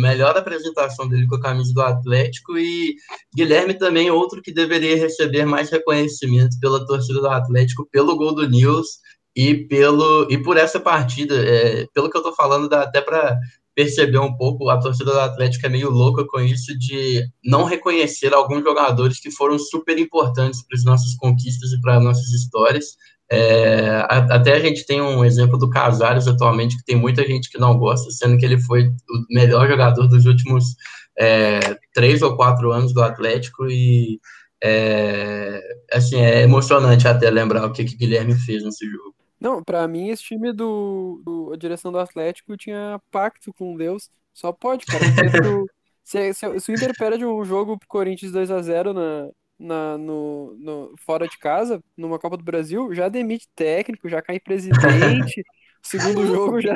melhor 0.00 0.36
apresentação 0.36 1.08
dele 1.08 1.26
com 1.26 1.34
a 1.34 1.40
camisa 1.40 1.74
do 1.74 1.82
Atlético 1.82 2.56
e 2.56 2.94
Guilherme 3.34 3.74
também 3.74 4.08
outro 4.08 4.40
que 4.40 4.52
deveria 4.52 4.96
receber 4.96 5.44
mais 5.44 5.70
reconhecimento 5.70 6.58
pela 6.60 6.86
torcida 6.86 7.20
do 7.20 7.28
Atlético, 7.28 7.88
pelo 7.90 8.16
gol 8.16 8.32
do 8.32 8.48
Nils 8.48 9.00
e 9.34 9.54
pelo 9.66 10.30
e 10.30 10.38
por 10.40 10.56
essa 10.56 10.78
partida, 10.78 11.34
é, 11.34 11.86
pelo 11.92 12.08
que 12.08 12.16
eu 12.16 12.22
tô 12.22 12.32
falando, 12.32 12.68
dá 12.68 12.82
até 12.82 13.00
para 13.00 13.36
perceber 13.74 14.18
um 14.18 14.36
pouco, 14.36 14.68
a 14.68 14.78
torcida 14.78 15.12
do 15.12 15.20
Atlético 15.20 15.66
é 15.66 15.68
meio 15.68 15.90
louca 15.90 16.24
com 16.26 16.40
isso 16.40 16.78
de 16.78 17.24
não 17.44 17.64
reconhecer 17.64 18.32
alguns 18.34 18.62
jogadores 18.62 19.18
que 19.18 19.30
foram 19.30 19.58
super 19.58 19.98
importantes 19.98 20.62
para 20.62 20.76
as 20.76 20.84
nossas 20.84 21.14
conquistas 21.16 21.72
e 21.72 21.80
para 21.80 22.00
nossas 22.00 22.30
histórias. 22.30 22.96
É, 23.32 24.04
até 24.08 24.54
a 24.54 24.58
gente 24.58 24.84
tem 24.84 25.00
um 25.00 25.24
exemplo 25.24 25.56
do 25.56 25.70
Casares 25.70 26.26
atualmente, 26.26 26.76
que 26.76 26.84
tem 26.84 26.96
muita 26.96 27.24
gente 27.24 27.48
que 27.48 27.58
não 27.58 27.78
gosta, 27.78 28.10
sendo 28.10 28.36
que 28.36 28.44
ele 28.44 28.60
foi 28.60 28.86
o 28.88 29.34
melhor 29.34 29.68
jogador 29.68 30.08
dos 30.08 30.26
últimos 30.26 30.74
é, 31.16 31.60
três 31.94 32.22
ou 32.22 32.36
quatro 32.36 32.72
anos 32.72 32.92
do 32.92 33.02
Atlético 33.02 33.68
e 33.68 34.18
é, 34.62 35.60
assim, 35.92 36.20
é 36.20 36.42
emocionante 36.42 37.06
até 37.06 37.30
lembrar 37.30 37.64
o 37.66 37.72
que, 37.72 37.84
que 37.84 37.96
Guilherme 37.96 38.34
fez 38.34 38.64
nesse 38.64 38.84
jogo. 38.84 39.14
Não, 39.40 39.62
para 39.62 39.86
mim 39.86 40.08
esse 40.08 40.24
time 40.24 40.52
do, 40.52 41.22
do, 41.24 41.52
a 41.52 41.56
direção 41.56 41.92
do 41.92 41.98
Atlético 41.98 42.56
tinha 42.56 43.00
pacto 43.10 43.54
com 43.54 43.76
Deus, 43.76 44.10
só 44.34 44.52
pode, 44.52 44.84
cara. 44.86 45.04
Se, 46.02 46.34
se, 46.34 46.58
se, 46.58 46.72
o 46.72 46.74
Inter 46.74 46.92
perde 46.98 47.24
um 47.24 47.44
jogo 47.44 47.78
pro 47.78 47.86
Corinthians 47.86 48.32
2 48.32 48.50
a 48.50 48.60
0 48.60 48.92
na, 48.92 49.28
na, 49.60 49.98
no, 49.98 50.56
no, 50.58 50.94
fora 50.96 51.28
de 51.28 51.38
casa, 51.38 51.84
numa 51.94 52.18
Copa 52.18 52.36
do 52.36 52.42
Brasil, 52.42 52.92
já 52.94 53.08
demite 53.08 53.46
técnico, 53.54 54.08
já 54.08 54.22
cai 54.22 54.40
presidente. 54.40 55.44
segundo 55.82 56.26
jogo 56.26 56.60
já. 56.60 56.74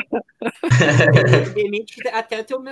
demite 1.54 2.06
até 2.08 2.40
o 2.40 2.44
teu 2.44 2.62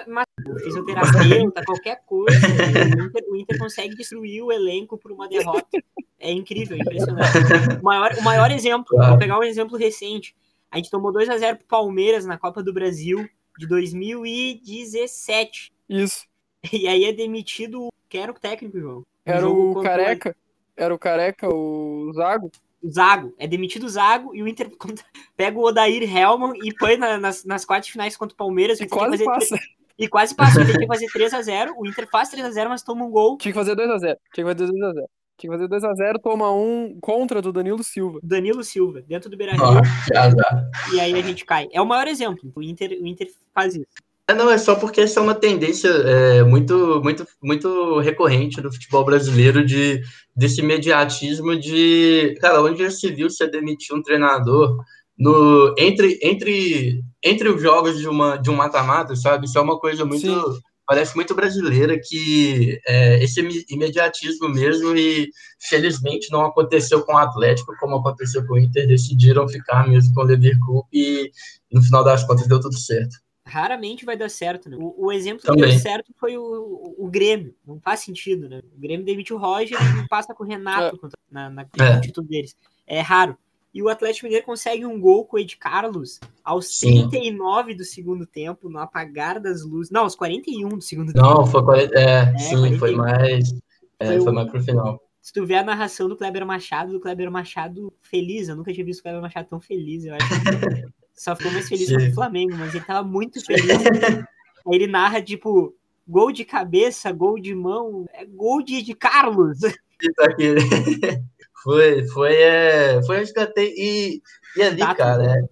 fisioterapeuta, 0.63 1.65
qualquer 1.65 2.03
coisa. 2.05 2.47
O 2.47 3.05
Inter, 3.05 3.25
o 3.29 3.37
Inter, 3.37 3.59
consegue 3.59 3.97
destruir 3.97 4.43
o 4.43 4.53
elenco 4.53 4.99
por 4.99 5.13
uma 5.13 5.29
derrota. 5.29 5.83
É 6.19 6.31
incrível, 6.31 6.77
é 6.77 6.81
impressionante. 6.81 7.79
O 7.81 7.85
maior, 7.85 8.15
o 8.19 8.23
maior 8.23 8.51
exemplo, 8.51 8.97
vou 8.97 9.19
pegar 9.19 9.39
um 9.39 9.45
exemplo 9.45 9.79
recente. 9.79 10.37
A 10.71 10.77
gente 10.77 10.91
tomou 10.91 11.13
2 11.13 11.29
a 11.29 11.39
0 11.39 11.59
pro 11.59 11.67
Palmeiras 11.67 12.25
na 12.25 12.39
Copa 12.39 12.63
do 12.63 12.73
Brasil 12.73 13.29
de 13.59 13.67
2017. 13.67 15.73
Isso. 15.89 16.27
E 16.73 16.87
aí 16.87 17.05
é 17.05 17.13
demitido. 17.13 17.89
Quem 18.09 18.23
era 18.23 18.31
o 18.31 18.39
técnico, 18.39 18.79
João? 18.79 19.03
Era 19.25 19.49
o 19.49 19.81
Careca. 19.83 20.37
Era 20.77 20.95
o 20.95 20.99
Careca, 20.99 21.49
o 21.49 22.13
Zago. 22.15 22.51
O 22.83 22.91
Zago. 22.91 23.33
É 23.39 23.47
demitido 23.47 23.85
o 23.85 23.89
Zago 23.89 24.35
e 24.35 24.43
o 24.43 24.49
Inter 24.49 24.71
pega 25.37 25.59
o 25.59 25.63
Odair 25.63 26.03
Helman 26.03 26.53
e 26.63 26.75
põe 26.75 26.97
na, 26.97 27.19
nas, 27.19 27.45
nas 27.45 27.65
quartas 27.65 27.89
finais 27.89 28.17
contra 28.17 28.35
o 28.35 28.37
Palmeiras. 28.37 28.81
E 28.81 28.87
quase 28.87 29.11
fazer 29.11 29.25
passa. 29.25 29.59
E 29.99 30.09
quase 30.09 30.35
passa. 30.35 30.59
O 30.59 30.63
Inter 30.63 30.79
tem 30.79 30.89
que 30.89 30.95
fazer 30.95 31.07
3x0. 31.15 31.73
O 31.77 31.87
Inter 31.87 32.09
faz 32.11 32.31
3x0, 32.33 32.69
mas 32.69 32.83
toma 32.83 33.05
um 33.05 33.11
gol. 33.11 33.37
Tinha 33.39 33.53
que 33.53 33.59
fazer 33.59 33.77
2x0. 33.77 34.01
Tinha 34.01 34.17
que 34.35 34.45
fazer 34.45 34.67
2x0. 34.73 35.05
Tinha 35.39 35.59
que 35.59 35.67
fazer 35.67 35.87
2x0, 35.89 36.21
toma 36.23 36.53
um 36.53 36.99
contra 37.01 37.43
do 37.43 37.53
Danilo 37.53 37.83
Silva. 37.83 38.21
Danilo 38.23 38.63
Silva, 38.63 39.03
dentro 39.03 39.29
do 39.29 39.37
Beira 39.37 39.55
Rio. 39.55 39.65
Ah, 39.65 40.71
e 40.95 41.01
aí 41.01 41.15
a 41.15 41.23
gente 41.23 41.45
cai. 41.45 41.69
É 41.73 41.81
o 41.81 41.87
maior 41.87 42.07
exemplo. 42.07 42.53
O 42.55 42.63
Inter, 42.63 42.97
o 43.01 43.07
Inter 43.07 43.29
faz 43.53 43.75
isso. 43.75 43.87
É, 44.29 44.35
não, 44.35 44.49
é 44.51 44.57
só 44.57 44.77
porque 44.77 45.01
essa 45.01 45.19
é 45.19 45.23
uma 45.23 45.35
tendência 45.35 45.89
é, 45.89 46.45
muito, 46.45 47.01
muito, 47.03 47.27
muito 47.43 47.99
recorrente 48.01 48.61
do 48.61 48.73
futebol 48.73 49.05
brasileiro 49.05 49.65
de 49.65 50.01
desse 50.35 50.61
imediatismo 50.61 51.57
de, 51.59 52.35
cara, 52.41 52.63
onde 52.63 52.83
já 52.83 52.91
se 52.91 53.11
viu 53.11 53.29
você 53.29 53.47
demitir 53.49 53.95
um 53.95 54.03
treinador 54.03 54.77
no 55.19 55.75
entre 55.79 56.19
entre 56.23 57.03
entre 57.23 57.49
os 57.49 57.61
jogos 57.61 57.99
de 57.99 58.09
uma 58.09 58.37
de 58.37 58.51
um 58.51 58.55
mata-mata, 58.55 59.15
sabe? 59.17 59.47
Isso 59.47 59.59
é 59.59 59.61
uma 59.61 59.79
coisa 59.79 60.05
muito 60.05 60.21
Sim. 60.21 60.61
parece 60.87 61.17
muito 61.17 61.35
brasileira 61.35 61.99
que 62.01 62.81
é, 62.87 63.23
esse 63.23 63.41
imediatismo 63.69 64.49
mesmo 64.49 64.97
e 64.97 65.29
felizmente 65.69 66.31
não 66.31 66.45
aconteceu 66.47 67.03
com 67.03 67.15
o 67.15 67.19
Atlético 67.19 67.75
como 67.79 67.97
aconteceu 67.97 68.47
com 68.47 68.55
o 68.55 68.59
Inter, 68.59 68.87
decidiram 68.87 69.49
ficar 69.49 69.89
mesmo 69.89 70.15
com 70.15 70.23
o 70.23 70.27
Liverpool 70.27 70.87
e 70.93 71.31
no 71.73 71.83
final 71.83 72.05
das 72.05 72.25
contas 72.25 72.47
deu 72.49 72.61
tudo 72.61 72.79
certo. 72.79 73.17
Raramente 73.53 74.05
vai 74.05 74.17
dar 74.17 74.31
certo, 74.31 74.69
né? 74.71 74.77
O, 74.81 75.07
o 75.07 75.13
exemplo 75.13 75.41
que 75.41 75.47
Também. 75.47 75.69
deu 75.71 75.79
certo 75.79 76.13
foi 76.19 76.37
o, 76.39 76.43
o, 76.43 77.05
o 77.07 77.11
Grêmio. 77.11 77.55
Não 77.67 77.79
faz 77.81 78.01
sentido, 78.01 78.49
né? 78.49 78.63
O 78.77 78.81
Grêmio 78.81 79.05
demitiu 79.05 79.37
o 79.37 79.39
Roger 79.39 79.77
e 80.03 80.09
passa 80.09 80.35
com 80.35 80.43
o 80.43 80.47
Renato 80.47 80.97
contra- 80.99 81.19
na, 81.31 81.51
na, 81.51 81.67
É. 81.79 81.95
no 81.97 82.01
título 82.01 82.27
deles. 82.27 82.57
É 82.87 83.01
raro. 83.01 83.37
E 83.75 83.83
o 83.83 83.89
Atlético 83.89 84.27
Mineiro 84.27 84.45
consegue 84.45 84.85
um 84.85 85.01
gol 85.01 85.25
com 85.25 85.37
o 85.37 85.41
Ed 85.41 85.57
Carlos 85.57 86.21
aos 86.45 86.79
Sim. 86.79 87.09
39 87.09 87.75
do 87.75 87.85
segundo 87.85 88.27
tempo, 88.27 88.69
no 88.69 88.79
apagar 88.79 89.41
das 89.41 89.63
luzes. 89.65 89.91
Não, 89.91 90.03
aos 90.03 90.15
41 90.15 90.69
do 90.69 90.81
segundo 90.83 91.13
tempo. 91.13 91.27
Não, 91.27 91.47
foi 91.47 91.63
40, 91.65 91.99
é, 91.99 92.39
sim, 92.39 92.51
41. 92.57 92.79
foi 92.79 92.95
mais 92.95 93.53
é, 93.99 94.07
Foi 94.07 94.21
foi 94.21 94.33
o- 94.33 94.35
mais 94.35 94.51
pro 94.51 94.63
final. 94.63 95.03
Se 95.23 95.33
tu 95.33 95.47
vê 95.47 95.55
a 95.55 95.63
narração 95.63 96.09
do 96.09 96.17
Kleber 96.17 96.45
Machado, 96.45 96.93
do 96.93 97.01
Kleber 97.01 97.31
Machado 97.31 97.93
feliz. 98.03 98.49
Eu 98.49 98.57
nunca 98.57 98.73
tinha 98.73 98.85
visto 98.85 98.99
o 99.01 99.03
Kleber 99.05 99.23
Machado 99.23 99.47
tão 99.49 99.61
feliz. 99.61 100.05
Eu 100.05 100.15
acho 100.17 100.27
que 100.29 100.35
só 101.15 101.37
ficou 101.37 101.53
mais 101.53 101.69
feliz 101.69 101.91
com 101.91 101.99
o 101.99 102.15
Flamengo, 102.15 102.57
mas 102.57 102.75
ele 102.75 102.85
tava 102.85 103.07
muito 103.07 103.45
feliz. 103.45 103.65
Aí 104.67 104.75
ele 104.75 104.87
narra, 104.87 105.21
tipo, 105.21 105.75
gol 106.07 106.33
de 106.33 106.45
cabeça, 106.45 107.13
gol 107.13 107.39
de 107.39 107.55
mão, 107.55 108.07
é 108.13 108.25
gol 108.25 108.63
de, 108.63 108.83
de 108.83 108.95
Carlos. 108.95 109.59
Isso 109.63 110.21
aqui. 110.21 110.55
Foi, 111.63 112.05
foi, 112.09 112.35
é, 112.35 113.01
foi 113.05 113.23
escanteio. 113.23 113.73
E, 113.77 114.21
e 114.57 114.63
ali, 114.65 114.79
Tato, 114.79 114.97
cara, 114.97 115.39
é, 115.39 115.43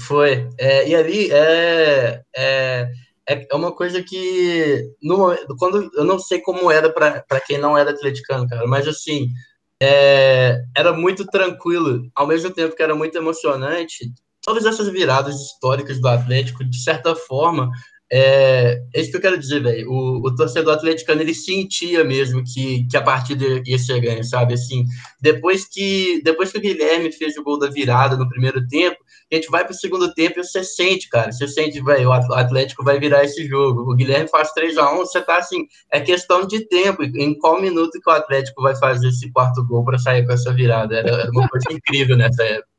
foi. 0.00 0.48
É, 0.58 0.88
e 0.88 0.96
ali 0.96 1.30
é, 1.30 2.24
é, 2.36 2.90
é 3.28 3.54
uma 3.54 3.70
coisa 3.70 4.02
que, 4.02 4.92
no, 5.00 5.32
quando, 5.56 5.88
eu 5.94 6.04
não 6.04 6.18
sei 6.18 6.40
como 6.40 6.72
era 6.72 6.92
para 6.92 7.40
quem 7.46 7.56
não 7.56 7.78
era 7.78 7.90
atleticano, 7.92 8.48
cara, 8.48 8.66
mas 8.66 8.88
assim, 8.88 9.28
é, 9.80 10.60
era 10.76 10.92
muito 10.92 11.24
tranquilo, 11.26 12.10
ao 12.16 12.26
mesmo 12.26 12.50
tempo 12.50 12.74
que 12.74 12.82
era 12.82 12.94
muito 12.96 13.16
emocionante. 13.16 14.12
Todas 14.42 14.64
essas 14.64 14.88
viradas 14.88 15.36
históricas 15.36 16.00
do 16.00 16.08
Atlético, 16.08 16.64
de 16.64 16.82
certa 16.82 17.14
forma, 17.14 17.70
é, 18.12 18.82
é 18.92 19.00
isso 19.00 19.12
que 19.12 19.16
eu 19.18 19.20
quero 19.20 19.38
dizer, 19.38 19.62
velho. 19.62 19.88
O, 19.88 20.34
torcedor 20.34 20.74
atleticano 20.74 21.20
ele 21.20 21.34
sentia 21.34 22.02
mesmo 22.02 22.42
que, 22.42 22.84
que 22.88 22.96
a 22.96 23.02
partida 23.02 23.62
ia 23.64 23.78
ser 23.78 24.00
ganha, 24.00 24.24
sabe? 24.24 24.54
Assim, 24.54 24.84
depois 25.20 25.68
que 25.68 26.20
depois 26.24 26.50
que 26.50 26.58
o 26.58 26.60
Guilherme 26.60 27.12
fez 27.12 27.36
o 27.36 27.44
gol 27.44 27.58
da 27.58 27.68
virada 27.68 28.16
no 28.16 28.28
primeiro 28.28 28.66
tempo, 28.66 28.96
a 29.30 29.34
gente 29.36 29.48
vai 29.48 29.64
para 29.64 29.72
o 29.72 29.76
segundo 29.76 30.12
tempo 30.12 30.40
e 30.40 30.44
você 30.44 30.64
sente, 30.64 31.08
cara. 31.08 31.30
Você 31.30 31.46
sente, 31.46 31.80
velho, 31.80 32.08
o 32.08 32.12
Atlético 32.12 32.82
vai 32.82 32.98
virar 32.98 33.24
esse 33.24 33.46
jogo. 33.46 33.92
O 33.92 33.94
Guilherme 33.94 34.28
faz 34.28 34.50
3 34.52 34.76
a 34.76 34.92
1 34.92 34.96
você 34.98 35.20
tá 35.20 35.38
assim, 35.38 35.66
é 35.92 36.00
questão 36.00 36.44
de 36.44 36.66
tempo. 36.66 37.04
Em 37.04 37.38
qual 37.38 37.60
minuto 37.60 38.00
que 38.02 38.10
o 38.10 38.12
Atlético 38.12 38.60
vai 38.62 38.74
fazer 38.74 39.08
esse 39.08 39.30
quarto 39.30 39.64
gol 39.64 39.84
para 39.84 39.98
sair 39.98 40.26
com 40.26 40.32
essa 40.32 40.52
virada? 40.52 40.96
Era, 40.96 41.10
era 41.10 41.30
uma 41.30 41.48
coisa 41.48 41.66
incrível 41.70 42.16
nessa 42.16 42.42
época. 42.42 42.69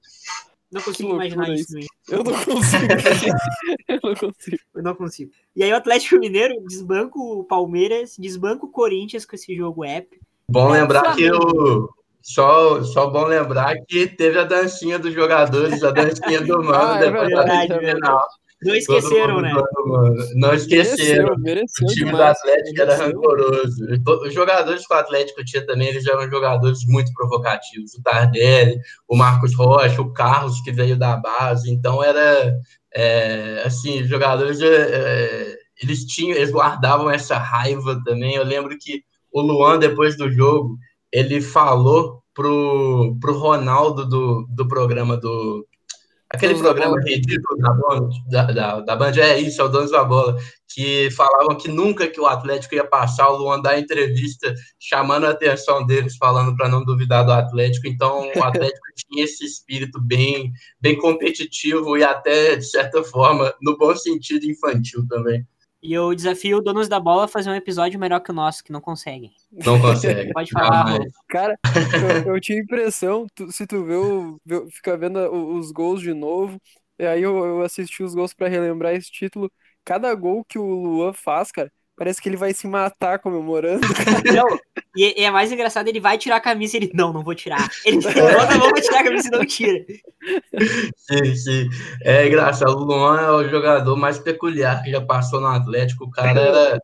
Não 0.72 0.82
consigo 0.82 1.10
imaginar 1.10 1.50
isso. 1.50 1.78
isso. 1.78 1.90
Eu 2.10 2.24
não 2.24 2.34
consigo. 2.34 2.86
eu 3.88 4.00
não 4.02 4.16
consigo. 4.16 4.58
Eu 4.74 4.84
não 4.84 4.96
consigo. 4.96 5.32
E 5.56 5.64
aí 5.64 5.72
o 5.72 5.76
Atlético 5.76 6.18
Mineiro 6.18 6.56
desbanca 6.66 7.20
o 7.20 7.44
Palmeiras, 7.44 8.16
desbanca 8.18 8.66
o 8.66 8.72
Corinthians 8.72 9.26
com 9.26 9.36
esse 9.36 9.54
jogo 9.56 9.84
épico. 9.84 10.24
Bom 10.50 10.74
É, 10.74 10.82
lembrar 10.82 11.16
que 11.16 11.30
o. 11.30 11.90
Só, 12.22 12.84
só 12.84 13.10
bom 13.10 13.26
lembrar 13.26 13.76
que 13.88 14.06
teve 14.06 14.38
a 14.38 14.44
dancinha 14.44 15.00
dos 15.00 15.12
jogadores, 15.12 15.84
a 15.84 15.90
dancinha 15.90 16.40
do 16.42 16.62
mano 16.64 16.76
Ah, 16.76 16.98
é 16.98 17.00
depois 17.00 17.28
verdade, 17.28 17.68
da 17.68 17.76
é 17.76 17.96
final. 17.96 18.28
Não 18.64 18.76
esqueceram, 18.76 19.36
mundo 19.36 19.42
né? 19.42 19.54
Não 20.36 20.54
esqueceram. 20.54 21.36
Mereceu, 21.38 21.40
mereceu 21.40 21.88
O 21.88 21.92
time 21.92 22.12
do 22.12 22.18
demais. 22.18 22.38
Atlético 22.38 22.82
era 22.82 22.98
mereceu. 22.98 23.06
rancoroso. 23.08 23.94
E 23.94 24.04
to- 24.04 24.22
Os 24.28 24.34
jogadores 24.34 24.86
que 24.88 24.94
o 24.94 24.98
Atlético 24.98 25.44
tinha 25.44 25.66
também, 25.66 25.88
eles 25.88 26.06
eram 26.06 26.30
jogadores 26.30 26.86
muito 26.86 27.12
provocativos. 27.14 27.94
O 27.96 28.04
Tardelli, 28.04 28.80
o 29.08 29.16
Marcos 29.18 29.56
Rocha, 29.56 30.02
o 30.02 30.14
Carlos, 30.14 30.62
que 30.62 30.72
veio 30.72 30.98
da 30.98 31.16
base. 31.18 31.72
Então, 31.72 32.04
era, 32.04 32.54
é, 32.94 33.64
assim, 33.66 34.02
os 34.04 34.08
jogadores, 34.10 34.62
é, 34.62 34.68
é, 34.68 35.56
eles 35.82 36.06
tinham, 36.06 36.38
eles 36.38 36.52
guardavam 36.52 37.10
essa 37.10 37.38
raiva 37.38 38.00
também. 38.06 38.36
Eu 38.36 38.44
lembro 38.44 38.78
que 38.80 39.04
o 39.32 39.42
Luan, 39.42 39.80
depois 39.80 40.16
do 40.18 40.32
jogo, 40.32 40.78
ele 41.12 41.42
falou 41.42 42.22
pro, 42.34 43.18
pro 43.20 43.38
Ronaldo 43.38 44.06
do, 44.08 44.46
do 44.50 44.68
programa 44.68 45.18
do... 45.18 45.66
Aquele 46.34 46.54
Donos 46.54 46.62
da 46.62 46.70
programa 46.70 46.96
Bola. 46.96 47.10
ridículo 47.10 47.60
da, 47.60 47.74
Band- 47.74 48.10
da, 48.30 48.44
da, 48.46 48.80
da 48.82 48.96
Band, 48.96 49.12
é 49.18 49.40
isso, 49.40 49.62
é 49.62 49.64
o 49.64 49.68
Donos 49.68 49.92
da 49.92 50.04
Bola 50.04 50.38
que 50.74 51.10
falavam 51.12 51.58
que 51.58 51.68
nunca 51.68 52.08
que 52.08 52.20
o 52.20 52.26
Atlético 52.26 52.76
ia 52.76 52.86
passar, 52.86 53.30
o 53.30 53.38
Luan 53.38 53.60
dar 53.62 53.78
entrevista 53.78 54.54
chamando 54.80 55.26
a 55.26 55.32
atenção 55.32 55.86
deles, 55.86 56.16
falando 56.16 56.56
para 56.56 56.70
não 56.70 56.84
duvidar 56.84 57.26
do 57.26 57.32
Atlético. 57.34 57.88
Então, 57.88 58.32
o 58.34 58.40
Atlético 58.44 58.80
tinha 58.96 59.24
esse 59.26 59.44
espírito 59.46 60.00
bem, 60.02 60.52
bem 60.80 60.98
competitivo 60.98 61.98
e 61.98 62.04
até, 62.04 62.56
de 62.56 62.66
certa 62.66 63.04
forma, 63.04 63.54
no 63.62 63.78
bom 63.78 63.94
sentido, 63.96 64.46
infantil 64.46 65.06
também. 65.10 65.46
E 65.84 65.94
eu 65.94 66.14
desafio 66.16 66.62
donos 66.62 66.88
da 66.88 67.00
bola 67.00 67.26
a 67.26 67.28
fazer 67.28 67.50
um 67.50 67.56
episódio 67.56 68.00
melhor 68.00 68.22
que 68.22 68.32
o 68.32 68.34
nosso, 68.34 68.64
que 68.64 68.72
não 68.72 68.80
conseguem. 68.80 69.32
Não 69.52 69.80
consegue. 69.82 70.32
Pode 70.34 70.52
falar, 70.52 70.88
Jamais. 70.88 71.12
Cara, 71.28 71.58
eu, 72.26 72.36
eu 72.36 72.42
tinha 72.42 72.60
impressão, 72.60 73.28
tu- 73.36 73.52
se 73.52 73.66
tu 73.68 73.84
vê 73.86 73.96
o, 73.96 74.40
vê- 74.46 74.66
fica 74.72 74.98
vendo 74.98 75.20
os 75.32 75.72
gols 75.72 76.02
de 76.02 76.14
novo, 76.14 76.60
e 77.00 77.06
aí 77.06 77.22
eu, 77.22 77.38
eu 77.46 77.62
assisti 77.62 78.04
os 78.04 78.14
gols 78.14 78.34
pra 78.34 78.48
relembrar 78.48 78.94
esse 78.94 79.12
título. 79.12 79.52
Cada 79.84 80.14
gol 80.16 80.46
que 80.46 80.60
o 80.60 80.64
Luan 80.64 81.12
faz, 81.14 81.52
cara, 81.52 81.72
parece 81.96 82.22
que 82.22 82.30
ele 82.30 82.38
vai 82.38 82.54
se 82.54 82.68
matar 82.68 83.20
comemorando. 83.20 83.82
Não, 84.36 84.48
e, 84.96 85.22
e 85.22 85.24
é 85.24 85.32
mais 85.32 85.52
engraçado, 85.52 85.88
ele 85.88 86.00
vai 86.00 86.18
tirar 86.18 86.38
a 86.38 86.42
camisa 86.42 86.78
e 86.78 86.80
ele, 86.82 86.92
não, 86.94 87.12
não 87.14 87.24
vou 87.24 87.34
tirar. 87.36 87.68
Ele 87.86 87.98
bota 87.98 88.54
a 88.54 88.58
mão 88.58 88.72
pra 88.72 88.82
tirar 88.82 89.02
a 89.02 89.04
camisa 89.04 89.28
e 89.28 89.32
não 89.32 89.46
tira. 89.46 89.86
Sim, 90.96 91.36
sim. 91.36 91.70
É 92.04 92.28
engraçado. 92.28 92.72
O 92.78 92.84
Luan 92.84 93.20
é 93.22 93.32
o 93.32 93.50
jogador 93.50 93.96
mais 93.98 94.20
peculiar 94.20 94.82
que 94.84 94.92
já 94.92 95.02
passou 95.02 95.40
no 95.42 95.48
Atlético. 95.48 96.06
O 96.06 96.12
cara 96.12 96.40
era. 96.42 96.80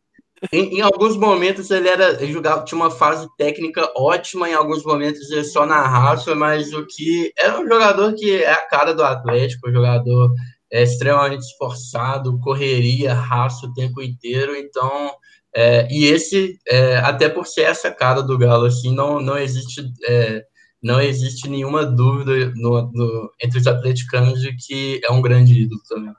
Em, 0.52 0.78
em 0.78 0.82
alguns 0.82 1.17
momentos 1.17 1.71
ele 1.71 1.88
era. 1.89 2.21
Ele 2.21 2.32
jogava, 2.34 2.63
tinha 2.63 2.80
uma 2.80 2.91
fase 2.91 3.28
técnica 3.38 3.91
ótima, 3.95 4.50
em 4.50 4.54
alguns 4.54 4.84
momentos 4.84 5.30
ele 5.32 5.43
só 5.43 5.65
na 5.65 5.82
raça, 5.82 6.36
mas 6.36 6.73
o 6.73 6.86
que. 6.86 7.32
Era 7.38 7.60
um 7.60 7.67
jogador 7.67 8.13
que 8.15 8.36
é 8.43 8.52
a 8.52 8.67
cara 8.67 8.93
do 8.93 9.04
Atlético, 9.04 9.69
um 9.69 9.73
jogador 9.73 10.32
é, 10.71 10.84
extremamente 10.84 11.41
esforçado, 11.41 12.39
correria, 12.39 13.13
raça 13.13 13.65
o 13.67 13.73
tempo 13.73 14.02
inteiro. 14.02 14.56
Então. 14.56 15.12
é, 15.56 15.88
e 15.91 16.06
esse, 16.06 16.60
é, 16.67 16.97
até 16.97 17.28
por 17.30 17.47
ser 17.47 17.62
essa 17.63 17.89
cara 17.91 18.21
do 18.21 18.38
Galo, 18.38 18.65
assim, 18.65 18.93
não, 18.93 19.19
não 19.19 19.38
existe. 19.38 19.82
é, 20.08 20.43
não 20.84 21.02
existe 21.02 21.50
nenhuma 21.50 21.84
dúvida 21.86 22.52
no- 22.56 22.91
no- 22.93 23.32
entre 23.43 23.58
os 23.60 23.65
atleticanos 23.67 24.39
de 24.41 24.56
que 24.56 25.02
é 25.04 25.12
um 25.12 25.21
grande 25.21 25.54
ídolo 25.60 25.82
também. 25.89 26.13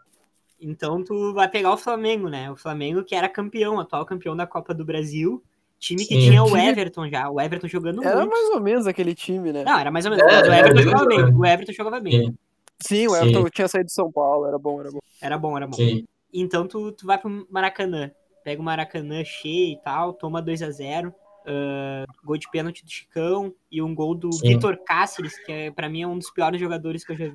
Então 0.61 1.03
tu 1.05 1.33
vai 1.33 1.49
pegar 1.49 1.73
o 1.73 1.77
Flamengo, 1.79 2.29
né? 2.29 2.51
O 2.51 2.57
Flamengo 2.57 3.05
que 3.05 3.14
era 3.14 3.29
campeão, 3.29 3.79
atual 3.79 4.05
campeão 4.05 4.37
da 4.37 4.47
Copa 4.47 4.75
do 4.75 4.85
Brasil. 4.85 5.42
Time 5.79 6.05
que 6.05 6.14
Sim. 6.14 6.29
tinha 6.31 6.42
o 6.42 6.47
Time- 6.49 6.68
Everton 6.68 7.09
já. 7.09 7.31
O 7.31 7.40
Everton 7.40 7.68
jogando 7.68 8.03
Era 8.05 8.16
muito. 8.16 8.31
mais 8.31 8.49
ou 8.51 8.61
menos 8.61 8.87
aquele 8.88 9.14
time, 9.14 9.53
né? 9.53 9.62
Não, 9.64 9.79
era 9.79 9.90
mais 9.92 10.05
ou 10.05 10.11
menos. 10.11 10.27
É, 10.27 10.37
mas 10.37 10.49
o 10.49 10.53
Everton 10.53 10.83
jogava 10.83 11.07
bem. 11.07 11.25
O 11.35 11.47
Everton 11.47 11.73
jogava 11.73 12.01
bem. 12.01 12.12
Sim, 12.12 12.35
Sim, 12.81 13.07
o 13.07 13.11
Sim. 13.11 13.16
Everton 13.23 13.44
tinha 13.51 13.68
saído 13.68 13.87
de 13.87 13.92
São 13.92 14.11
Paulo, 14.11 14.47
era 14.47 14.59
bom, 14.59 14.81
era 14.81 14.90
bom. 14.90 14.99
Era 15.21 15.38
bom, 15.38 15.57
era 15.57 15.66
bom. 15.66 15.75
sim. 15.77 16.05
Então 16.35 16.66
tu, 16.66 16.90
tu 16.92 17.07
vai 17.07 17.16
pro 17.18 17.47
Maracanã. 17.49 18.11
Pega 18.44 18.61
o 18.61 18.64
Maracanã 18.64 19.23
cheio 19.25 19.73
e 19.75 19.81
tal, 19.83 20.12
toma 20.12 20.42
2 20.42 20.62
a 20.62 20.71
0 20.71 21.14
ah, 21.46 22.05
Gol 22.24 22.38
de 22.38 22.51
pênalti 22.51 22.85
do 22.85 22.90
Chicão 22.90 23.55
e 23.70 23.81
um 23.81 23.94
gol 23.94 24.14
do 24.14 24.33
Sim. 24.33 24.48
Vitor 24.48 24.77
Cáceres, 24.85 25.38
que 25.44 25.53
é, 25.53 25.70
pra 25.70 25.88
mim 25.88 26.03
é 26.03 26.07
um 26.07 26.18
dos 26.18 26.31
piores 26.31 26.61
jogadores 26.61 27.05
que 27.05 27.12
eu 27.12 27.16
já 27.16 27.24
vi 27.27 27.33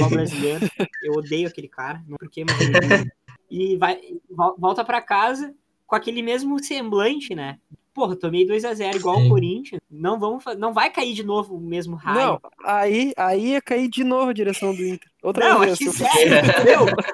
no 0.00 0.08
brasileiro. 0.10 0.66
Eu 1.02 1.12
odeio 1.14 1.48
aquele 1.48 1.68
cara, 1.68 2.02
não 2.06 2.16
porque, 2.16 2.44
mas. 2.44 3.06
E 3.50 3.76
vai, 3.76 4.00
vol- 4.30 4.54
volta 4.58 4.84
pra 4.84 5.02
casa 5.02 5.54
com 5.86 5.96
aquele 5.96 6.22
mesmo 6.22 6.62
semblante, 6.62 7.34
né? 7.34 7.58
Porra, 7.92 8.14
tomei 8.14 8.46
2 8.46 8.64
a 8.64 8.72
0 8.72 8.96
igual 8.96 9.16
Sim. 9.16 9.26
o 9.26 9.28
Corinthians. 9.28 9.80
Não, 9.90 10.18
vamos, 10.18 10.44
não 10.56 10.72
vai 10.72 10.90
cair 10.90 11.12
de 11.12 11.24
novo 11.24 11.56
o 11.56 11.60
mesmo 11.60 11.96
raio. 11.96 12.18
Não, 12.18 12.40
aí, 12.64 13.12
aí 13.16 13.48
ia 13.48 13.60
cair 13.60 13.88
de 13.88 14.04
novo 14.04 14.30
a 14.30 14.32
direção 14.32 14.74
do 14.74 14.82
Inter. 14.82 15.10
Outra 15.22 15.50
Não, 15.50 15.60
vez. 15.60 15.76
que 15.76 15.90
sério? 15.90 16.34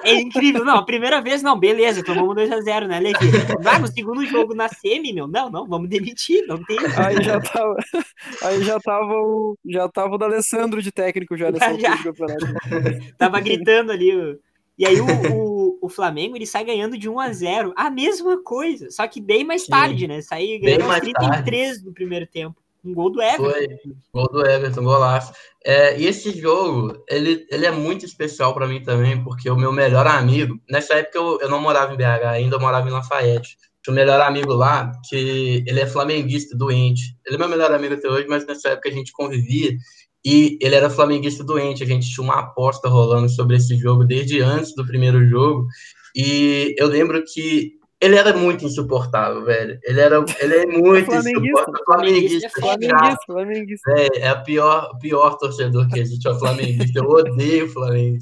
É 0.03 0.13
incrível. 0.15 0.63
Não, 0.63 0.77
a 0.77 0.85
primeira 0.85 1.19
vez, 1.19 1.41
não, 1.41 1.59
beleza, 1.59 2.03
tomamos 2.03 2.35
2x0, 2.35 2.87
né, 2.87 2.99
Levi? 2.99 3.17
Vai 3.61 3.79
no 3.79 3.87
segundo 3.87 4.23
jogo 4.25 4.53
na 4.53 4.69
semi, 4.69 5.11
meu, 5.11 5.27
não, 5.27 5.49
não, 5.49 5.67
vamos 5.67 5.89
demitir, 5.89 6.45
não 6.47 6.63
tem. 6.63 6.77
Aí 6.95 7.21
já 7.23 7.39
tava, 7.41 7.75
aí 8.43 8.63
já 8.63 8.79
tava 8.79 9.13
o, 9.13 9.57
já 9.65 9.89
tava 9.89 10.15
o 10.15 10.17
D'Alessandro 10.17 10.81
de 10.81 10.91
técnico 10.91 11.35
já 11.35 11.51
nessa 11.51 11.73
Já. 11.77 12.01
campeonato. 12.01 12.45
Tava 13.17 13.39
gritando 13.39 13.91
ali. 13.91 14.37
E 14.77 14.85
aí 14.85 15.01
o, 15.01 15.05
o, 15.33 15.56
o 15.87 15.89
Flamengo 15.89 16.35
ele 16.35 16.45
sai 16.45 16.63
ganhando 16.63 16.97
de 16.97 17.09
1 17.09 17.19
a 17.19 17.31
0 17.31 17.73
A 17.75 17.89
mesma 17.89 18.41
coisa, 18.43 18.91
só 18.91 19.07
que 19.07 19.19
bem 19.19 19.43
mais 19.43 19.63
Sim. 19.63 19.71
tarde, 19.71 20.07
né? 20.07 20.21
Sai 20.21 20.45
Bem 20.45 20.61
ganhando 20.61 20.81
aos 20.81 20.89
mais 20.89 21.01
33 21.01 21.81
do 21.81 21.93
primeiro 21.93 22.27
tempo. 22.27 22.55
Um 22.85 22.93
gol 22.93 23.09
do 23.09 23.21
Everton. 23.21 23.49
Foi. 23.49 23.67
Gol 24.13 24.29
do 24.31 24.45
Everton, 24.45 24.83
golaço. 24.83 25.33
É, 25.65 25.99
e 25.99 26.05
esse 26.05 26.31
jogo, 26.39 27.03
ele, 27.09 27.45
ele 27.49 27.65
é 27.65 27.71
muito 27.71 28.05
especial 28.05 28.53
para 28.53 28.67
mim 28.67 28.81
também, 28.81 29.21
porque 29.23 29.49
o 29.49 29.55
meu 29.55 29.71
melhor 29.71 30.07
amigo, 30.07 30.59
nessa 30.69 30.93
época 30.93 31.17
eu, 31.17 31.39
eu 31.41 31.49
não 31.49 31.61
morava 31.61 31.93
em 31.93 31.97
BH 31.97 32.25
ainda, 32.25 32.55
eu 32.55 32.59
morava 32.59 32.87
em 32.87 32.91
Lafayette. 32.91 33.57
Tinha 33.83 33.93
um 33.93 33.95
melhor 33.95 34.21
amigo 34.21 34.53
lá, 34.53 34.91
que 35.09 35.63
ele 35.65 35.79
é 35.79 35.87
flamenguista, 35.87 36.55
doente. 36.57 37.17
Ele 37.25 37.35
é 37.35 37.39
meu 37.39 37.49
melhor 37.49 37.71
amigo 37.71 37.93
até 37.93 38.07
hoje, 38.09 38.27
mas 38.27 38.45
nessa 38.45 38.69
época 38.69 38.89
a 38.89 38.91
gente 38.93 39.11
convivia 39.11 39.71
e 40.29 40.59
ele 40.61 40.75
era 40.75 40.89
flamenguista 40.89 41.41
doente. 41.41 41.83
A 41.83 41.85
gente 41.85 42.13
tinha 42.13 42.21
uma 42.21 42.41
aposta 42.41 42.89
rolando 42.89 43.29
sobre 43.29 43.55
esse 43.55 43.77
jogo 43.77 44.03
desde 44.03 44.41
antes 44.41 44.75
do 44.75 44.85
primeiro 44.85 45.25
jogo. 45.29 45.65
E 46.13 46.75
eu 46.77 46.87
lembro 46.87 47.23
que 47.23 47.77
ele 48.01 48.17
era 48.17 48.35
muito 48.35 48.65
insuportável, 48.65 49.45
velho. 49.45 49.79
Ele 49.81 50.01
era, 50.01 50.25
ele 50.41 50.53
é 50.53 50.65
muito 50.67 51.09
insuportável. 51.09 51.85
Flamenguista. 51.85 52.49
Flamenguista, 52.59 53.17
flamenguista. 53.25 53.91
É, 53.95 54.19
é 54.19 54.27
a 54.27 54.35
pior, 54.35 54.97
pior 54.99 55.37
torcedor 55.37 55.87
que 55.87 56.01
existe, 56.01 56.27
é 56.27 56.31
o 56.31 56.39
flamenguista. 56.39 56.99
Eu 56.99 57.05
odeio 57.05 57.65
o 57.65 57.69
Flamengo. 57.69 58.17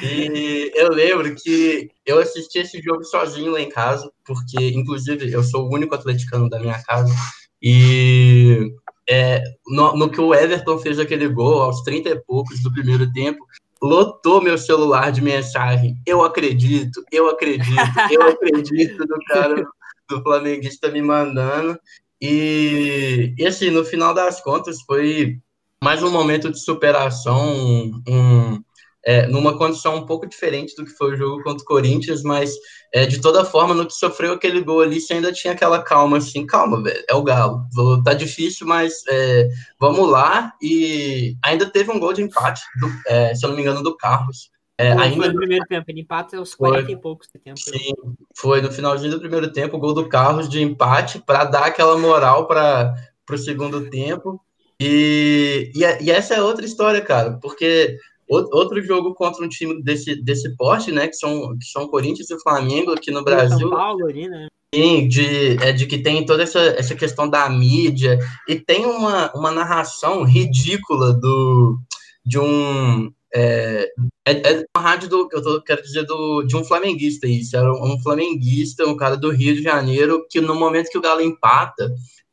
E 0.00 0.70
eu 0.76 0.92
lembro 0.92 1.34
que 1.34 1.90
eu 2.06 2.20
assisti 2.20 2.60
esse 2.60 2.80
jogo 2.80 3.02
sozinho 3.02 3.50
lá 3.50 3.60
em 3.60 3.68
casa, 3.68 4.08
porque, 4.24 4.68
inclusive, 4.68 5.32
eu 5.32 5.42
sou 5.42 5.64
o 5.64 5.74
único 5.74 5.96
atleticano 5.96 6.48
da 6.48 6.60
minha 6.60 6.80
casa. 6.84 7.12
E 7.60 8.70
é, 9.08 9.42
no, 9.66 9.96
no 9.96 10.10
que 10.10 10.20
o 10.20 10.34
Everton 10.34 10.78
fez 10.78 10.98
aquele 10.98 11.28
gol, 11.28 11.62
aos 11.62 11.82
30 11.82 12.10
e 12.10 12.20
poucos 12.24 12.62
do 12.62 12.72
primeiro 12.72 13.10
tempo, 13.12 13.44
lotou 13.82 14.42
meu 14.42 14.58
celular 14.58 15.10
de 15.10 15.22
mensagem. 15.22 15.96
Eu 16.04 16.22
acredito, 16.22 17.02
eu 17.10 17.28
acredito, 17.28 17.64
eu 18.10 18.22
acredito 18.22 18.98
do 19.06 19.18
cara 19.28 19.66
do 20.08 20.22
flamenguista 20.22 20.90
me 20.90 21.00
mandando. 21.00 21.78
E, 22.20 23.34
e 23.38 23.46
assim, 23.46 23.70
no 23.70 23.84
final 23.84 24.12
das 24.12 24.40
contas, 24.40 24.82
foi 24.82 25.38
mais 25.82 26.02
um 26.02 26.10
momento 26.10 26.50
de 26.50 26.58
superação, 26.58 27.40
um, 27.40 28.02
um, 28.08 28.62
é, 29.04 29.26
numa 29.26 29.56
condição 29.56 29.96
um 29.96 30.06
pouco 30.06 30.26
diferente 30.26 30.74
do 30.76 30.84
que 30.84 30.90
foi 30.90 31.14
o 31.14 31.16
jogo 31.16 31.42
contra 31.42 31.62
o 31.62 31.66
Corinthians, 31.66 32.22
mas 32.22 32.54
é, 32.92 33.06
de 33.06 33.20
toda 33.20 33.44
forma, 33.44 33.74
no 33.74 33.86
que 33.86 33.92
sofreu 33.92 34.32
aquele 34.32 34.60
gol 34.60 34.80
ali, 34.80 35.00
você 35.00 35.14
ainda 35.14 35.32
tinha 35.32 35.52
aquela 35.52 35.82
calma 35.82 36.18
assim, 36.18 36.46
calma, 36.46 36.82
velho, 36.82 37.04
é 37.08 37.14
o 37.14 37.22
Galo, 37.22 37.66
tá 38.04 38.14
difícil, 38.14 38.66
mas 38.66 39.02
é, 39.08 39.48
vamos 39.78 40.08
lá, 40.10 40.52
e 40.60 41.36
ainda 41.44 41.70
teve 41.70 41.90
um 41.90 41.98
gol 41.98 42.12
de 42.12 42.22
empate, 42.22 42.62
do, 42.80 42.90
é, 43.06 43.34
se 43.34 43.44
eu 43.44 43.50
não 43.50 43.56
me 43.56 43.62
engano, 43.62 43.82
do 43.82 43.96
Carlos. 43.96 44.50
É, 44.80 44.94
Foi 44.94 45.02
ainda 45.02 45.28
no 45.28 45.34
primeiro 45.34 45.64
tempo, 45.66 45.84
ele 45.88 46.02
empata 46.02 46.36
aos 46.36 46.54
40 46.54 46.84
foi. 46.84 46.92
e 46.92 46.96
poucos 46.96 47.28
do 47.34 47.40
tempo. 47.40 47.58
Sim, 47.58 47.92
foi 48.36 48.60
no 48.60 48.70
finalzinho 48.70 49.10
do 49.10 49.18
primeiro 49.18 49.52
tempo, 49.52 49.76
o 49.76 49.80
gol 49.80 49.92
do 49.92 50.08
Carlos 50.08 50.48
de 50.48 50.62
empate, 50.62 51.18
para 51.18 51.44
dar 51.44 51.64
aquela 51.64 51.98
moral 51.98 52.46
para 52.46 52.94
o 53.28 53.38
segundo 53.38 53.90
tempo. 53.90 54.40
E, 54.80 55.72
e, 55.74 56.04
e, 56.04 56.10
essa 56.12 56.34
é 56.34 56.42
outra 56.42 56.64
história, 56.64 57.00
cara, 57.00 57.32
porque 57.42 57.98
outro 58.28 58.82
jogo 58.82 59.14
contra 59.14 59.44
um 59.44 59.48
time 59.48 59.82
desse, 59.82 60.14
desse 60.22 60.54
porte, 60.56 60.92
né, 60.92 61.08
que 61.08 61.16
são, 61.16 61.56
que 61.56 61.64
são 61.64 61.88
Corinthians 61.88 62.30
e 62.30 62.40
Flamengo 62.42 62.92
aqui 62.92 63.10
no 63.10 63.24
Brasil. 63.24 63.58
São 63.58 63.70
Paulo 63.70 64.06
ali, 64.06 64.28
né? 64.28 64.48
Sim, 64.74 65.08
de, 65.08 65.56
é, 65.62 65.72
de 65.72 65.86
que 65.86 65.96
tem 65.98 66.26
toda 66.26 66.42
essa, 66.42 66.60
essa 66.60 66.94
questão 66.94 67.28
da 67.28 67.48
mídia, 67.48 68.18
e 68.46 68.54
tem 68.54 68.84
uma, 68.84 69.32
uma 69.32 69.50
narração 69.50 70.24
ridícula 70.24 71.14
do, 71.14 71.78
de 72.24 72.38
um. 72.38 73.10
É, 73.34 73.90
é, 74.26 74.32
é 74.32 74.64
uma 74.76 74.82
rádio 74.82 75.08
do, 75.08 75.28
eu 75.32 75.42
tô, 75.42 75.62
quero 75.62 75.82
dizer, 75.82 76.04
do, 76.04 76.42
de 76.42 76.54
um 76.54 76.64
flamenguista, 76.64 77.26
isso. 77.26 77.56
Era 77.56 77.72
um 77.72 77.98
flamenguista, 78.02 78.86
um 78.86 78.96
cara 78.96 79.16
do 79.16 79.30
Rio 79.30 79.54
de 79.54 79.62
Janeiro, 79.62 80.26
que 80.28 80.38
no 80.38 80.54
momento 80.54 80.90
que 80.90 80.98
o 80.98 81.02
Galo 81.02 81.22
empata, 81.22 81.90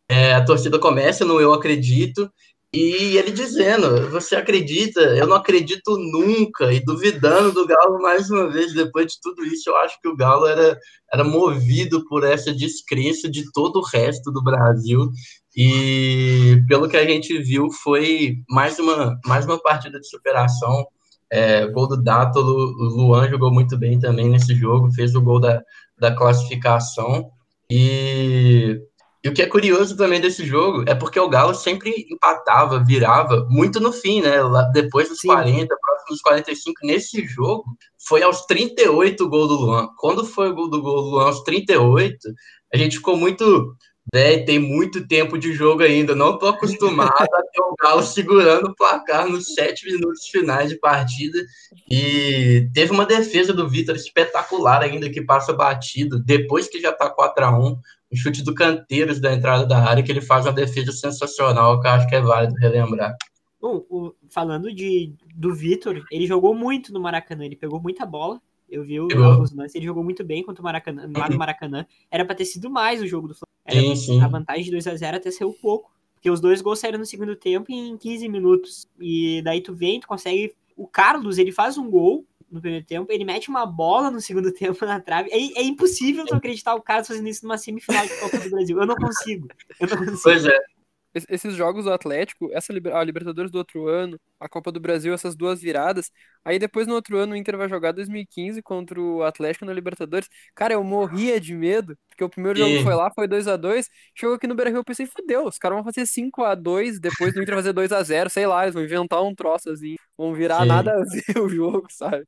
é, 0.09 0.33
a 0.33 0.43
torcida 0.43 0.77
começa 0.77 1.23
no 1.23 1.39
Eu 1.39 1.53
Acredito, 1.53 2.29
e 2.75 3.17
ele 3.17 3.31
dizendo: 3.31 4.09
Você 4.09 4.35
acredita? 4.35 4.99
Eu 4.99 5.27
não 5.27 5.37
acredito 5.37 5.97
nunca. 5.97 6.73
E 6.73 6.83
duvidando 6.83 7.53
do 7.53 7.65
Galo 7.65 8.01
mais 8.01 8.29
uma 8.29 8.51
vez. 8.51 8.73
Depois 8.73 9.13
de 9.13 9.21
tudo 9.21 9.45
isso, 9.45 9.69
eu 9.69 9.77
acho 9.77 9.99
que 10.01 10.09
o 10.09 10.15
Galo 10.15 10.45
era, 10.45 10.77
era 11.11 11.23
movido 11.23 12.05
por 12.05 12.25
essa 12.25 12.53
descrença 12.53 13.29
de 13.29 13.49
todo 13.53 13.77
o 13.77 13.85
resto 13.85 14.29
do 14.29 14.43
Brasil. 14.43 15.09
E 15.55 16.61
pelo 16.67 16.89
que 16.89 16.97
a 16.97 17.05
gente 17.05 17.37
viu, 17.39 17.71
foi 17.71 18.35
mais 18.49 18.77
uma, 18.77 19.17
mais 19.25 19.45
uma 19.45 19.61
partida 19.61 19.97
de 19.97 20.09
superação. 20.09 20.85
É, 21.31 21.65
gol 21.67 21.87
do 21.87 22.03
Dátolo, 22.03 22.53
o 22.53 22.83
Luan 22.83 23.29
jogou 23.29 23.53
muito 23.53 23.77
bem 23.77 23.97
também 23.99 24.29
nesse 24.29 24.53
jogo, 24.53 24.91
fez 24.93 25.15
o 25.15 25.21
gol 25.21 25.39
da, 25.39 25.61
da 25.97 26.13
classificação. 26.13 27.31
E 27.71 28.79
e 29.25 29.27
o 29.27 29.33
que 29.33 29.41
é 29.41 29.47
curioso 29.47 29.97
também 29.97 30.21
desse 30.21 30.45
jogo 30.45 30.83
é 30.87 30.93
porque 30.93 31.19
o 31.19 31.27
Galo 31.27 31.55
sempre 31.55 32.05
empatava, 32.11 32.83
virava 32.85 33.47
muito 33.49 33.79
no 33.79 33.91
fim, 33.91 34.21
né? 34.21 34.39
Lá 34.43 34.61
depois 34.65 35.09
dos 35.09 35.21
Sim. 35.21 35.29
40, 35.29 35.75
próximo 35.81 36.09
dos 36.09 36.21
45. 36.21 36.85
Nesse 36.85 37.25
jogo, 37.25 37.65
foi 38.07 38.21
aos 38.21 38.45
38 38.45 39.23
o 39.23 39.27
gol 39.27 39.47
do 39.47 39.55
Luan. 39.55 39.89
Quando 39.97 40.23
foi 40.23 40.51
o 40.51 40.53
gol 40.53 40.69
do 40.69 40.79
gol 40.79 41.01
do 41.01 41.09
Luan 41.09 41.25
aos 41.25 41.41
38, 41.41 42.19
a 42.71 42.77
gente 42.77 42.97
ficou 42.97 43.17
muito. 43.17 43.75
Véi, 44.13 44.45
tem 44.45 44.59
muito 44.59 45.07
tempo 45.07 45.39
de 45.39 45.51
jogo 45.53 45.81
ainda. 45.81 46.13
Não 46.13 46.37
tô 46.37 46.45
acostumado 46.45 47.11
a 47.19 47.41
ter 47.51 47.61
o 47.61 47.75
Galo 47.81 48.03
segurando 48.05 48.67
o 48.67 48.75
placar 48.75 49.27
nos 49.27 49.55
sete 49.55 49.91
minutos 49.91 50.27
finais 50.27 50.69
de 50.69 50.77
partida. 50.77 51.39
E 51.89 52.69
teve 52.75 52.91
uma 52.91 53.07
defesa 53.07 53.51
do 53.51 53.67
Vitor 53.67 53.95
espetacular 53.95 54.83
ainda, 54.83 55.09
que 55.09 55.23
passa 55.23 55.51
batido, 55.51 56.23
depois 56.23 56.67
que 56.67 56.79
já 56.79 56.91
tá 56.91 57.09
4 57.09 57.43
a 57.43 57.57
1 57.57 57.75
um 58.11 58.15
chute 58.15 58.43
do 58.43 58.53
Canteiros 58.53 59.19
da 59.19 59.33
entrada 59.33 59.65
da 59.65 59.83
área, 59.83 60.03
que 60.03 60.11
ele 60.11 60.21
faz 60.21 60.45
uma 60.45 60.53
defesa 60.53 60.91
sensacional, 60.91 61.79
que 61.79 61.87
eu 61.87 61.91
acho 61.91 62.07
que 62.07 62.15
é 62.15 62.21
válido 62.21 62.55
relembrar. 62.55 63.15
Bom, 63.59 63.83
o, 63.89 64.13
falando 64.29 64.73
de, 64.73 65.13
do 65.33 65.53
Vitor, 65.53 66.03
ele 66.11 66.27
jogou 66.27 66.53
muito 66.53 66.93
no 66.93 66.99
Maracanã, 66.99 67.45
ele 67.45 67.55
pegou 67.55 67.81
muita 67.81 68.05
bola. 68.05 68.39
Eu 68.69 68.83
vi 68.83 68.97
alguns 68.97 69.53
lances, 69.53 69.75
ele 69.75 69.85
jogou 69.85 70.03
muito 70.03 70.23
bem 70.23 70.43
contra 70.43 70.61
o 70.61 70.63
Maracanã, 70.63 71.09
lá 71.15 71.29
no 71.29 71.37
Maracanã. 71.37 71.85
Era 72.09 72.25
para 72.25 72.35
ter 72.35 72.45
sido 72.45 72.69
mais 72.69 73.01
o 73.01 73.07
jogo 73.07 73.27
do 73.27 73.35
Flamengo. 73.35 73.95
Sim, 73.95 74.13
sim. 74.13 74.21
A 74.21 74.27
vantagem 74.27 74.65
de 74.65 74.71
2 74.71 74.87
a 74.87 74.95
0 74.95 75.17
até 75.17 75.31
saiu 75.31 75.53
pouco. 75.61 75.91
Porque 76.13 76.29
os 76.29 76.41
dois 76.41 76.61
gols 76.61 76.79
saíram 76.79 76.97
no 76.97 77.05
segundo 77.05 77.35
tempo 77.35 77.71
em 77.71 77.95
15 77.97 78.27
minutos. 78.27 78.87
E 78.99 79.41
daí 79.43 79.61
tu 79.61 79.73
vem, 79.73 79.99
tu 79.99 80.07
consegue. 80.07 80.53
O 80.75 80.87
Carlos, 80.87 81.37
ele 81.37 81.51
faz 81.51 81.77
um 81.77 81.89
gol 81.89 82.25
no 82.55 82.61
primeiro 82.61 82.85
tempo, 82.85 83.11
ele 83.11 83.25
mete 83.25 83.49
uma 83.49 83.65
bola 83.65 84.09
no 84.09 84.21
segundo 84.21 84.51
tempo 84.53 84.85
na 84.85 84.99
trave. 84.99 85.29
É, 85.31 85.59
é 85.59 85.63
impossível 85.63 86.25
tu 86.25 86.35
acreditar 86.35 86.73
o 86.75 86.81
Carlos 86.81 87.07
fazendo 87.07 87.27
isso 87.27 87.45
numa 87.45 87.57
semifinal 87.57 88.05
de 88.05 88.17
Copa 88.19 88.39
do 88.39 88.49
Brasil. 88.49 88.79
Eu 88.79 88.87
não 88.87 88.95
consigo. 88.95 89.47
Eu 89.79 89.87
não 89.87 89.97
consigo. 89.97 90.21
Pois 90.23 90.45
é. 90.45 90.59
Esses 91.29 91.55
jogos 91.55 91.85
do 91.85 91.93
Atlético, 91.93 92.49
essa 92.51 92.73
a 92.73 93.03
Libertadores 93.03 93.49
do 93.49 93.57
outro 93.57 93.87
ano, 93.87 94.19
a 94.37 94.49
Copa 94.49 94.69
do 94.69 94.81
Brasil, 94.81 95.13
essas 95.13 95.33
duas 95.33 95.61
viradas. 95.61 96.11
Aí 96.43 96.59
depois 96.59 96.87
no 96.87 96.93
outro 96.93 97.17
ano 97.17 97.31
o 97.31 97.35
Inter 97.37 97.57
vai 97.57 97.69
jogar 97.69 97.93
2015 97.93 98.61
contra 98.61 98.99
o 98.99 99.23
Atlético 99.23 99.63
na 99.63 99.71
Libertadores. 99.71 100.27
Cara, 100.53 100.73
eu 100.73 100.83
morria 100.83 101.39
de 101.39 101.55
medo, 101.55 101.97
porque 102.09 102.23
o 102.23 102.29
primeiro 102.29 102.59
jogo 102.59 102.83
foi 102.83 102.93
lá, 102.93 103.09
foi 103.15 103.29
2 103.29 103.47
a 103.47 103.55
2 103.55 103.89
Chegou 104.13 104.35
aqui 104.35 104.45
no 104.45 104.55
Beira-Rio, 104.55 104.79
eu 104.79 104.83
pensei, 104.83 105.05
fodeu, 105.05 105.45
os 105.45 105.57
caras 105.57 105.77
vão 105.77 105.85
fazer 105.85 106.05
5 106.05 106.43
a 106.43 106.53
2 106.53 106.99
depois 106.99 107.33
do 107.33 107.41
Inter 107.41 107.55
fazer 107.55 107.71
2 107.71 107.93
a 107.93 108.03
0 108.03 108.29
sei 108.29 108.45
lá, 108.45 108.63
eles 108.63 108.73
vão 108.73 108.83
inventar 108.83 109.23
um 109.23 109.33
troço 109.33 109.69
assim, 109.69 109.95
vão 110.17 110.33
virar 110.33 110.63
Sim. 110.63 110.67
nada 110.67 110.91
a 110.91 110.97
ver 110.97 111.39
o 111.39 111.47
jogo, 111.47 111.87
sabe? 111.89 112.25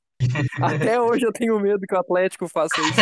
Até 0.60 1.00
hoje 1.00 1.26
eu 1.26 1.32
tenho 1.32 1.60
medo 1.60 1.86
que 1.88 1.94
o 1.94 2.00
Atlético 2.00 2.48
faça 2.48 2.76
isso. 2.82 2.98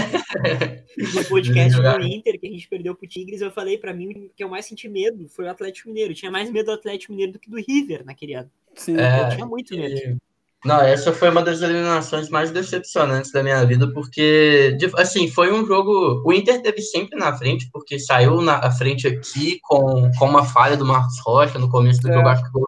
No 1.16 1.26
podcast 1.26 1.76
do 1.80 2.02
Inter, 2.02 2.40
que 2.40 2.48
a 2.48 2.50
gente 2.50 2.68
perdeu 2.68 2.96
pro 2.96 3.08
Tigres, 3.08 3.42
eu 3.42 3.52
falei 3.52 3.78
para 3.78 3.94
mim 3.94 4.30
que 4.36 4.44
eu 4.44 4.50
mais 4.50 4.66
senti 4.66 4.88
medo 4.88 5.28
foi 5.30 5.46
o 5.46 5.50
Atlético 5.50 5.90
Mineiro. 5.90 6.12
Eu 6.12 6.16
tinha 6.16 6.32
mais 6.32 6.50
medo 6.50 6.68
do 6.68 6.72
Atlético 6.74 7.14
Mineiro 7.14 7.34
do 7.34 7.40
que 7.40 7.50
do 7.50 7.58
River 7.58 8.06
naquele 8.06 8.34
ano. 8.34 8.50
Sim. 8.76 8.98
É, 8.98 9.24
eu 9.24 9.30
tinha 9.30 9.46
muito 9.46 9.76
medo. 9.76 9.96
E... 9.96 10.18
Não, 10.66 10.82
essa 10.82 11.14
foi 11.14 11.30
uma 11.30 11.44
das 11.44 11.62
eliminações 11.62 12.30
mais 12.30 12.52
decepcionantes 12.52 13.32
da 13.32 13.44
minha 13.44 13.64
vida, 13.66 13.92
porque, 13.94 14.76
assim, 14.98 15.30
foi 15.30 15.54
um 15.54 15.66
jogo. 15.66 16.24
O 16.26 16.34
Inter 16.34 16.62
teve 16.62 16.82
sempre 16.82 17.20
na 17.20 17.38
frente, 17.38 17.70
porque 17.72 18.00
saiu 18.00 18.42
na 18.42 18.72
frente 18.72 19.08
aqui 19.08 19.60
com, 19.62 20.10
com 20.18 20.26
uma 20.26 20.44
falha 20.44 20.76
do 20.76 20.86
Marcos 20.86 21.20
Rocha 21.20 21.60
no 21.60 21.70
começo 21.70 22.02
do 22.02 22.10
é. 22.10 22.14
jogo, 22.14 22.28
acho 22.28 22.44
que 22.44 22.52
gol, 22.52 22.66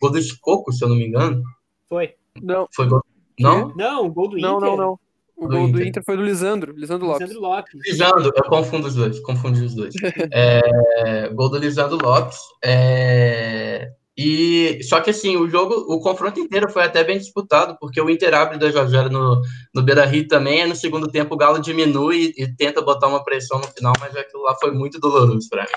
gol 0.00 0.10
do 0.12 0.18
Escoco, 0.18 0.72
se 0.72 0.84
eu 0.84 0.88
não 0.88 0.96
me 0.96 1.06
engano. 1.06 1.42
Foi. 1.88 2.14
Não. 2.40 2.68
Foi 2.72 2.86
gol 2.86 3.02
não? 3.38 3.72
Não, 3.74 4.06
o 4.06 4.12
gol 4.12 4.28
do 4.28 4.38
Inter. 4.38 4.50
Não, 4.50 4.60
não, 4.60 4.76
não. 4.76 4.98
O 5.36 5.48
do 5.48 5.56
gol 5.56 5.68
Inter. 5.68 5.80
do 5.80 5.88
Inter 5.88 6.02
foi 6.04 6.16
do 6.16 6.22
Lisandro, 6.22 6.72
Lisandro 6.76 7.06
Lopes. 7.06 7.28
Lisandro 7.28 7.48
Lopes. 7.48 7.80
Lisandro, 7.86 8.32
eu 8.34 8.44
confundo 8.44 8.86
os 8.86 8.94
dois, 8.94 9.20
confundi 9.20 9.64
os 9.64 9.74
dois. 9.74 9.94
é, 10.32 11.28
gol 11.30 11.50
do 11.50 11.58
Lisandro 11.58 11.98
Lopes. 12.00 12.38
É, 12.64 13.90
e 14.16 14.78
só 14.84 15.00
que 15.00 15.10
assim, 15.10 15.36
o 15.36 15.48
jogo, 15.48 15.74
o 15.92 16.00
confronto 16.00 16.38
inteiro 16.38 16.70
foi 16.70 16.84
até 16.84 17.02
bem 17.02 17.18
disputado, 17.18 17.76
porque 17.80 18.00
o 18.00 18.08
Inter 18.08 18.32
abre 18.32 18.58
2 18.58 18.76
a 18.76 18.86
0 18.86 19.10
no, 19.10 19.42
no 19.74 19.82
Beira-Rio 19.82 20.28
também, 20.28 20.60
e 20.60 20.66
no 20.66 20.76
segundo 20.76 21.08
tempo 21.08 21.34
o 21.34 21.36
Galo 21.36 21.58
diminui 21.58 22.32
e, 22.36 22.44
e, 22.44 22.56
tenta 22.56 22.80
botar 22.80 23.08
uma 23.08 23.24
pressão 23.24 23.58
no 23.58 23.66
final, 23.66 23.92
mas 23.98 24.14
aquilo 24.16 24.44
lá 24.44 24.54
foi 24.54 24.70
muito 24.70 25.00
doloroso 25.00 25.48
para 25.50 25.62
mim. 25.62 25.68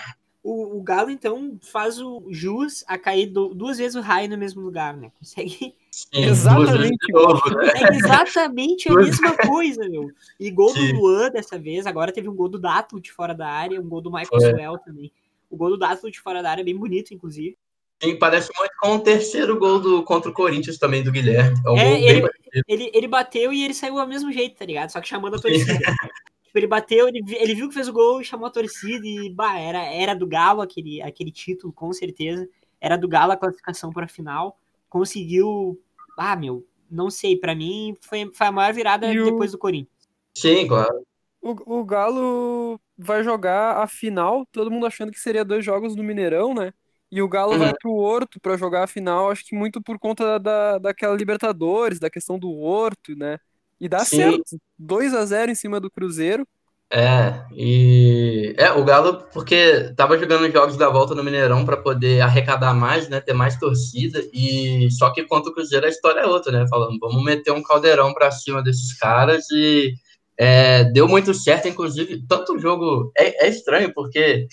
O, 0.48 0.78
o 0.78 0.82
Galo, 0.82 1.10
então, 1.10 1.60
faz 1.62 2.00
o 2.00 2.24
jus 2.30 2.82
a 2.88 2.98
cair 2.98 3.26
do, 3.26 3.54
duas 3.54 3.80
vezes 3.80 3.96
o 3.98 4.02
raio 4.02 4.30
no 4.30 4.38
mesmo 4.38 4.62
lugar, 4.62 4.96
né? 4.96 5.12
Consegue. 5.20 5.76
Sim, 5.92 6.08
Exatamente. 6.24 7.12
novo, 7.12 7.50
né? 7.50 7.74
É 7.76 7.94
exatamente 7.94 8.88
a 8.88 8.96
mesma 8.96 9.36
coisa, 9.36 9.90
meu. 9.90 10.10
E 10.40 10.50
gol 10.50 10.70
Sim. 10.70 10.94
do 10.94 11.02
Luan 11.02 11.30
dessa 11.32 11.60
vez, 11.60 11.86
agora 11.86 12.14
teve 12.14 12.30
um 12.30 12.34
gol 12.34 12.48
do 12.48 12.58
Dato 12.58 12.98
de 13.02 13.12
fora 13.12 13.36
da 13.36 13.46
área, 13.46 13.82
um 13.82 13.90
gol 13.90 14.00
do 14.00 14.10
Michael 14.10 14.30
Foi. 14.30 14.52
Suel 14.52 14.78
também. 14.78 15.12
O 15.50 15.58
gol 15.58 15.72
do 15.72 15.78
Dato 15.78 16.10
de 16.10 16.18
fora 16.22 16.42
da 16.42 16.50
área 16.50 16.62
é 16.62 16.64
bem 16.64 16.78
bonito, 16.78 17.14
inclusive. 17.14 17.58
Sim, 18.02 18.16
parece 18.16 18.50
muito 18.58 18.72
com 18.80 18.96
o 18.96 19.00
terceiro 19.00 19.60
gol 19.60 19.82
do, 19.82 20.02
contra 20.04 20.32
o 20.32 20.34
Corinthians 20.34 20.78
também 20.78 21.04
do 21.04 21.12
Guilherme. 21.12 21.58
É 21.66 21.70
um 21.70 21.78
É, 21.78 22.02
ele-. 22.02 22.30
Ele, 22.68 22.92
ele 22.94 23.08
bateu 23.08 23.52
e 23.52 23.66
ele 23.66 23.74
saiu 23.74 24.00
ao 24.00 24.08
mesmo 24.08 24.32
jeito, 24.32 24.56
tá 24.56 24.66
ligado? 24.66 24.92
Só 24.92 25.02
que 25.02 25.10
chamando 25.10 25.36
a 25.36 25.40
torcida. 25.40 25.74
tipo, 26.58 26.60
ele 26.60 26.68
bateu, 26.68 27.08
ele, 27.08 27.22
ele 27.36 27.56
viu 27.56 27.68
que 27.68 27.74
fez 27.74 27.88
o 27.88 27.94
gol, 27.94 28.24
chamou 28.24 28.48
a 28.48 28.52
torcida 28.52 29.06
e, 29.06 29.30
bah, 29.34 29.58
era, 29.60 29.84
era 29.86 30.16
do 30.16 30.28
Galo 30.28 30.62
aquele, 30.62 31.02
aquele 31.02 31.32
título, 31.32 31.72
com 31.74 31.92
certeza. 31.94 32.48
Era 32.80 32.98
do 32.98 33.08
Galo 33.08 33.32
a 33.32 33.38
classificação 33.38 33.92
para 33.92 34.06
a 34.06 34.10
final. 34.10 34.58
Conseguiu. 34.90 35.80
Ah, 36.18 36.36
meu, 36.36 36.66
não 36.90 37.10
sei, 37.10 37.38
pra 37.38 37.54
mim 37.56 37.96
foi, 38.02 38.30
foi 38.34 38.48
a 38.48 38.52
maior 38.52 38.74
virada 38.74 39.14
E 39.14 39.20
o- 39.20 39.26
depois 39.26 39.52
do 39.52 39.58
Corinthians. 39.58 40.08
Sim, 40.36 40.68
claro. 40.68 41.04
O, 41.42 41.80
o 41.80 41.86
Galo 41.86 42.80
vai 42.98 43.24
jogar 43.24 43.78
a 43.84 43.88
final, 43.88 44.46
todo 44.52 44.72
mundo 44.72 44.86
achando 44.86 45.12
que 45.12 45.20
seria 45.20 45.46
dois 45.46 45.64
jogos 45.64 45.96
no 45.96 46.04
Mineirão, 46.04 46.54
né? 46.54 46.74
E 47.12 47.22
o 47.22 47.28
Galo 47.30 47.54
Uhum. 47.54 47.60
vai 47.60 47.74
pro 47.74 47.94
Horto 47.94 48.40
pra 48.42 48.58
jogar 48.58 48.84
a 48.84 48.88
final, 48.88 49.32
acho 49.32 49.46
que 49.46 49.56
muito 49.56 49.82
por 49.82 49.98
conta 49.98 50.38
da, 50.40 50.78
daquela 50.78 51.16
Libertadores, 51.16 52.00
da 52.00 52.10
questão 52.10 52.38
do 52.38 52.52
Horto, 52.52 53.16
né? 53.16 53.38
E 53.80 53.88
dá 53.88 54.00
Sim. 54.00 54.18
certo. 54.18 54.44
2 54.78 55.14
a 55.14 55.26
0 55.26 55.52
em 55.52 55.56
cima 55.56 55.80
do 55.80 55.90
Cruzeiro. 55.90 56.48
É, 56.90 57.44
e 57.54 58.56
é, 58.58 58.72
o 58.72 58.84
Galo, 58.86 59.26
porque 59.34 59.92
tava 59.98 60.18
jogando 60.18 60.50
jogos 60.50 60.78
da 60.78 60.88
volta 60.88 61.14
no 61.14 61.22
Mineirão 61.22 61.66
para 61.66 61.76
poder 61.76 62.22
arrecadar 62.22 62.74
mais, 62.74 63.10
né, 63.10 63.20
ter 63.20 63.34
mais 63.34 63.60
torcida, 63.60 64.24
e 64.34 64.90
só 64.92 65.10
que 65.10 65.24
contra 65.26 65.52
o 65.52 65.54
Cruzeiro 65.54 65.86
a 65.86 65.90
história 65.90 66.22
é 66.22 66.26
outra, 66.26 66.50
né, 66.54 66.66
falando, 66.70 66.98
vamos 66.98 67.22
meter 67.26 67.52
um 67.52 67.62
caldeirão 67.62 68.14
para 68.14 68.32
cima 68.32 68.64
desses 68.64 68.98
caras 68.98 69.52
e 69.52 69.96
é, 70.38 70.86
deu 70.86 71.10
muito 71.10 71.34
certo, 71.34 71.68
inclusive, 71.68 72.24
tanto 72.26 72.54
o 72.54 72.60
jogo 72.60 73.12
é, 73.18 73.48
é 73.48 73.50
estranho, 73.50 73.94
porque 73.94 74.48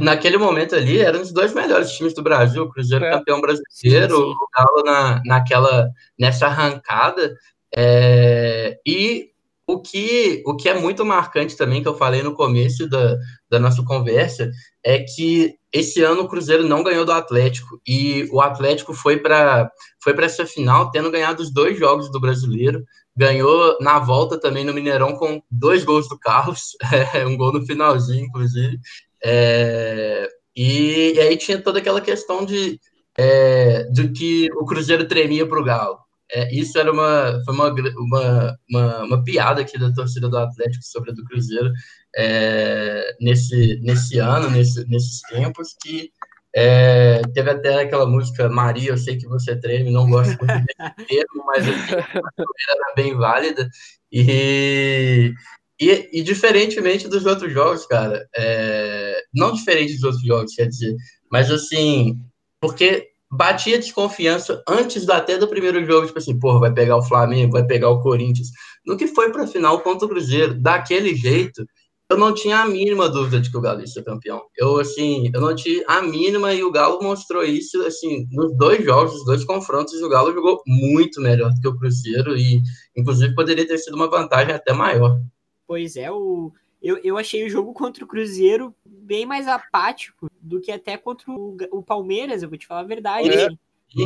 naquele 0.00 0.38
momento 0.38 0.74
ali 0.74 0.98
eram 1.00 1.20
os 1.20 1.32
dois 1.32 1.52
melhores 1.52 1.92
times 1.92 2.14
do 2.14 2.22
Brasil, 2.22 2.62
o 2.62 2.70
Cruzeiro 2.70 3.04
É. 3.04 3.10
campeão 3.10 3.42
brasileiro, 3.42 4.16
Sim, 4.16 4.22
sim. 4.22 4.30
o 4.30 4.48
Galo 4.56 4.82
na, 4.86 5.20
naquela, 5.26 5.90
nessa 6.18 6.46
arrancada, 6.46 7.34
é, 7.76 8.78
e 8.86 9.30
o 9.66 9.80
que, 9.80 10.42
o 10.46 10.54
que 10.54 10.68
é 10.68 10.78
muito 10.78 11.04
marcante 11.04 11.56
também, 11.56 11.82
que 11.82 11.88
eu 11.88 11.96
falei 11.96 12.22
no 12.22 12.34
começo 12.34 12.88
da, 12.88 13.16
da 13.50 13.58
nossa 13.58 13.82
conversa, 13.82 14.50
é 14.84 14.98
que 14.98 15.54
esse 15.72 16.02
ano 16.02 16.22
o 16.22 16.28
Cruzeiro 16.28 16.68
não 16.68 16.82
ganhou 16.82 17.04
do 17.04 17.12
Atlético. 17.12 17.80
E 17.86 18.28
o 18.30 18.40
Atlético 18.40 18.92
foi 18.92 19.16
para 19.16 19.70
foi 20.02 20.14
essa 20.22 20.46
final 20.46 20.90
tendo 20.90 21.10
ganhado 21.10 21.42
os 21.42 21.52
dois 21.52 21.78
jogos 21.78 22.10
do 22.10 22.20
brasileiro. 22.20 22.84
Ganhou 23.16 23.78
na 23.80 23.98
volta 23.98 24.38
também 24.38 24.64
no 24.64 24.74
Mineirão 24.74 25.16
com 25.16 25.42
dois 25.50 25.82
gols 25.82 26.08
do 26.08 26.18
Carlos, 26.18 26.76
um 27.26 27.36
gol 27.36 27.52
no 27.52 27.64
finalzinho, 27.64 28.26
inclusive. 28.26 28.78
É, 29.24 30.28
e, 30.54 31.14
e 31.14 31.20
aí 31.20 31.36
tinha 31.36 31.60
toda 31.60 31.78
aquela 31.78 32.00
questão 32.00 32.44
de, 32.44 32.78
é, 33.16 33.84
de 33.84 34.08
que 34.10 34.50
o 34.54 34.66
Cruzeiro 34.66 35.08
tremia 35.08 35.46
para 35.46 35.58
o 35.58 35.64
Galo. 35.64 36.03
É, 36.32 36.54
isso 36.54 36.78
era 36.78 36.90
uma, 36.90 37.42
foi 37.44 37.54
uma, 37.54 37.68
uma, 37.70 38.58
uma, 38.70 39.04
uma, 39.04 39.24
piada 39.24 39.60
aqui 39.60 39.78
da 39.78 39.92
torcida 39.92 40.28
do 40.28 40.38
Atlético 40.38 40.82
sobre 40.82 41.10
a 41.10 41.14
do 41.14 41.24
Cruzeiro 41.24 41.70
é, 42.16 43.14
nesse, 43.20 43.78
nesse 43.82 44.18
ano, 44.18 44.50
nesse, 44.50 44.88
nesses 44.88 45.20
tempos, 45.22 45.74
que 45.82 46.10
é, 46.56 47.20
teve 47.34 47.50
até 47.50 47.82
aquela 47.82 48.06
música 48.06 48.48
Maria, 48.48 48.90
eu 48.90 48.98
sei 48.98 49.16
que 49.16 49.26
você 49.26 49.56
treme, 49.58 49.90
não 49.90 50.08
gosto 50.08 50.38
muito 50.38 50.64
desse 50.64 50.76
termo, 51.08 51.44
mas 51.46 51.68
assim, 51.68 51.94
era 51.94 52.94
bem 52.96 53.14
válida. 53.16 53.68
E, 54.10 55.34
e, 55.80 56.10
e, 56.12 56.22
diferentemente 56.22 57.08
dos 57.08 57.26
outros 57.26 57.52
jogos, 57.52 57.84
cara, 57.86 58.26
é, 58.36 59.20
não 59.34 59.52
diferente 59.52 59.94
dos 59.94 60.04
outros 60.04 60.22
jogos, 60.24 60.54
quer 60.54 60.68
dizer, 60.68 60.94
mas 61.30 61.50
assim, 61.50 62.20
porque 62.60 63.13
batia 63.34 63.78
desconfiança 63.78 64.62
antes 64.68 65.08
até 65.08 65.36
do 65.36 65.48
primeiro 65.48 65.84
jogo, 65.84 66.06
tipo 66.06 66.18
assim, 66.18 66.38
porra, 66.38 66.60
vai 66.60 66.72
pegar 66.72 66.96
o 66.96 67.02
Flamengo, 67.02 67.52
vai 67.52 67.66
pegar 67.66 67.90
o 67.90 68.02
Corinthians. 68.02 68.48
No 68.86 68.96
que 68.96 69.06
foi 69.06 69.30
para 69.30 69.46
final 69.46 69.80
contra 69.80 70.06
o 70.06 70.08
Cruzeiro, 70.08 70.54
daquele 70.54 71.14
jeito, 71.14 71.64
eu 72.10 72.18
não 72.18 72.34
tinha 72.34 72.58
a 72.58 72.68
mínima 72.68 73.08
dúvida 73.08 73.40
de 73.40 73.50
que 73.50 73.56
o 73.56 73.60
Galo 73.60 73.80
ia 73.80 73.86
ser 73.86 74.04
campeão. 74.04 74.42
Eu, 74.56 74.78
assim, 74.78 75.30
eu 75.34 75.40
não 75.40 75.54
tinha 75.54 75.82
a 75.88 76.02
mínima 76.02 76.52
e 76.52 76.62
o 76.62 76.70
Galo 76.70 77.02
mostrou 77.02 77.42
isso, 77.42 77.82
assim, 77.82 78.26
nos 78.30 78.56
dois 78.56 78.84
jogos, 78.84 79.14
os 79.14 79.24
dois 79.24 79.44
confrontos, 79.44 80.00
o 80.02 80.08
Galo 80.08 80.32
jogou 80.32 80.62
muito 80.66 81.20
melhor 81.20 81.50
do 81.50 81.60
que 81.60 81.68
o 81.68 81.76
Cruzeiro 81.76 82.36
e, 82.36 82.60
inclusive, 82.96 83.34
poderia 83.34 83.66
ter 83.66 83.78
sido 83.78 83.94
uma 83.94 84.10
vantagem 84.10 84.54
até 84.54 84.72
maior. 84.72 85.18
Pois 85.66 85.96
é, 85.96 86.10
o... 86.10 86.52
eu, 86.84 86.98
eu 87.02 87.16
achei 87.16 87.46
o 87.46 87.48
jogo 87.48 87.72
contra 87.72 88.04
o 88.04 88.06
Cruzeiro 88.06 88.74
bem 88.84 89.24
mais 89.24 89.48
apático 89.48 90.30
do 90.38 90.60
que 90.60 90.70
até 90.70 90.98
contra 90.98 91.30
o, 91.32 91.56
o 91.72 91.82
Palmeiras, 91.82 92.42
eu 92.42 92.48
vou 92.48 92.58
te 92.58 92.66
falar 92.66 92.80
a 92.80 92.84
verdade. 92.84 93.30
É. 93.30 93.48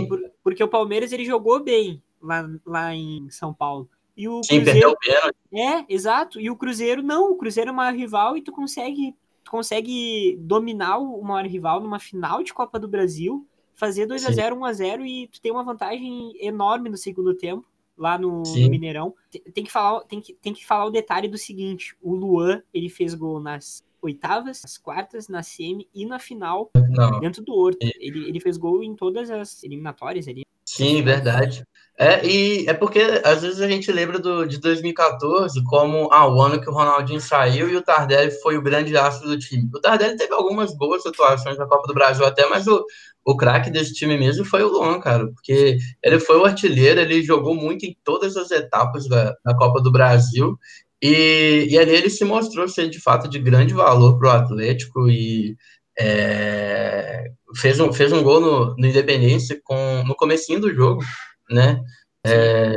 Por, 0.07 0.21
porque 0.45 0.63
o 0.63 0.69
Palmeiras 0.69 1.11
ele 1.11 1.25
jogou 1.25 1.63
bem 1.63 2.01
lá, 2.23 2.49
lá 2.65 2.95
em 2.95 3.29
São 3.31 3.53
Paulo. 3.53 3.91
E 4.17 4.29
o 4.29 4.43
Sim, 4.45 4.63
Cruzeiro... 4.63 4.65
perdeu 4.65 4.91
o 4.91 4.97
pênalti. 4.97 5.37
É, 5.53 5.93
exato. 5.93 6.41
E 6.41 6.49
o 6.51 6.57
Cruzeiro 6.57 7.03
não. 7.03 7.33
O 7.33 7.37
Cruzeiro 7.37 7.71
é 7.71 7.73
uma 7.73 7.91
rival 7.91 8.37
e 8.37 8.43
tu 8.43 8.53
consegue, 8.53 9.13
tu 9.43 9.51
consegue 9.51 10.37
dominar 10.41 10.99
o 10.99 11.21
maior 11.23 11.49
rival 11.49 11.81
numa 11.81 11.99
final 11.99 12.45
de 12.45 12.55
Copa 12.55 12.79
do 12.79 12.87
Brasil, 12.87 13.45
fazer 13.75 14.07
2 14.07 14.25
a 14.25 14.31
0 14.31 14.57
1 14.57 14.65
a 14.65 14.73
0 14.73 15.07
e 15.07 15.27
tu 15.27 15.41
tem 15.41 15.51
uma 15.51 15.65
vantagem 15.65 16.33
enorme 16.41 16.89
no 16.89 16.97
segundo 16.97 17.35
tempo 17.35 17.67
lá 17.99 18.17
no, 18.17 18.43
no 18.43 18.71
Mineirão. 18.71 19.15
Tem, 19.53 19.65
que 19.65 19.71
falar, 19.71 20.01
tem, 20.05 20.21
que, 20.21 20.33
tem 20.35 20.55
que 20.55 20.65
falar 20.65 20.87
o 20.87 20.91
detalhe 20.91 21.29
do 21.29 21.37
seguinte: 21.37 21.97
o 22.01 22.15
Luan 22.15 22.63
ele 22.73 22.89
fez 22.89 23.15
gol 23.15 23.41
nas 23.41 23.85
oitavas, 24.01 24.63
nas 24.63 24.79
quartas, 24.79 25.29
na 25.29 25.43
semi 25.43 25.89
e 25.93 26.07
na 26.07 26.19
final 26.19 26.71
não. 26.75 27.19
dentro 27.21 27.43
do 27.43 27.53
Horto. 27.53 27.79
Ele, 27.83 28.29
ele 28.29 28.41
fez 28.41 28.57
gol 28.57 28.83
em 28.83 28.95
todas 28.95 29.31
as 29.31 29.63
eliminatórias 29.65 30.29
ali. 30.29 30.43
Sim, 30.65 31.03
verdade. 31.03 31.65
É, 32.01 32.25
e 32.25 32.65
é 32.69 32.73
porque 32.73 33.01
às 33.25 33.43
vezes 33.43 33.61
a 33.61 33.69
gente 33.69 33.91
lembra 33.91 34.21
do, 34.21 34.47
de 34.47 34.61
2014 34.61 35.65
como 35.65 36.09
ah, 36.13 36.29
o 36.29 36.41
ano 36.41 36.61
que 36.61 36.71
o 36.71 36.73
Ronaldinho 36.73 37.21
saiu 37.21 37.69
e 37.69 37.75
o 37.75 37.83
Tardelli 37.83 38.31
foi 38.41 38.57
o 38.57 38.63
grande 38.63 38.97
astro 38.97 39.29
do 39.29 39.37
time. 39.37 39.69
O 39.75 39.81
Tardelli 39.81 40.17
teve 40.17 40.33
algumas 40.33 40.73
boas 40.77 41.05
atuações 41.05 41.59
na 41.59 41.67
Copa 41.67 41.89
do 41.89 41.95
Brasil 41.95 42.25
até, 42.25 42.49
mas 42.49 42.69
o, 42.69 42.85
o 43.25 43.37
craque 43.37 43.69
desse 43.69 43.93
time 43.95 44.17
mesmo 44.17 44.45
foi 44.45 44.63
o 44.63 44.69
Luan, 44.69 45.01
cara, 45.01 45.27
porque 45.27 45.77
ele 46.01 46.21
foi 46.21 46.39
o 46.39 46.45
artilheiro, 46.45 47.01
ele 47.01 47.21
jogou 47.21 47.53
muito 47.53 47.85
em 47.85 47.97
todas 48.05 48.37
as 48.37 48.53
etapas 48.53 49.09
da, 49.09 49.35
da 49.45 49.57
Copa 49.57 49.81
do 49.83 49.91
Brasil 49.91 50.57
e, 51.03 51.67
e 51.69 51.77
ali 51.77 51.97
ele 51.97 52.11
se 52.11 52.25
mostrou 52.25 52.69
ser 52.69 52.89
de 52.89 53.01
fato 53.01 53.29
de 53.29 53.41
grande 53.41 53.75
valor 53.75 54.17
para 54.21 54.29
o 54.29 54.33
Atlético 54.33 55.11
e 55.11 55.57
é, 55.99 57.25
fez, 57.57 57.81
um, 57.81 57.93
fez 57.93 58.13
um 58.13 58.23
gol 58.23 58.41
no, 58.41 58.77
no 58.77 58.87
Independência 58.87 59.61
com, 59.65 60.05
no 60.07 60.15
comecinho 60.15 60.61
do 60.61 60.73
jogo, 60.73 61.03
né? 61.51 61.81
É, 62.27 62.75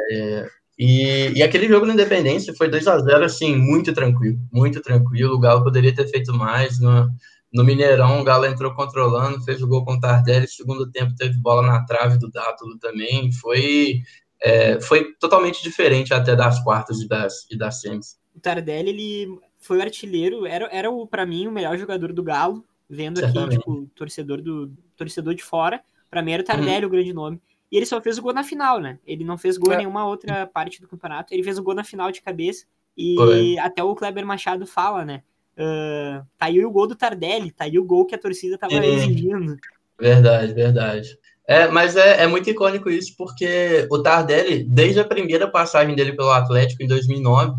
e, 0.78 1.34
e, 1.36 1.44
aquele 1.44 1.68
jogo 1.68 1.86
no 1.86 1.94
Independência 1.94 2.54
foi 2.56 2.70
2 2.70 2.88
a 2.88 3.00
0 3.00 3.26
assim, 3.26 3.56
muito 3.56 3.94
tranquilo, 3.94 4.40
muito 4.52 4.82
tranquilo. 4.82 5.36
O 5.36 5.40
Galo 5.40 5.64
poderia 5.64 5.94
ter 5.94 6.08
feito 6.08 6.34
mais. 6.34 6.80
No, 6.80 7.08
no 7.54 7.64
Mineirão, 7.64 8.20
o 8.20 8.24
Galo 8.24 8.46
entrou 8.46 8.74
controlando, 8.74 9.44
fez 9.44 9.62
o 9.62 9.68
gol 9.68 9.84
com 9.84 9.94
o 9.94 10.00
Tardelli. 10.00 10.48
Segundo 10.48 10.90
tempo, 10.90 11.14
teve 11.16 11.38
bola 11.38 11.62
na 11.62 11.86
trave 11.86 12.18
do 12.18 12.32
Dátulo 12.32 12.80
também. 12.80 13.32
Foi, 13.34 14.02
é, 14.42 14.80
foi 14.80 15.14
totalmente 15.20 15.62
diferente 15.62 16.14
até 16.14 16.36
das 16.36 16.64
quartas 16.64 17.02
e 17.02 17.08
das, 17.08 17.46
e 17.52 17.58
das 17.58 17.82
semis. 17.82 18.18
O 18.36 18.40
Tardelli, 18.40 18.90
ele 18.90 19.40
foi 19.60 19.78
o 19.78 19.82
artilheiro, 19.82 20.46
era, 20.48 20.68
era 20.72 20.90
o, 20.90 21.06
para 21.06 21.26
mim, 21.26 21.46
o 21.46 21.52
melhor 21.52 21.78
jogador 21.78 22.14
do 22.14 22.24
Galo. 22.24 22.66
Vendo 22.90 23.20
Certamente. 23.20 23.56
aqui, 23.56 23.58
tipo, 23.58 23.90
torcedor, 23.96 24.42
do, 24.42 24.72
torcedor 24.98 25.34
de 25.36 25.44
fora. 25.44 25.82
Para 26.10 26.22
mim 26.22 26.32
era 26.32 26.42
o 26.42 26.46
Tardelli 26.46 26.86
uhum. 26.86 26.88
o 26.88 26.90
grande 26.90 27.14
nome. 27.14 27.42
E 27.72 27.78
ele 27.78 27.86
só 27.86 28.02
fez 28.02 28.18
o 28.18 28.22
gol 28.22 28.34
na 28.34 28.44
final, 28.44 28.80
né? 28.80 29.00
Ele 29.06 29.24
não 29.24 29.38
fez 29.38 29.58
gol 29.58 29.72
é. 29.72 29.76
em 29.76 29.80
nenhuma 29.80 30.06
outra 30.06 30.46
parte 30.46 30.82
do 30.82 30.88
campeonato. 30.88 31.34
Ele 31.34 31.44
fez 31.44 31.58
o 31.58 31.64
gol 31.64 31.74
na 31.74 31.84
final 31.84 32.12
de 32.12 32.22
cabeça. 32.22 32.66
E 32.98 33.16
Foi. 33.16 33.58
até 33.60 33.82
o 33.82 33.96
Kleber 33.96 34.26
Machado 34.26 34.68
fala, 34.68 35.06
né? 35.06 35.24
Uh, 35.54 36.26
tá 36.38 36.48
aí 36.48 36.64
o 36.64 36.72
gol 36.72 36.88
do 36.88 36.96
Tardelli, 36.96 37.52
tá 37.52 37.66
aí 37.66 37.78
o 37.78 37.84
gol 37.84 38.06
que 38.06 38.16
a 38.16 38.18
torcida 38.18 38.58
tava 38.58 38.74
é. 38.74 38.86
exigindo. 38.86 39.56
Verdade, 40.00 40.54
verdade. 40.54 41.18
É, 41.48 41.68
mas 41.68 41.96
é, 41.96 42.24
é, 42.24 42.28
muito 42.28 42.50
icônico 42.50 42.90
isso, 42.90 43.14
porque 43.18 43.88
o 43.90 44.00
Tardelli, 44.00 44.64
desde 44.64 45.00
a 45.00 45.06
primeira 45.06 45.50
passagem 45.50 45.96
dele 45.96 46.14
pelo 46.14 46.32
Atlético 46.32 46.84
em 46.84 46.88
2009, 46.88 47.54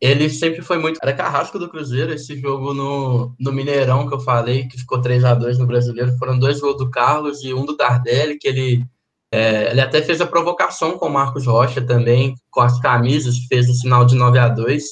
ele 0.00 0.30
sempre 0.30 0.62
foi 0.62 0.78
muito. 0.78 0.98
Era 1.02 1.12
carrasco 1.12 1.58
do 1.58 1.68
Cruzeiro. 1.68 2.12
Esse 2.12 2.38
jogo 2.40 2.72
no, 2.72 3.34
no 3.38 3.52
Mineirão 3.52 4.06
que 4.06 4.14
eu 4.14 4.20
falei, 4.20 4.68
que 4.68 4.78
ficou 4.78 5.00
3 5.00 5.24
a 5.24 5.34
2 5.34 5.58
no 5.58 5.66
brasileiro, 5.66 6.16
foram 6.18 6.38
dois 6.38 6.60
gols 6.60 6.76
do 6.76 6.90
Carlos 6.90 7.42
e 7.42 7.52
um 7.52 7.64
do 7.64 7.76
Tardelli, 7.76 8.38
que 8.38 8.48
ele 8.48 8.84
é, 9.30 9.70
ele 9.70 9.80
até 9.80 10.00
fez 10.02 10.20
a 10.20 10.26
provocação 10.26 10.98
com 10.98 11.06
o 11.06 11.12
Marcos 11.12 11.46
Rocha 11.46 11.82
também, 11.82 12.34
com 12.50 12.60
as 12.60 12.80
camisas, 12.80 13.38
fez 13.48 13.68
o 13.68 13.74
sinal 13.74 14.04
de 14.04 14.14
9 14.14 14.38
a 14.38 14.48
2 14.48 14.84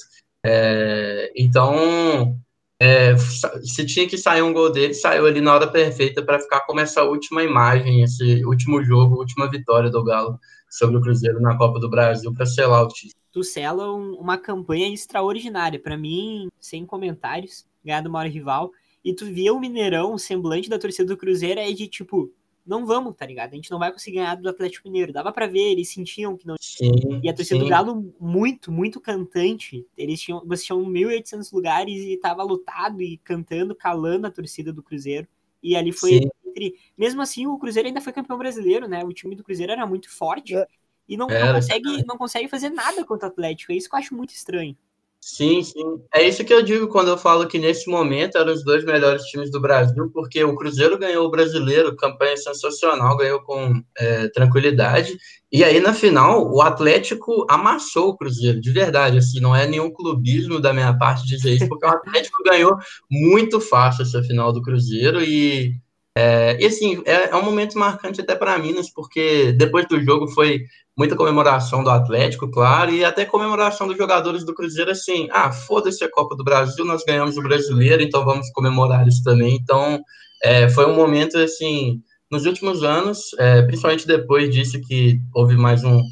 é, 0.44 1.32
Então, 1.34 2.36
é, 2.78 3.16
se 3.16 3.86
tinha 3.86 4.06
que 4.06 4.18
sair 4.18 4.42
um 4.42 4.52
gol 4.52 4.70
dele, 4.70 4.92
saiu 4.92 5.26
ali 5.26 5.40
na 5.40 5.54
hora 5.54 5.66
perfeita 5.66 6.22
para 6.22 6.38
ficar 6.38 6.60
como 6.60 6.80
essa 6.80 7.02
última 7.02 7.42
imagem, 7.42 8.02
esse 8.02 8.44
último 8.44 8.82
jogo, 8.82 9.18
última 9.18 9.50
vitória 9.50 9.90
do 9.90 10.04
Galo 10.04 10.38
sobre 10.68 10.98
o 10.98 11.00
Cruzeiro 11.00 11.40
na 11.40 11.56
Copa 11.56 11.80
do 11.80 11.88
Brasil 11.88 12.32
para 12.34 12.44
selar 12.44 12.84
o 12.84 12.88
título. 12.88 13.14
Tu 13.32 13.42
sela 13.42 13.94
um, 13.94 14.14
uma 14.14 14.36
campanha 14.36 14.92
extraordinária, 14.92 15.80
para 15.80 15.96
mim, 15.96 16.48
sem 16.60 16.84
comentários, 16.84 17.66
ganhar 17.84 18.02
do 18.02 18.10
maior 18.10 18.30
rival. 18.30 18.70
E 19.02 19.14
tu 19.14 19.24
via 19.26 19.54
o 19.54 19.60
Mineirão, 19.60 20.14
o 20.14 20.18
semblante 20.18 20.68
da 20.68 20.78
torcida 20.78 21.08
do 21.08 21.16
Cruzeiro 21.16 21.60
é 21.60 21.70
de 21.70 21.86
tipo, 21.86 22.30
não 22.66 22.84
vamos, 22.84 23.14
tá 23.14 23.24
ligado? 23.24 23.52
A 23.52 23.56
gente 23.56 23.70
não 23.70 23.78
vai 23.78 23.92
conseguir 23.92 24.16
ganhar 24.16 24.34
do 24.34 24.48
Atlético 24.48 24.88
Mineiro. 24.88 25.12
Dava 25.12 25.32
para 25.32 25.46
ver, 25.46 25.72
eles 25.72 25.88
sentiam 25.88 26.36
que 26.36 26.46
não. 26.46 26.56
Sim, 26.60 27.20
e 27.22 27.28
a 27.28 27.34
torcida 27.34 27.60
sim. 27.60 27.64
do 27.64 27.70
Galo, 27.70 28.14
muito, 28.20 28.72
muito 28.72 29.00
cantante. 29.00 29.86
Eles 29.96 30.20
tinham, 30.20 30.40
vocês 30.44 30.64
tinham 30.64 30.82
1.800 30.82 31.52
lugares 31.52 32.02
e 32.02 32.16
tava 32.16 32.42
lotado 32.42 33.00
e 33.00 33.18
cantando, 33.18 33.74
calando 33.74 34.26
a 34.26 34.30
torcida 34.30 34.72
do 34.72 34.82
Cruzeiro. 34.82 35.28
E 35.62 35.76
ali 35.76 35.92
foi 35.92 36.10
Sim. 36.10 36.28
entre. 36.44 36.74
Mesmo 36.96 37.22
assim, 37.22 37.46
o 37.46 37.58
Cruzeiro 37.58 37.88
ainda 37.88 38.00
foi 38.00 38.12
campeão 38.12 38.38
brasileiro, 38.38 38.88
né? 38.88 39.04
O 39.04 39.12
time 39.12 39.34
do 39.34 39.44
Cruzeiro 39.44 39.72
era 39.72 39.86
muito 39.86 40.10
forte. 40.10 40.56
É. 40.56 40.66
E 41.08 41.16
não, 41.16 41.28
não 41.28 41.54
consegue, 41.54 42.04
não 42.06 42.18
consegue 42.18 42.48
fazer 42.48 42.70
nada 42.70 43.04
contra 43.04 43.28
o 43.28 43.30
Atlético. 43.30 43.72
É 43.72 43.76
isso 43.76 43.88
que 43.88 43.94
eu 43.94 43.98
acho 43.98 44.14
muito 44.14 44.30
estranho. 44.30 44.76
Sim, 45.20 45.62
sim. 45.62 46.00
É 46.14 46.22
isso 46.22 46.44
que 46.44 46.54
eu 46.54 46.62
digo 46.62 46.86
quando 46.86 47.08
eu 47.08 47.18
falo 47.18 47.48
que 47.48 47.58
nesse 47.58 47.90
momento 47.90 48.38
eram 48.38 48.52
os 48.52 48.62
dois 48.62 48.84
melhores 48.84 49.22
times 49.24 49.50
do 49.50 49.60
Brasil, 49.60 50.08
porque 50.12 50.44
o 50.44 50.54
Cruzeiro 50.54 50.96
ganhou 50.96 51.26
o 51.26 51.30
brasileiro, 51.30 51.96
campanha 51.96 52.36
sensacional, 52.36 53.16
ganhou 53.16 53.40
com 53.42 53.82
é, 53.98 54.28
tranquilidade. 54.28 55.16
E 55.50 55.64
aí 55.64 55.80
na 55.80 55.92
final 55.92 56.48
o 56.52 56.62
Atlético 56.62 57.44
amassou 57.50 58.10
o 58.10 58.16
Cruzeiro, 58.16 58.60
de 58.60 58.70
verdade. 58.70 59.18
Assim, 59.18 59.40
não 59.40 59.54
é 59.54 59.66
nenhum 59.66 59.90
clubismo 59.90 60.60
da 60.60 60.72
minha 60.72 60.96
parte 60.96 61.26
dizer 61.26 61.54
isso, 61.54 61.68
porque 61.68 61.86
o 61.86 61.90
Atlético 61.90 62.42
ganhou 62.46 62.76
muito 63.10 63.60
fácil 63.60 64.02
essa 64.02 64.22
final 64.22 64.52
do 64.52 64.62
Cruzeiro 64.62 65.20
e 65.22 65.74
é, 66.18 66.56
e 66.58 66.64
assim, 66.64 67.02
é, 67.04 67.28
é 67.28 67.36
um 67.36 67.42
momento 67.44 67.78
marcante 67.78 68.22
até 68.22 68.34
para 68.34 68.58
Minas, 68.58 68.88
porque 68.88 69.52
depois 69.52 69.86
do 69.86 70.02
jogo 70.02 70.26
foi 70.28 70.64
muita 70.96 71.14
comemoração 71.14 71.84
do 71.84 71.90
Atlético, 71.90 72.50
claro, 72.50 72.90
e 72.90 73.04
até 73.04 73.24
comemoração 73.24 73.86
dos 73.86 73.98
jogadores 73.98 74.44
do 74.44 74.54
Cruzeiro, 74.54 74.90
assim, 74.90 75.28
ah, 75.30 75.52
foda-se 75.52 76.02
a 76.02 76.10
Copa 76.10 76.34
do 76.34 76.42
Brasil, 76.42 76.84
nós 76.86 77.04
ganhamos 77.04 77.36
o 77.36 77.42
Brasileiro, 77.42 78.02
então 78.02 78.24
vamos 78.24 78.50
comemorar 78.50 79.06
isso 79.06 79.22
também. 79.22 79.56
Então, 79.56 80.02
é, 80.42 80.68
foi 80.70 80.86
um 80.86 80.94
momento, 80.96 81.36
assim, 81.36 82.02
nos 82.30 82.46
últimos 82.46 82.82
anos, 82.82 83.30
é, 83.38 83.62
principalmente 83.62 84.06
depois 84.06 84.48
disso 84.50 84.80
que 84.80 85.20
houve 85.34 85.56
mais 85.56 85.84
um... 85.84 86.02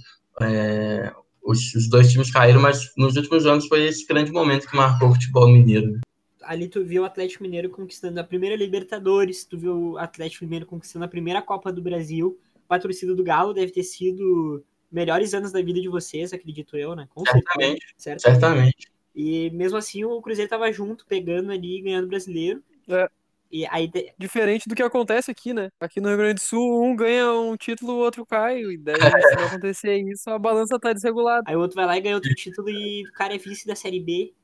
é, 0.43 1.13
os, 1.43 1.75
os 1.75 1.89
dois 1.89 2.11
times 2.11 2.31
caíram, 2.31 2.61
mas 2.61 2.91
nos 2.97 3.17
últimos 3.17 3.47
anos 3.47 3.67
foi 3.67 3.85
esse 3.85 4.07
grande 4.07 4.33
momento 4.33 4.67
que 4.67 4.77
marcou 4.77 5.11
o 5.11 5.13
futebol 5.13 5.47
mineiro. 5.47 6.01
ali 6.43 6.69
tu 6.69 6.83
viu 6.83 7.03
o 7.03 7.07
Atlético 7.07 7.43
Mineiro 7.43 7.69
conquistando 7.69 8.19
a 8.19 8.25
primeira 8.25 8.57
Libertadores, 8.57 9.45
tu 9.45 9.59
viu 9.59 9.93
o 9.93 9.99
Atlético 9.99 10.45
Mineiro 10.45 10.65
conquistando 10.65 11.05
a 11.05 11.09
primeira 11.09 11.43
Copa 11.43 11.71
do 11.71 11.83
Brasil. 11.83 12.39
A 12.67 12.79
torcida 12.79 13.15
do 13.15 13.23
Galo 13.23 13.53
deve 13.53 13.73
ter 13.73 13.83
sido 13.83 14.65
melhores 14.91 15.35
anos 15.35 15.53
da 15.53 15.61
vida 15.63 15.81
de 15.81 15.89
vocês, 15.89 16.33
acredito 16.33 16.77
eu, 16.77 16.95
né? 16.95 17.07
Com 17.15 17.25
Certamente, 17.25 17.95
certeza. 17.97 18.39
certamente. 18.39 18.93
E 19.15 19.51
mesmo 19.51 19.79
assim 19.79 20.05
o 20.05 20.21
Cruzeiro 20.21 20.51
tava 20.51 20.73
junto, 20.73 21.07
pegando 21.07 21.53
ali, 21.53 21.81
ganhando 21.81 22.09
brasileiro. 22.09 22.63
É. 22.89 23.09
E 23.51 23.65
aí 23.67 23.89
Diferente 24.19 24.69
do 24.69 24.75
que 24.75 24.83
acontece 24.83 25.31
aqui, 25.31 25.55
né? 25.55 25.71
Aqui 25.79 26.01
no 26.01 26.09
Rio 26.09 26.19
Grande 26.19 26.35
do 26.35 26.41
Sul, 26.41 26.83
um 26.83 26.97
ganha 26.97 27.31
um 27.33 27.57
título, 27.57 27.93
o 27.93 27.99
outro 27.99 28.27
cai. 28.27 28.61
E 28.61 28.77
daí, 28.77 28.97
se 28.97 29.37
não 29.37 29.45
acontecer 29.47 29.97
isso, 29.99 30.29
a 30.29 30.39
balança 30.39 30.77
tá 30.79 30.93
desregulada. 30.93 31.45
aí 31.47 31.55
o 31.55 31.61
outro 31.61 31.77
vai 31.77 31.87
lá 31.87 31.97
e 31.97 32.01
ganha 32.01 32.17
outro 32.17 32.35
título 32.35 32.69
e 32.69 33.05
o 33.07 33.13
cara 33.13 33.33
é 33.33 33.39
vice 33.39 33.65
da 33.65 33.77
Série 33.77 34.01
B. 34.01 34.35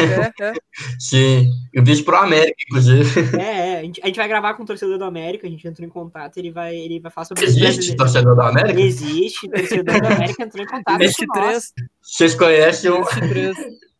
É, 0.00 0.44
é. 0.44 0.52
Sim, 0.98 1.50
eu 1.72 1.84
vi 1.84 2.02
pro 2.02 2.16
América, 2.16 2.56
inclusive. 2.68 3.36
É, 3.38 3.74
é. 3.74 3.78
A 3.78 3.82
gente, 3.82 4.00
a 4.02 4.06
gente 4.06 4.16
vai 4.16 4.28
gravar 4.28 4.54
com 4.54 4.62
o 4.62 4.66
torcedor 4.66 4.98
do 4.98 5.04
América, 5.04 5.46
a 5.46 5.50
gente 5.50 5.66
entrou 5.66 5.86
em 5.86 5.90
contato, 5.90 6.36
ele 6.38 6.50
vai, 6.50 6.74
ele 6.76 7.00
vai 7.00 7.10
falar 7.10 7.26
sobre 7.26 7.44
Existe 7.44 7.60
brasileiros. 7.60 7.96
torcedor 7.96 8.36
da 8.36 8.48
América? 8.48 8.80
Existe, 8.80 9.46
o 9.46 9.50
torcedor 9.50 10.00
do 10.00 10.06
América 10.06 10.42
entrou 10.42 10.64
em 10.64 10.68
contato 10.68 11.02
Existe 11.02 11.26
com 11.26 11.40
nós. 11.40 11.72
três. 11.72 11.88
Vocês 12.02 12.34
conhecem 12.34 12.90
um. 12.90 13.04
Três. 13.04 13.56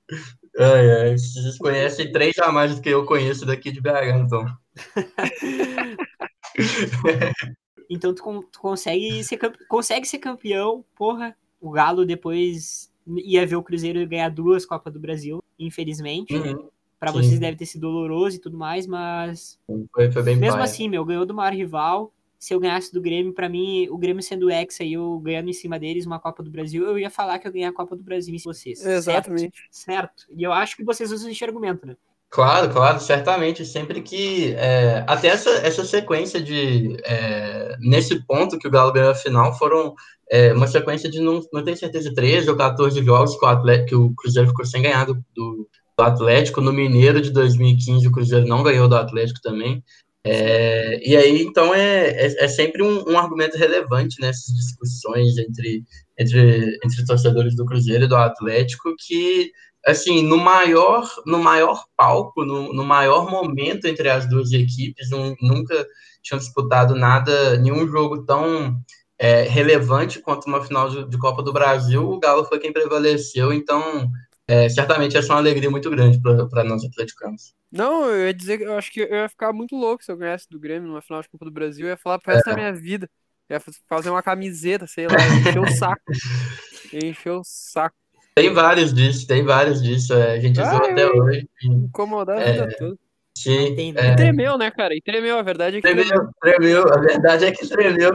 Ai, 0.58 0.90
ai, 0.90 1.18
vocês 1.18 1.58
conhecem 1.58 2.10
três 2.10 2.38
a 2.38 2.50
mais 2.50 2.74
do 2.74 2.80
que 2.80 2.88
eu 2.88 3.04
conheço 3.04 3.44
daqui 3.44 3.70
de 3.70 3.78
BH, 3.78 4.24
então. 4.24 4.46
Então 7.88 8.12
tu, 8.14 8.42
tu 8.50 8.58
consegue, 8.58 9.22
ser, 9.22 9.38
consegue 9.68 10.08
ser 10.08 10.18
campeão, 10.18 10.84
porra. 10.96 11.36
O 11.60 11.70
Galo 11.70 12.04
depois 12.04 12.90
ia 13.06 13.46
ver 13.46 13.54
o 13.56 13.62
Cruzeiro 13.62 14.04
ganhar 14.08 14.28
duas 14.28 14.66
Copas 14.66 14.92
do 14.92 14.98
Brasil, 14.98 15.40
infelizmente. 15.58 16.34
Uhum, 16.34 16.68
Pra 16.98 17.12
sim. 17.12 17.18
vocês 17.18 17.38
deve 17.38 17.56
ter 17.58 17.66
sido 17.66 17.82
doloroso 17.82 18.36
e 18.36 18.40
tudo 18.40 18.56
mais, 18.56 18.86
mas 18.86 19.58
foi, 19.92 20.10
foi 20.10 20.22
bem 20.22 20.36
mesmo 20.36 20.62
assim, 20.62 20.88
meu, 20.88 21.04
ganhou 21.04 21.26
do 21.26 21.34
maior 21.34 21.52
rival. 21.52 22.12
Se 22.38 22.54
eu 22.54 22.60
ganhasse 22.60 22.92
do 22.92 23.00
Grêmio, 23.00 23.32
pra 23.34 23.48
mim, 23.48 23.88
o 23.90 23.98
Grêmio 23.98 24.22
sendo 24.22 24.50
ex 24.50 24.80
aí, 24.80 24.94
eu 24.94 25.18
ganhando 25.18 25.48
em 25.48 25.52
cima 25.52 25.78
deles 25.78 26.06
uma 26.06 26.18
Copa 26.18 26.42
do 26.42 26.50
Brasil, 26.50 26.84
eu 26.84 26.98
ia 26.98 27.10
falar 27.10 27.38
que 27.38 27.46
eu 27.48 27.52
ganhei 27.52 27.66
a 27.66 27.72
Copa 27.72 27.96
do 27.96 28.02
Brasil 28.02 28.34
em 28.34 28.38
vocês. 28.38 28.84
Exatamente. 28.84 29.56
Certo? 29.70 30.24
certo. 30.26 30.26
E 30.30 30.42
eu 30.42 30.52
acho 30.52 30.76
que 30.76 30.84
vocês 30.84 31.12
usam 31.12 31.30
esse 31.30 31.44
argumento, 31.44 31.86
né? 31.86 31.96
Claro, 32.30 32.70
claro, 32.72 33.00
certamente. 33.00 33.64
Sempre 33.64 34.02
que. 34.02 34.54
é, 34.54 35.04
até 35.06 35.28
essa, 35.28 35.50
essa 35.50 35.84
sequência 35.84 36.40
de. 36.40 36.96
é, 37.04 37.76
nesse 37.80 38.24
ponto 38.26 38.58
que 38.58 38.68
o 38.68 38.70
Galo 38.70 38.92
ganhou 38.92 39.10
a 39.10 39.14
final, 39.14 39.56
foram 39.56 39.94
é, 40.30 40.52
uma 40.52 40.66
sequência 40.66 41.10
de, 41.10 41.20
não, 41.20 41.40
não 41.52 41.62
tenho 41.62 41.76
certeza, 41.76 42.12
13 42.14 42.50
ou 42.50 42.56
14 42.56 43.02
jogos 43.04 43.38
que 43.38 43.44
o, 43.44 43.48
Atlético, 43.48 43.88
que 43.88 43.94
o 43.94 44.14
Cruzeiro 44.14 44.48
ficou 44.48 44.64
sem 44.66 44.82
ganhar 44.82 45.04
do, 45.06 45.14
do, 45.34 45.68
do 45.96 46.04
Atlético. 46.04 46.60
No 46.60 46.72
Mineiro 46.72 47.20
de 47.20 47.30
2015, 47.30 48.08
o 48.08 48.12
Cruzeiro 48.12 48.46
não 48.46 48.62
ganhou 48.62 48.88
do 48.88 48.96
Atlético 48.96 49.40
também. 49.40 49.82
É, 50.24 51.08
e 51.08 51.16
aí, 51.16 51.42
então, 51.42 51.72
é, 51.72 52.08
é, 52.08 52.44
é 52.44 52.48
sempre 52.48 52.82
um, 52.82 53.08
um 53.08 53.16
argumento 53.16 53.56
relevante 53.56 54.20
nessas 54.20 54.52
discussões 54.52 55.38
entre, 55.38 55.84
entre, 56.18 56.78
entre 56.84 57.06
torcedores 57.06 57.54
do 57.54 57.64
Cruzeiro 57.64 58.04
e 58.04 58.08
do 58.08 58.16
Atlético 58.16 58.92
que 58.98 59.52
assim, 59.86 60.22
no 60.22 60.36
maior, 60.38 61.08
no 61.26 61.38
maior 61.38 61.84
palco, 61.96 62.44
no, 62.44 62.72
no 62.72 62.84
maior 62.84 63.30
momento 63.30 63.86
entre 63.86 64.08
as 64.10 64.28
duas 64.28 64.52
equipes, 64.52 65.10
nun- 65.10 65.36
nunca 65.40 65.86
tinham 66.22 66.38
disputado 66.38 66.94
nada, 66.94 67.56
nenhum 67.58 67.86
jogo 67.88 68.24
tão 68.24 68.76
é, 69.18 69.42
relevante 69.42 70.20
quanto 70.20 70.46
uma 70.46 70.62
final 70.64 70.88
de, 70.90 71.08
de 71.08 71.18
Copa 71.18 71.42
do 71.42 71.52
Brasil, 71.52 72.02
o 72.08 72.18
Galo 72.18 72.44
foi 72.44 72.58
quem 72.58 72.72
prevaleceu, 72.72 73.52
então 73.52 74.10
é, 74.48 74.68
certamente 74.68 75.16
essa 75.16 75.28
é 75.32 75.34
uma 75.34 75.40
alegria 75.40 75.70
muito 75.70 75.90
grande 75.90 76.20
para 76.20 76.64
nós 76.64 76.84
atleticanos. 76.84 77.54
Não, 77.70 78.08
eu 78.10 78.26
ia 78.26 78.34
dizer 78.34 78.58
que 78.58 78.64
eu 78.64 78.76
acho 78.78 78.90
que 78.92 79.00
eu 79.00 79.08
ia 79.14 79.28
ficar 79.28 79.52
muito 79.52 79.74
louco 79.76 80.02
se 80.04 80.10
eu 80.10 80.16
ganhasse 80.16 80.48
do 80.48 80.58
Grêmio 80.58 80.88
numa 80.88 81.02
final 81.02 81.20
de 81.22 81.28
Copa 81.28 81.44
do 81.44 81.50
Brasil. 81.50 81.86
Eu 81.86 81.90
ia 81.90 81.96
falar 81.96 82.18
pro 82.18 82.32
resto 82.32 82.46
da 82.46 82.54
minha 82.54 82.72
vida. 82.72 83.10
Eu 83.48 83.56
ia 83.56 83.60
fazer 83.88 84.10
uma 84.10 84.22
camiseta, 84.22 84.86
sei 84.86 85.08
lá, 85.08 85.28
encher 85.28 85.60
o 85.60 85.66
saco. 85.66 86.02
Encher 86.92 87.32
o 87.32 87.42
saco. 87.44 87.96
Tem 88.36 88.52
vários 88.52 88.92
disso, 88.92 89.26
tem 89.26 89.42
vários 89.42 89.82
disso, 89.82 90.12
é, 90.12 90.32
a 90.32 90.38
gente 90.40 90.60
Ah, 90.60 90.66
usou 90.68 90.84
até 90.84 91.04
eu- 91.04 91.16
hoje. 91.16 91.48
Incomodar 91.64 92.36
a 92.36 92.42
É. 92.42 92.52
vida 92.52 92.76
toda. 92.78 92.98
Sim, 93.34 93.74
Tem, 93.74 93.94
é, 93.96 94.12
E 94.12 94.16
tremeu, 94.16 94.58
né, 94.58 94.70
cara? 94.70 94.94
E 94.94 95.00
tremeu, 95.00 95.38
a 95.38 95.42
verdade 95.42 95.76
é 95.78 95.80
que 95.80 95.88
tremeu. 95.88 96.04
Tremeu, 96.06 96.30
tremeu. 96.40 96.82
A 96.92 97.00
verdade 97.00 97.44
é 97.46 97.52
que 97.52 97.66
tremeu. 97.66 98.10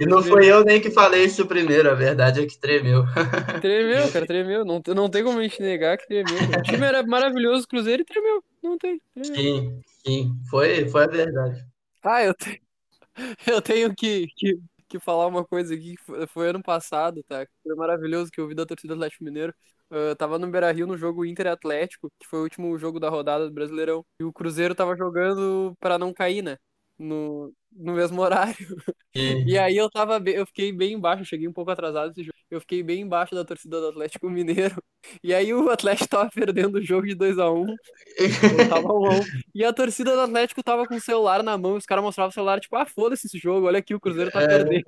E 0.00 0.06
não 0.06 0.22
foi 0.22 0.46
eu 0.46 0.64
nem 0.64 0.80
que 0.80 0.92
falei 0.92 1.24
isso 1.24 1.44
primeiro, 1.44 1.90
a 1.90 1.94
verdade 1.94 2.40
é 2.40 2.46
que 2.46 2.56
tremeu. 2.58 3.02
Tremeu, 3.64 4.12
cara, 4.12 4.26
tremeu. 4.26 4.64
Não, 4.64 4.80
não 4.94 5.08
tem 5.10 5.24
como 5.24 5.40
a 5.40 5.42
gente 5.42 5.60
negar 5.60 5.98
que 5.98 6.06
tremeu. 6.06 6.36
O 6.56 6.62
time 6.62 6.86
era 6.86 7.02
maravilhoso, 7.04 7.64
o 7.64 7.68
Cruzeiro, 7.68 8.02
e 8.02 8.04
tremeu. 8.04 8.40
Não 8.62 8.78
tem, 8.78 9.00
tremeu. 9.12 9.34
Sim, 9.34 9.80
sim, 10.06 10.32
foi, 10.48 10.88
foi 10.88 11.02
a 11.02 11.08
verdade. 11.08 11.64
Ah, 12.04 12.22
eu 12.22 12.32
tenho, 12.34 12.58
eu 13.46 13.60
tenho 13.62 13.92
que, 13.94 14.28
que, 14.36 14.56
que 14.88 14.98
falar 15.00 15.26
uma 15.26 15.44
coisa 15.44 15.74
aqui, 15.74 15.94
que 15.96 16.26
foi, 16.28 16.48
ano 16.50 16.62
passado, 16.62 17.22
tá? 17.24 17.46
Que 17.46 17.52
Foi 17.62 17.74
maravilhoso 17.76 18.30
que 18.30 18.40
eu 18.40 18.48
vi 18.48 18.54
da 18.54 18.66
torcida 18.66 18.94
do 18.94 18.98
Atlético 18.98 19.24
Mineiro. 19.24 19.54
Eu 19.90 20.14
tava 20.16 20.38
no 20.38 20.50
Beira-Rio 20.50 20.86
no 20.86 20.96
jogo 20.98 21.24
Inter 21.24 21.46
Atlético, 21.48 22.10
que 22.18 22.26
foi 22.26 22.40
o 22.40 22.42
último 22.42 22.78
jogo 22.78 23.00
da 23.00 23.08
rodada 23.08 23.46
do 23.48 23.54
Brasileirão. 23.54 24.04
E 24.20 24.24
o 24.24 24.32
Cruzeiro 24.32 24.74
tava 24.74 24.96
jogando 24.96 25.74
pra 25.80 25.98
não 25.98 26.12
cair, 26.12 26.42
né? 26.42 26.56
No, 26.98 27.52
no 27.72 27.94
mesmo 27.94 28.20
horário. 28.22 28.56
E, 29.14 29.44
E 29.46 29.58
aí 29.58 29.76
eu 29.76 29.90
tava 29.90 30.18
bem, 30.20 30.34
eu 30.34 30.46
fiquei 30.46 30.72
bem 30.72 30.92
embaixo, 30.94 31.24
cheguei 31.24 31.48
um 31.48 31.52
pouco 31.52 31.70
atrasado 31.70 32.08
nesse 32.08 32.24
jogo. 32.24 32.36
Eu 32.50 32.60
fiquei 32.60 32.82
bem 32.82 33.00
embaixo 33.02 33.34
da 33.34 33.44
torcida 33.44 33.80
do 33.80 33.88
Atlético 33.88 34.28
Mineiro. 34.30 34.76
E 35.22 35.32
aí 35.34 35.52
o 35.54 35.70
Atlético 35.70 36.08
tava 36.08 36.30
perdendo 36.34 36.76
o 36.76 36.82
jogo 36.82 37.06
de 37.06 37.14
2x1. 37.16 37.66
Eu 38.18 38.68
tava 38.68 38.92
1 38.92 39.20
E 39.54 39.64
a 39.64 39.72
torcida 39.72 40.12
do 40.14 40.20
Atlético 40.20 40.62
tava 40.62 40.86
com 40.86 40.96
o 40.96 41.00
celular 41.00 41.42
na 41.42 41.56
mão, 41.56 41.74
e 41.74 41.78
os 41.78 41.86
caras 41.86 42.02
mostravam 42.04 42.30
o 42.30 42.34
celular, 42.34 42.60
tipo, 42.60 42.74
ah, 42.76 42.86
foda-se 42.86 43.26
esse 43.26 43.38
jogo, 43.38 43.66
olha 43.66 43.78
aqui, 43.78 43.94
o 43.94 44.00
Cruzeiro 44.00 44.30
tá 44.30 44.42
É. 44.42 44.46
perdendo. 44.48 44.84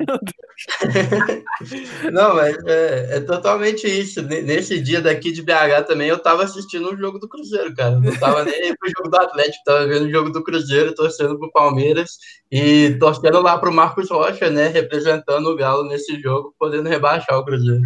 Não, 2.12 2.34
mas 2.34 2.56
é, 2.66 3.16
é 3.16 3.20
totalmente 3.20 3.86
isso. 3.86 4.22
Ne- 4.22 4.42
Nesse 4.42 4.80
dia 4.80 5.00
daqui 5.00 5.30
de 5.32 5.42
BH 5.42 5.84
também 5.86 6.08
eu 6.08 6.18
tava 6.18 6.42
assistindo 6.44 6.90
o 6.92 6.96
jogo 6.96 7.18
do 7.18 7.28
Cruzeiro, 7.28 7.74
cara. 7.74 7.98
Não 8.00 8.16
tava 8.18 8.44
nem 8.44 8.54
aí 8.54 8.76
pro 8.76 8.90
jogo 8.90 9.08
do 9.10 9.16
Atlético, 9.16 9.64
tava 9.64 9.86
vendo 9.86 10.06
o 10.06 10.10
jogo 10.10 10.30
do 10.30 10.42
Cruzeiro, 10.42 10.94
torcendo 10.94 11.38
pro 11.38 11.52
Palmeiras 11.52 12.16
e 12.50 12.96
torcendo 12.98 13.40
lá 13.40 13.58
pro 13.58 13.72
Marcos 13.72 14.10
Rocha, 14.10 14.50
né? 14.50 14.68
Representando 14.68 15.46
o 15.46 15.56
Galo 15.56 15.84
nesse 15.88 16.18
jogo, 16.20 16.54
podendo 16.58 16.88
rebaixar 16.88 17.38
o 17.38 17.44
Cruzeiro. 17.44 17.82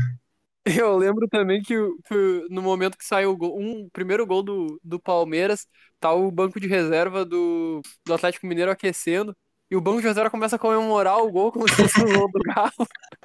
Eu 0.82 0.96
lembro 0.96 1.28
também 1.28 1.62
que, 1.62 1.74
que 2.08 2.46
no 2.48 2.62
momento 2.62 2.96
que 2.96 3.04
saiu 3.04 3.36
o 3.38 3.60
um 3.60 3.88
primeiro 3.92 4.26
gol 4.26 4.42
do, 4.42 4.80
do 4.82 4.98
Palmeiras, 4.98 5.66
tá 6.00 6.12
o 6.12 6.30
banco 6.30 6.58
de 6.58 6.66
reserva 6.66 7.24
do, 7.24 7.82
do 8.06 8.14
Atlético 8.14 8.46
Mineiro 8.46 8.70
aquecendo. 8.70 9.36
E 9.70 9.76
o 9.76 9.80
banco 9.80 10.00
de 10.00 10.06
reserva 10.06 10.30
começa 10.30 10.56
a 10.56 10.58
comemorar 10.58 11.18
o 11.18 11.30
gol 11.30 11.50
como 11.52 11.68
se 11.68 11.74
fosse 11.74 12.00
um 12.00 12.12
gol 12.12 12.30
do 12.30 12.40
Galo. 12.40 12.70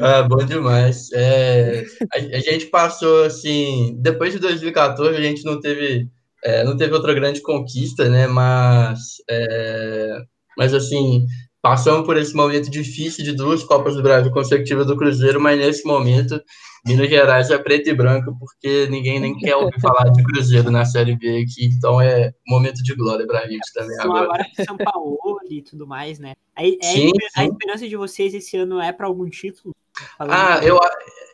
Ah, 0.00 0.22
bom 0.22 0.38
demais. 0.38 1.12
É, 1.12 1.84
a, 2.14 2.18
a 2.18 2.40
gente 2.40 2.66
passou 2.66 3.24
assim, 3.24 3.94
depois 4.00 4.32
de 4.32 4.38
2014 4.38 5.16
a 5.16 5.20
gente 5.20 5.44
não 5.44 5.60
teve, 5.60 6.08
é, 6.42 6.64
não 6.64 6.76
teve 6.76 6.94
outra 6.94 7.12
grande 7.12 7.42
conquista, 7.42 8.08
né? 8.08 8.26
Mas, 8.26 9.16
é, 9.30 10.22
mas 10.56 10.72
assim, 10.72 11.26
passamos 11.60 12.06
por 12.06 12.16
esse 12.16 12.34
momento 12.34 12.70
difícil 12.70 13.24
de 13.24 13.32
duas 13.32 13.64
Copas 13.64 13.94
do 13.94 14.02
Brasil 14.02 14.30
consecutivas 14.30 14.86
do 14.86 14.96
Cruzeiro, 14.96 15.40
mas 15.40 15.58
nesse 15.58 15.84
momento 15.86 16.40
Minas 16.86 17.08
Gerais 17.08 17.50
é 17.50 17.58
preto 17.58 17.90
e 17.90 17.94
branco, 17.94 18.36
porque 18.38 18.86
ninguém 18.88 19.18
nem 19.20 19.36
quer 19.36 19.56
ouvir 19.56 19.80
falar 19.80 20.10
de 20.10 20.22
Cruzeiro 20.22 20.70
na 20.70 20.84
Série 20.84 21.16
B 21.16 21.42
aqui, 21.42 21.66
então 21.66 22.00
é 22.00 22.32
momento 22.46 22.82
de 22.82 22.94
glória 22.94 23.26
pra 23.26 23.46
gente 23.48 23.72
também 23.74 23.98
agora. 24.00 24.24
agora 24.24 24.46
São 24.64 24.76
Paulo 24.76 25.18
e 25.50 25.60
tudo 25.62 25.86
mais, 25.86 26.18
né? 26.18 26.34
A, 26.56 26.66
é- 26.66 26.76
Sim, 26.82 27.10
a 27.36 27.42
sim. 27.42 27.50
esperança 27.50 27.88
de 27.88 27.96
vocês 27.96 28.32
esse 28.34 28.56
ano 28.56 28.80
é 28.80 28.92
pra 28.92 29.06
algum 29.06 29.28
título? 29.28 29.74
Ah, 30.20 30.60
eu, 30.62 30.78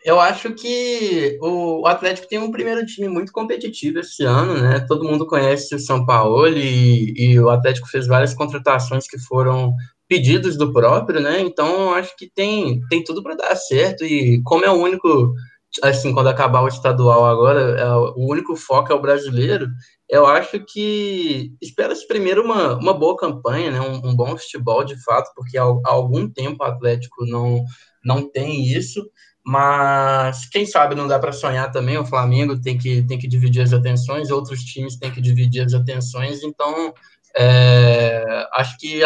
eu 0.05 0.19
acho 0.19 0.53
que 0.55 1.39
o, 1.43 1.83
o 1.83 1.87
Atlético 1.87 2.27
tem 2.27 2.39
um 2.39 2.51
primeiro 2.51 2.85
time 2.87 3.09
muito 3.09 3.31
competitivo 3.31 3.99
esse 3.99 4.25
ano, 4.25 4.61
né? 4.61 4.81
Todo 4.81 5.05
mundo 5.05 5.27
conhece 5.27 5.75
o 5.75 5.79
São 5.79 6.07
Paulo 6.07 6.49
e, 6.49 7.13
e 7.17 7.39
o 7.39 7.51
Atlético 7.51 7.89
fez 7.89 8.07
várias 8.07 8.33
contratações 8.33 9.07
que 9.07 9.19
foram 9.19 9.75
pedidos 10.15 10.57
do 10.57 10.73
próprio, 10.73 11.21
né? 11.21 11.41
Então 11.41 11.93
acho 11.93 12.17
que 12.17 12.31
tem, 12.33 12.81
tem 12.89 13.03
tudo 13.03 13.23
para 13.23 13.35
dar 13.35 13.57
certo 13.57 14.05
e 14.05 14.41
como 14.45 14.65
é 14.65 14.71
o 14.71 14.75
único, 14.75 15.35
assim, 15.83 16.13
quando 16.13 16.29
acabar 16.29 16.63
o 16.63 16.69
estadual 16.69 17.27
agora, 17.27 17.61
é 17.81 17.95
o 17.95 18.15
o 18.17 18.31
único 18.31 18.55
foco 18.55 18.93
é 18.93 18.95
o 18.95 19.03
brasileiro, 19.03 19.67
eu 20.09 20.25
acho 20.27 20.61
que 20.61 21.53
espera-se 21.61 22.07
primeiro 22.07 22.45
uma, 22.45 22.77
uma 22.77 22.95
boa 22.95 23.17
campanha, 23.17 23.73
né? 23.73 23.81
Um, 23.81 24.11
um 24.11 24.15
bom 24.15 24.37
futebol 24.37 24.85
de 24.85 25.03
fato, 25.03 25.33
porque 25.35 25.59
há, 25.59 25.65
há 25.65 25.91
algum 25.91 26.31
tempo 26.31 26.63
o 26.63 26.67
Atlético 26.67 27.27
não, 27.27 27.65
não 28.05 28.31
tem 28.31 28.65
isso. 28.65 29.05
Mas 29.47 30.47
quem 30.47 30.65
sabe 30.65 30.95
não 30.95 31.07
dá 31.07 31.19
para 31.19 31.33
sonhar 31.33 31.71
também. 31.71 31.99
O 31.99 32.07
Flamengo 32.07 32.59
tem 32.61 32.79
que, 32.79 33.03
tem 33.03 33.19
que 33.19 33.29
dividir 33.29 33.63
as 33.63 33.75
atenções, 33.75 34.31
outros 34.31 34.61
times 34.61 34.97
têm 34.97 35.11
que 35.11 35.21
dividir 35.21 35.63
as 35.63 35.75
atenções. 35.75 36.43
Então, 36.43 36.95
é, 37.37 38.49
acho 38.53 38.79
que 38.79 39.01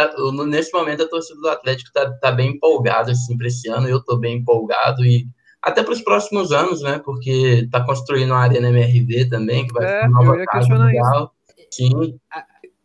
nesse 0.47 0.73
momento 0.73 1.03
a 1.03 1.09
torcida 1.09 1.41
do 1.41 1.49
Atlético 1.49 1.89
está 1.89 2.11
tá 2.19 2.31
bem 2.33 2.51
empolgada 2.53 3.13
assim, 3.13 3.37
para 3.37 3.47
esse 3.47 3.69
ano. 3.69 3.89
Eu 3.89 3.99
estou 3.99 4.19
bem 4.19 4.37
empolgado 4.39 5.05
e 5.05 5.27
até 5.63 5.83
para 5.83 5.93
os 5.93 6.03
próximos 6.03 6.53
anos, 6.53 6.83
né? 6.83 7.01
Porque 7.05 7.63
está 7.65 7.85
construindo 7.85 8.33
a 8.35 8.39
Arena 8.39 8.69
MRV 8.69 9.29
também, 9.29 9.67
que 9.67 9.73
vai 9.73 9.85
É, 9.87 10.03
ser 10.03 10.09
uma 10.09 10.23
nova 10.25 10.45
casa. 10.45 10.69
Galo. 10.69 11.31
Sim. 11.71 12.19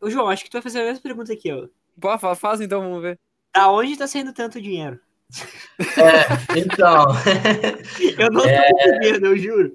Ô, 0.02 0.10
João, 0.10 0.30
acho 0.30 0.44
que 0.44 0.50
tu 0.50 0.54
vai 0.54 0.62
fazer 0.62 0.82
a 0.82 0.86
mesma 0.86 1.02
pergunta 1.02 1.32
aqui, 1.32 1.52
ó. 1.52 1.68
Pô, 2.00 2.18
fa- 2.18 2.36
faz 2.36 2.60
então, 2.60 2.82
vamos 2.82 3.02
ver. 3.02 3.20
Da 3.56 3.70
onde 3.72 3.98
tá 3.98 4.08
saindo 4.08 4.34
tanto 4.34 4.62
dinheiro? 4.62 5.00
É, 5.98 6.60
então. 6.60 7.06
Eu 8.18 8.32
não 8.32 8.42
tô 8.42 8.48
entendendo, 8.48 9.26
eu 9.28 9.38
juro. 9.38 9.72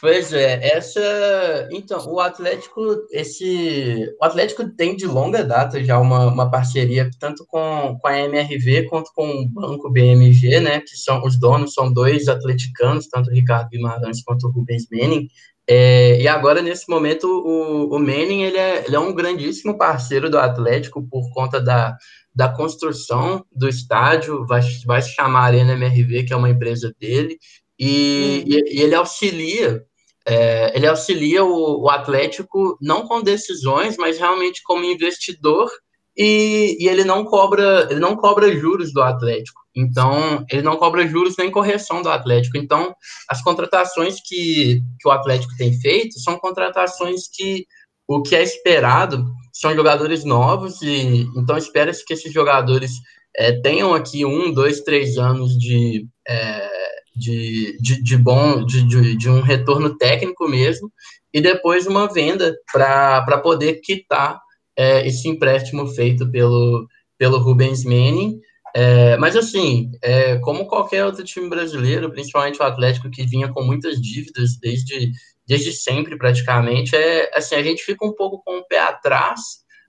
Pois 0.00 0.32
é, 0.32 0.76
essa. 0.76 1.68
Então, 1.70 2.02
o 2.06 2.20
Atlético, 2.20 2.80
esse. 3.10 4.10
O 4.18 4.24
Atlético 4.24 4.66
tem 4.70 4.96
de 4.96 5.06
longa 5.06 5.44
data 5.44 5.84
já 5.84 5.98
uma, 5.98 6.26
uma 6.26 6.50
parceria 6.50 7.10
tanto 7.20 7.44
com, 7.46 7.98
com 8.00 8.08
a 8.08 8.18
MRV 8.20 8.88
quanto 8.88 9.10
com 9.14 9.28
o 9.28 9.48
Banco 9.48 9.90
BMG, 9.90 10.58
né? 10.60 10.80
Que 10.80 10.96
são 10.96 11.22
os 11.22 11.38
donos, 11.38 11.74
são 11.74 11.92
dois 11.92 12.28
atleticanos, 12.28 13.08
tanto 13.08 13.28
o 13.28 13.34
Ricardo 13.34 13.68
Guimarães 13.68 14.22
quanto 14.22 14.46
o 14.46 14.50
Rubens 14.50 14.86
Menin. 14.90 15.28
É, 15.68 16.18
e 16.18 16.26
agora, 16.26 16.62
nesse 16.62 16.88
momento, 16.88 17.26
o, 17.26 17.94
o 17.94 17.98
Menin 17.98 18.42
ele 18.42 18.56
é, 18.56 18.86
ele 18.86 18.96
é 18.96 18.98
um 18.98 19.14
grandíssimo 19.14 19.76
parceiro 19.76 20.30
do 20.30 20.38
Atlético 20.38 21.06
por 21.10 21.30
conta 21.34 21.60
da, 21.60 21.94
da 22.34 22.48
construção 22.48 23.44
do 23.54 23.68
estádio, 23.68 24.46
vai, 24.46 24.62
vai 24.86 25.02
se 25.02 25.10
chamar 25.10 25.42
Arena 25.42 25.74
MRV, 25.74 26.24
que 26.24 26.32
é 26.32 26.36
uma 26.36 26.48
empresa 26.48 26.90
dele, 26.98 27.38
e, 27.78 28.44
e, 28.46 28.78
e 28.78 28.82
ele 28.82 28.94
auxilia 28.94 29.84
é, 30.26 30.76
ele 30.76 30.86
auxilia 30.86 31.44
o, 31.44 31.82
o, 31.82 31.90
Atlético 31.90 32.76
não 32.80 33.06
com 33.06 33.22
decisões, 33.22 33.96
mas 33.96 34.18
realmente 34.18 34.62
como 34.62 34.84
investidor 34.84 35.70
e, 36.16 36.76
e, 36.78 36.88
ele 36.88 37.04
não 37.04 37.24
cobra 37.24 37.88
ele 37.90 38.00
não 38.00 38.16
cobra 38.16 38.54
juros 38.54 38.92
do 38.92 39.02
Atlético. 39.02 39.60
Então 39.74 40.44
ele 40.50 40.62
não 40.62 40.76
cobra 40.76 41.06
juros 41.06 41.36
nem 41.38 41.50
correção 41.50 42.02
do 42.02 42.10
Atlético. 42.10 42.58
Então 42.58 42.94
as 43.28 43.42
contratações 43.42 44.16
que, 44.22 44.82
que 44.98 45.08
o 45.08 45.10
Atlético 45.10 45.56
tem 45.56 45.72
feito 45.80 46.18
são 46.20 46.38
contratações 46.38 47.22
que 47.32 47.64
o 48.06 48.22
que 48.22 48.34
é 48.34 48.42
esperado 48.42 49.24
são 49.52 49.74
jogadores 49.74 50.24
novos 50.24 50.82
e 50.82 51.26
então 51.36 51.56
espera-se 51.56 52.04
que 52.04 52.12
esses 52.12 52.32
jogadores 52.32 52.92
é, 53.36 53.52
tenham 53.60 53.94
aqui 53.94 54.24
um, 54.24 54.52
dois, 54.52 54.80
três 54.80 55.16
anos 55.16 55.56
de 55.56 56.06
é, 56.28 56.89
de, 57.14 57.76
de, 57.80 58.02
de 58.02 58.16
bom, 58.16 58.64
de, 58.64 58.82
de, 58.82 59.16
de, 59.16 59.28
um 59.28 59.40
retorno 59.40 59.96
técnico 59.96 60.48
mesmo, 60.48 60.90
e 61.32 61.40
depois 61.40 61.86
uma 61.86 62.12
venda 62.12 62.56
para 62.72 63.38
poder 63.38 63.80
quitar 63.80 64.40
é, 64.76 65.06
esse 65.06 65.28
empréstimo 65.28 65.86
feito 65.88 66.30
pelo, 66.30 66.86
pelo 67.18 67.38
Rubens 67.38 67.84
Manning. 67.84 68.40
É, 68.74 69.16
mas 69.16 69.36
assim, 69.36 69.90
é, 70.02 70.38
como 70.38 70.66
qualquer 70.66 71.04
outro 71.04 71.24
time 71.24 71.48
brasileiro, 71.48 72.10
principalmente 72.10 72.60
o 72.60 72.64
Atlético 72.64 73.10
que 73.10 73.26
vinha 73.26 73.48
com 73.48 73.62
muitas 73.64 74.00
dívidas 74.00 74.56
desde, 74.60 75.10
desde 75.46 75.72
sempre 75.72 76.16
praticamente, 76.16 76.94
é 76.94 77.30
assim, 77.36 77.56
a 77.56 77.62
gente 77.62 77.82
fica 77.82 78.06
um 78.06 78.14
pouco 78.14 78.40
com 78.44 78.58
o 78.58 78.66
pé 78.66 78.78
atrás, 78.78 79.40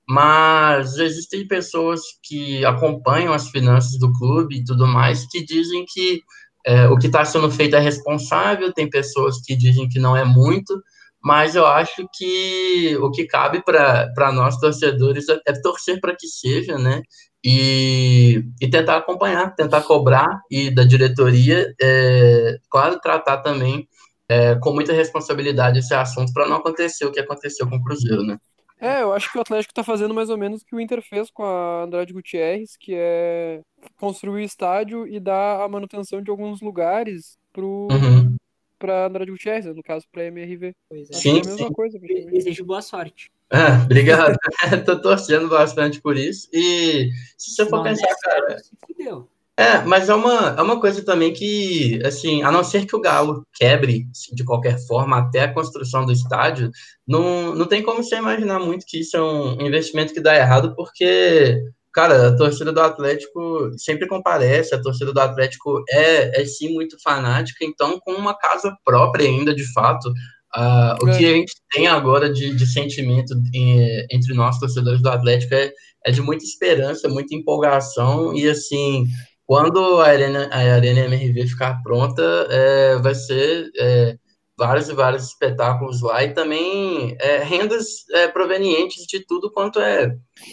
mas 0.08 0.98
existem 0.98 1.48
pessoas 1.48 2.02
que 2.24 2.66
acompanham 2.66 3.34
as 3.34 3.50
finanças 3.50 3.98
do 4.00 4.12
clube 4.12 4.58
e 4.58 4.64
tudo 4.64 4.88
mais 4.88 5.28
que 5.28 5.46
dizem 5.46 5.86
que 5.88 6.22
é, 6.66 6.88
o 6.88 6.98
que 6.98 7.08
está 7.08 7.26
sendo 7.26 7.50
feito 7.50 7.76
é 7.76 7.80
responsável, 7.80 8.74
tem 8.74 8.90
pessoas 8.90 9.42
que 9.42 9.56
dizem 9.56 9.90
que 9.90 10.00
não 10.00 10.16
é 10.16 10.24
muito, 10.24 10.82
mas 11.24 11.56
eu 11.56 11.66
acho 11.66 12.08
que 12.14 12.98
o 13.02 13.12
que 13.12 13.26
cabe 13.26 13.64
para 13.64 14.32
nós 14.34 14.58
torcedores 14.58 15.30
é, 15.30 15.40
é 15.48 15.54
torcer 15.62 16.00
para 16.00 16.16
que 16.16 16.28
seja, 16.28 16.78
né? 16.78 17.02
E, 17.44 18.44
e, 18.62 18.70
tentar 18.70 18.98
acompanhar, 18.98 19.56
tentar 19.56 19.82
cobrar 19.82 20.42
e 20.50 20.70
da 20.70 20.84
diretoria, 20.84 21.74
é, 21.82 22.58
claro, 22.70 23.00
tratar 23.00 23.38
também 23.38 23.88
é, 24.30 24.56
com 24.56 24.72
muita 24.74 24.94
responsabilidade 24.94 25.80
esse 25.80 25.94
assunto 25.94 26.32
para 26.34 26.48
não 26.48 26.58
acontecer 26.58 27.06
o 27.06 27.12
que 27.12 27.20
aconteceu 27.20 27.68
com 27.68 27.78
o 27.78 27.84
Cruzeiro, 27.84 28.24
né? 28.24 28.38
É, 28.82 29.04
eu 29.04 29.14
acho 29.14 29.32
que 29.32 29.38
o 29.38 29.42
Atlético 29.42 29.74
tá 29.76 29.84
fazendo 29.84 30.12
mais 30.12 30.32
ou 30.32 30.38
menos 30.38 30.62
o 30.62 30.66
que 30.66 30.76
o 30.76 30.80
Inter 30.80 31.04
fez 31.04 31.30
com 31.30 31.44
a 31.44 31.84
Andrade 31.84 32.12
Gutierrez, 32.12 32.76
que 32.76 32.96
é 32.96 33.62
construir 33.96 34.44
estádio 34.44 35.08
e 35.08 35.20
dar 35.20 35.62
a 35.62 35.70
manutenção 35.70 36.20
de 36.20 36.32
alguns 36.32 36.62
lugares 36.62 37.38
pro, 37.54 37.88
uhum. 37.92 38.36
pra 38.80 39.06
Andrade 39.06 39.30
Gutierrez, 39.30 39.68
no 39.68 39.84
caso 39.84 40.08
pra 40.12 40.26
MRV. 40.26 40.74
Pois 40.90 41.12
é. 41.12 41.14
Sim, 41.14 41.38
é 41.38 41.42
a 41.42 41.46
mesma 41.46 41.68
sim. 41.68 41.74
coisa. 41.74 42.00
Desejo 42.00 42.66
boa 42.66 42.82
sorte. 42.82 43.32
Ah, 43.52 43.84
obrigado. 43.86 44.36
Tô 44.84 45.00
torcendo 45.00 45.48
bastante 45.48 46.02
por 46.02 46.18
isso. 46.18 46.50
E 46.52 47.12
se 47.38 47.52
você 47.52 47.66
for 47.68 47.78
Não, 47.78 47.84
pensar, 47.84 48.08
né? 48.08 48.16
cara, 48.24 48.60
Se 48.60 48.72
fudeu. 48.88 49.30
É, 49.62 49.84
mas 49.86 50.10
é 50.10 50.16
uma, 50.16 50.56
é 50.58 50.62
uma 50.62 50.80
coisa 50.80 51.04
também 51.04 51.34
que, 51.34 52.00
assim, 52.06 52.42
a 52.44 52.52
não 52.52 52.64
ser 52.64 52.86
que 52.86 52.96
o 52.96 53.02
Galo 53.02 53.46
quebre 53.54 54.08
assim, 54.12 54.34
de 54.36 54.44
qualquer 54.44 54.78
forma 54.88 55.18
até 55.18 55.42
a 55.42 55.54
construção 55.54 56.06
do 56.06 56.12
estádio, 56.12 56.72
não, 57.08 57.54
não 57.56 57.66
tem 57.66 57.82
como 57.84 58.04
você 58.04 58.16
imaginar 58.18 58.60
muito 58.60 58.86
que 58.88 59.00
isso 59.02 59.18
é 59.18 59.22
um 59.22 59.62
investimento 59.62 60.14
que 60.14 60.22
dá 60.22 60.36
errado, 60.36 60.76
porque, 60.76 61.62
cara, 61.94 62.30
a 62.30 62.36
torcida 62.36 62.72
do 62.72 62.82
Atlético 62.82 63.72
sempre 63.78 64.08
comparece, 64.08 64.74
a 64.74 64.82
torcida 64.82 65.14
do 65.14 65.20
Atlético 65.20 65.84
é, 65.90 66.42
é 66.42 66.46
sim 66.46 66.74
muito 66.74 66.98
fanática, 67.04 67.66
então 67.66 68.00
com 68.00 68.14
uma 68.14 68.38
casa 68.38 68.76
própria 68.86 69.28
ainda, 69.28 69.54
de 69.54 69.72
fato, 69.74 70.12
ah, 70.54 70.98
o 71.02 71.06
que 71.06 71.26
a 71.26 71.34
gente 71.34 71.54
tem 71.72 71.88
agora 71.88 72.32
de, 72.32 72.54
de 72.56 72.66
sentimento 72.66 73.34
em- 73.54 74.06
entre 74.12 74.34
nós, 74.34 74.60
torcedores 74.60 75.02
do 75.02 75.10
Atlético, 75.10 75.54
é, 75.56 75.72
é 76.06 76.12
de 76.12 76.22
muita 76.22 76.44
esperança, 76.44 77.08
muita 77.08 77.36
empolgação, 77.36 78.34
e 78.36 78.50
assim 78.50 79.06
quando 79.52 80.00
a 80.00 80.08
Arena, 80.08 80.48
a 80.50 80.60
Arena 80.60 81.02
MRV 81.02 81.46
ficar 81.46 81.84
pronta, 81.84 82.24
é, 82.50 82.96
vai 83.00 83.14
ser 83.14 83.70
é, 83.78 84.16
vários 84.58 84.88
e 84.88 84.94
vários 84.94 85.26
espetáculos 85.26 86.02
lá 86.02 86.24
e 86.24 86.34
também 86.34 87.18
é, 87.20 87.40
rendas 87.40 88.06
é, 88.14 88.30
provenientes 88.30 89.06
de 89.06 89.26
tudo 89.28 89.52
quanto 89.52 89.82
é, 89.82 90.10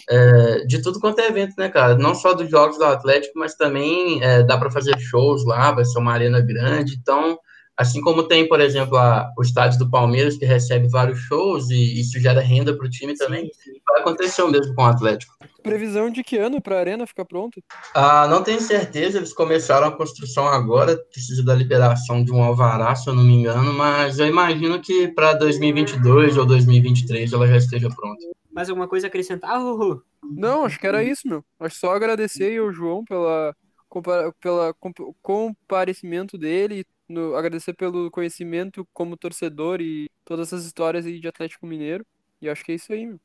é, 0.09 0.65
de 0.65 0.81
tudo 0.81 0.99
quanto 0.99 1.19
é 1.19 1.27
evento, 1.27 1.53
né, 1.57 1.69
cara? 1.69 1.97
Não 1.97 2.13
só 2.13 2.33
dos 2.33 2.49
jogos 2.49 2.77
do 2.77 2.83
Atlético, 2.83 3.39
mas 3.39 3.55
também 3.55 4.21
é, 4.21 4.43
dá 4.43 4.57
para 4.57 4.69
fazer 4.69 4.99
shows 4.99 5.45
lá, 5.45 5.71
vai 5.71 5.85
ser 5.85 5.97
uma 5.97 6.11
arena 6.11 6.41
grande, 6.41 6.97
então 6.99 7.39
Assim 7.79 8.01
como 8.01 8.23
tem, 8.23 8.45
por 8.45 8.59
exemplo, 8.59 8.97
a, 8.97 9.31
o 9.37 9.41
estádio 9.41 9.79
do 9.79 9.89
Palmeiras, 9.89 10.35
que 10.35 10.43
recebe 10.45 10.89
vários 10.89 11.17
shows 11.19 11.69
e 11.69 12.01
isso 12.01 12.19
gera 12.19 12.41
renda 12.41 12.75
para 12.75 12.85
o 12.85 12.89
time 12.89 13.15
também, 13.15 13.49
vai 13.87 14.01
acontecer 14.01 14.41
o 14.41 14.51
mesmo 14.51 14.75
com 14.75 14.81
o 14.81 14.85
Atlético. 14.85 15.33
Previsão 15.63 16.09
de 16.09 16.21
que 16.21 16.35
ano 16.35 16.61
para 16.61 16.75
a 16.75 16.79
Arena 16.81 17.07
ficar 17.07 17.23
pronta? 17.23 17.61
Ah, 17.95 18.27
não 18.27 18.43
tenho 18.43 18.59
certeza, 18.59 19.17
eles 19.17 19.31
começaram 19.31 19.87
a 19.87 19.95
construção 19.95 20.45
agora, 20.45 20.97
precisa 21.09 21.41
da 21.41 21.55
liberação 21.55 22.21
de 22.21 22.33
um 22.33 22.43
alvará, 22.43 22.93
se 22.95 23.09
eu 23.09 23.15
não 23.15 23.23
me 23.23 23.33
engano, 23.33 23.73
mas 23.73 24.19
eu 24.19 24.27
imagino 24.27 24.81
que 24.81 25.07
para 25.07 25.31
2022 25.35 26.35
ou 26.37 26.45
2023 26.45 27.31
ela 27.31 27.47
já 27.47 27.55
esteja 27.55 27.87
pronta. 27.89 28.25
Mais 28.51 28.69
alguma 28.69 28.89
coisa 28.89 29.07
a 29.07 29.09
acrescentar, 29.09 29.57
Rorô? 29.57 30.01
Não, 30.35 30.65
acho 30.65 30.77
que 30.77 30.85
era 30.87 31.01
isso, 31.01 31.25
meu. 31.25 31.45
Acho 31.57 31.77
só 31.79 31.93
agradecer 31.93 32.59
ao 32.59 32.73
João 32.73 33.05
pela, 33.05 33.55
compa- 33.87 34.33
pela 34.41 34.73
comp- 34.73 35.15
comparecimento 35.21 36.37
dele, 36.37 36.85
no- 37.09 37.35
agradecer 37.35 37.73
pelo 37.73 38.11
conhecimento 38.11 38.87
como 38.93 39.17
torcedor 39.17 39.81
e 39.81 40.09
todas 40.25 40.47
essas 40.49 40.65
histórias 40.65 41.05
aí 41.05 41.19
de 41.19 41.27
Atlético 41.27 41.65
Mineiro. 41.67 42.05
E 42.41 42.49
acho 42.49 42.63
que 42.63 42.71
é 42.71 42.75
isso 42.75 42.93
aí, 42.93 43.05
meu. 43.05 43.19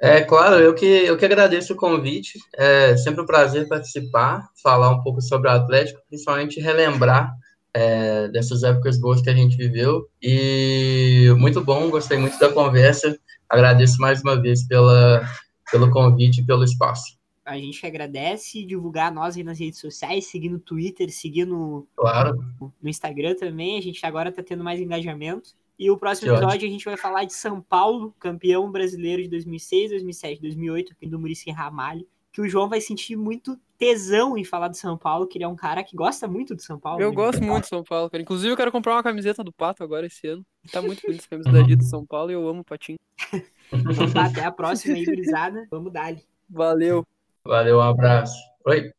É 0.00 0.20
claro, 0.22 0.56
eu 0.60 0.74
que, 0.74 0.86
eu 0.86 1.16
que 1.16 1.24
agradeço 1.24 1.72
o 1.72 1.76
convite, 1.76 2.38
é 2.56 2.96
sempre 2.96 3.20
um 3.20 3.26
prazer 3.26 3.66
participar, 3.66 4.48
falar 4.62 4.90
um 4.90 5.02
pouco 5.02 5.20
sobre 5.20 5.48
o 5.48 5.52
Atlético, 5.52 6.00
principalmente 6.08 6.60
relembrar 6.60 7.32
é, 7.74 8.28
dessas 8.28 8.62
épocas 8.62 8.98
boas 9.00 9.20
que 9.20 9.28
a 9.28 9.34
gente 9.34 9.56
viveu, 9.56 10.08
e 10.22 11.34
muito 11.36 11.62
bom, 11.64 11.90
gostei 11.90 12.16
muito 12.16 12.38
da 12.38 12.52
conversa, 12.52 13.18
agradeço 13.48 14.00
mais 14.00 14.22
uma 14.22 14.40
vez 14.40 14.66
pela, 14.68 15.22
pelo 15.72 15.90
convite 15.90 16.40
e 16.40 16.46
pelo 16.46 16.62
espaço. 16.62 17.17
A 17.48 17.56
gente 17.56 17.86
agradece, 17.86 18.64
divulgar 18.64 19.10
nós 19.10 19.36
aí 19.36 19.42
nas 19.42 19.58
redes 19.58 19.80
sociais, 19.80 20.26
seguir 20.26 20.50
no 20.50 20.58
Twitter, 20.58 21.10
seguir 21.10 21.46
no, 21.46 21.86
Claro, 21.96 22.36
no 22.60 22.88
Instagram 22.88 23.34
também. 23.34 23.78
A 23.78 23.82
gente 23.82 24.04
agora 24.04 24.30
tá 24.30 24.42
tendo 24.42 24.62
mais 24.62 24.78
engajamento. 24.78 25.50
E 25.78 25.90
o 25.90 25.96
próximo 25.96 26.26
Que 26.26 26.32
ótimo. 26.32 26.48
episódio 26.48 26.68
a 26.68 26.70
gente 26.70 26.84
vai 26.84 26.96
falar 26.96 27.24
de 27.24 27.32
São 27.32 27.60
Paulo, 27.60 28.14
campeão 28.18 28.70
brasileiro 28.70 29.22
de 29.22 29.28
2006, 29.28 29.90
2007, 29.90 30.42
2008, 30.42 30.92
aqui 30.92 31.06
do 31.06 31.18
Murici 31.18 31.50
Ramalho. 31.50 32.06
Que 32.32 32.42
o 32.42 32.48
João 32.48 32.68
vai 32.68 32.80
sentir 32.80 33.16
muito 33.16 33.58
tesão 33.78 34.36
em 34.36 34.44
falar 34.44 34.68
de 34.68 34.76
São 34.76 34.98
Paulo, 34.98 35.26
que 35.26 35.38
ele 35.38 35.44
é 35.44 35.48
um 35.48 35.56
cara 35.56 35.82
que 35.82 35.96
gosta 35.96 36.26
muito 36.28 36.54
de 36.54 36.62
São 36.62 36.78
Paulo. 36.78 37.00
Eu 37.00 37.10
né? 37.10 37.14
gosto 37.14 37.42
muito 37.42 37.62
de 37.62 37.68
São 37.68 37.82
Paulo, 37.82 38.10
cara. 38.10 38.22
Inclusive, 38.22 38.52
eu 38.52 38.56
quero 38.56 38.72
comprar 38.72 38.94
uma 38.94 39.02
camiseta 39.02 39.42
do 39.42 39.52
Pato 39.52 39.82
agora 39.82 40.06
esse 40.06 40.26
ano. 40.26 40.44
Tá 40.70 40.82
muito 40.82 41.00
bonita 41.00 41.22
essa 41.22 41.28
camisa 41.30 41.50
da 41.50 41.60
Adidas 41.60 41.88
São 41.88 42.04
Paulo 42.04 42.30
e 42.30 42.34
eu 42.34 42.46
amo 42.46 42.60
o 42.60 42.64
Patinho. 42.64 42.98
Então 43.72 44.12
tá, 44.12 44.24
até 44.26 44.44
a 44.44 44.52
próxima 44.52 44.96
aí, 44.96 45.04
gurizada. 45.04 45.66
Vamos 45.70 45.92
dar 45.92 46.16
Valeu. 46.48 47.04
Valeu, 47.48 47.78
um 47.78 47.80
abraço. 47.82 48.36
Oi. 48.66 48.92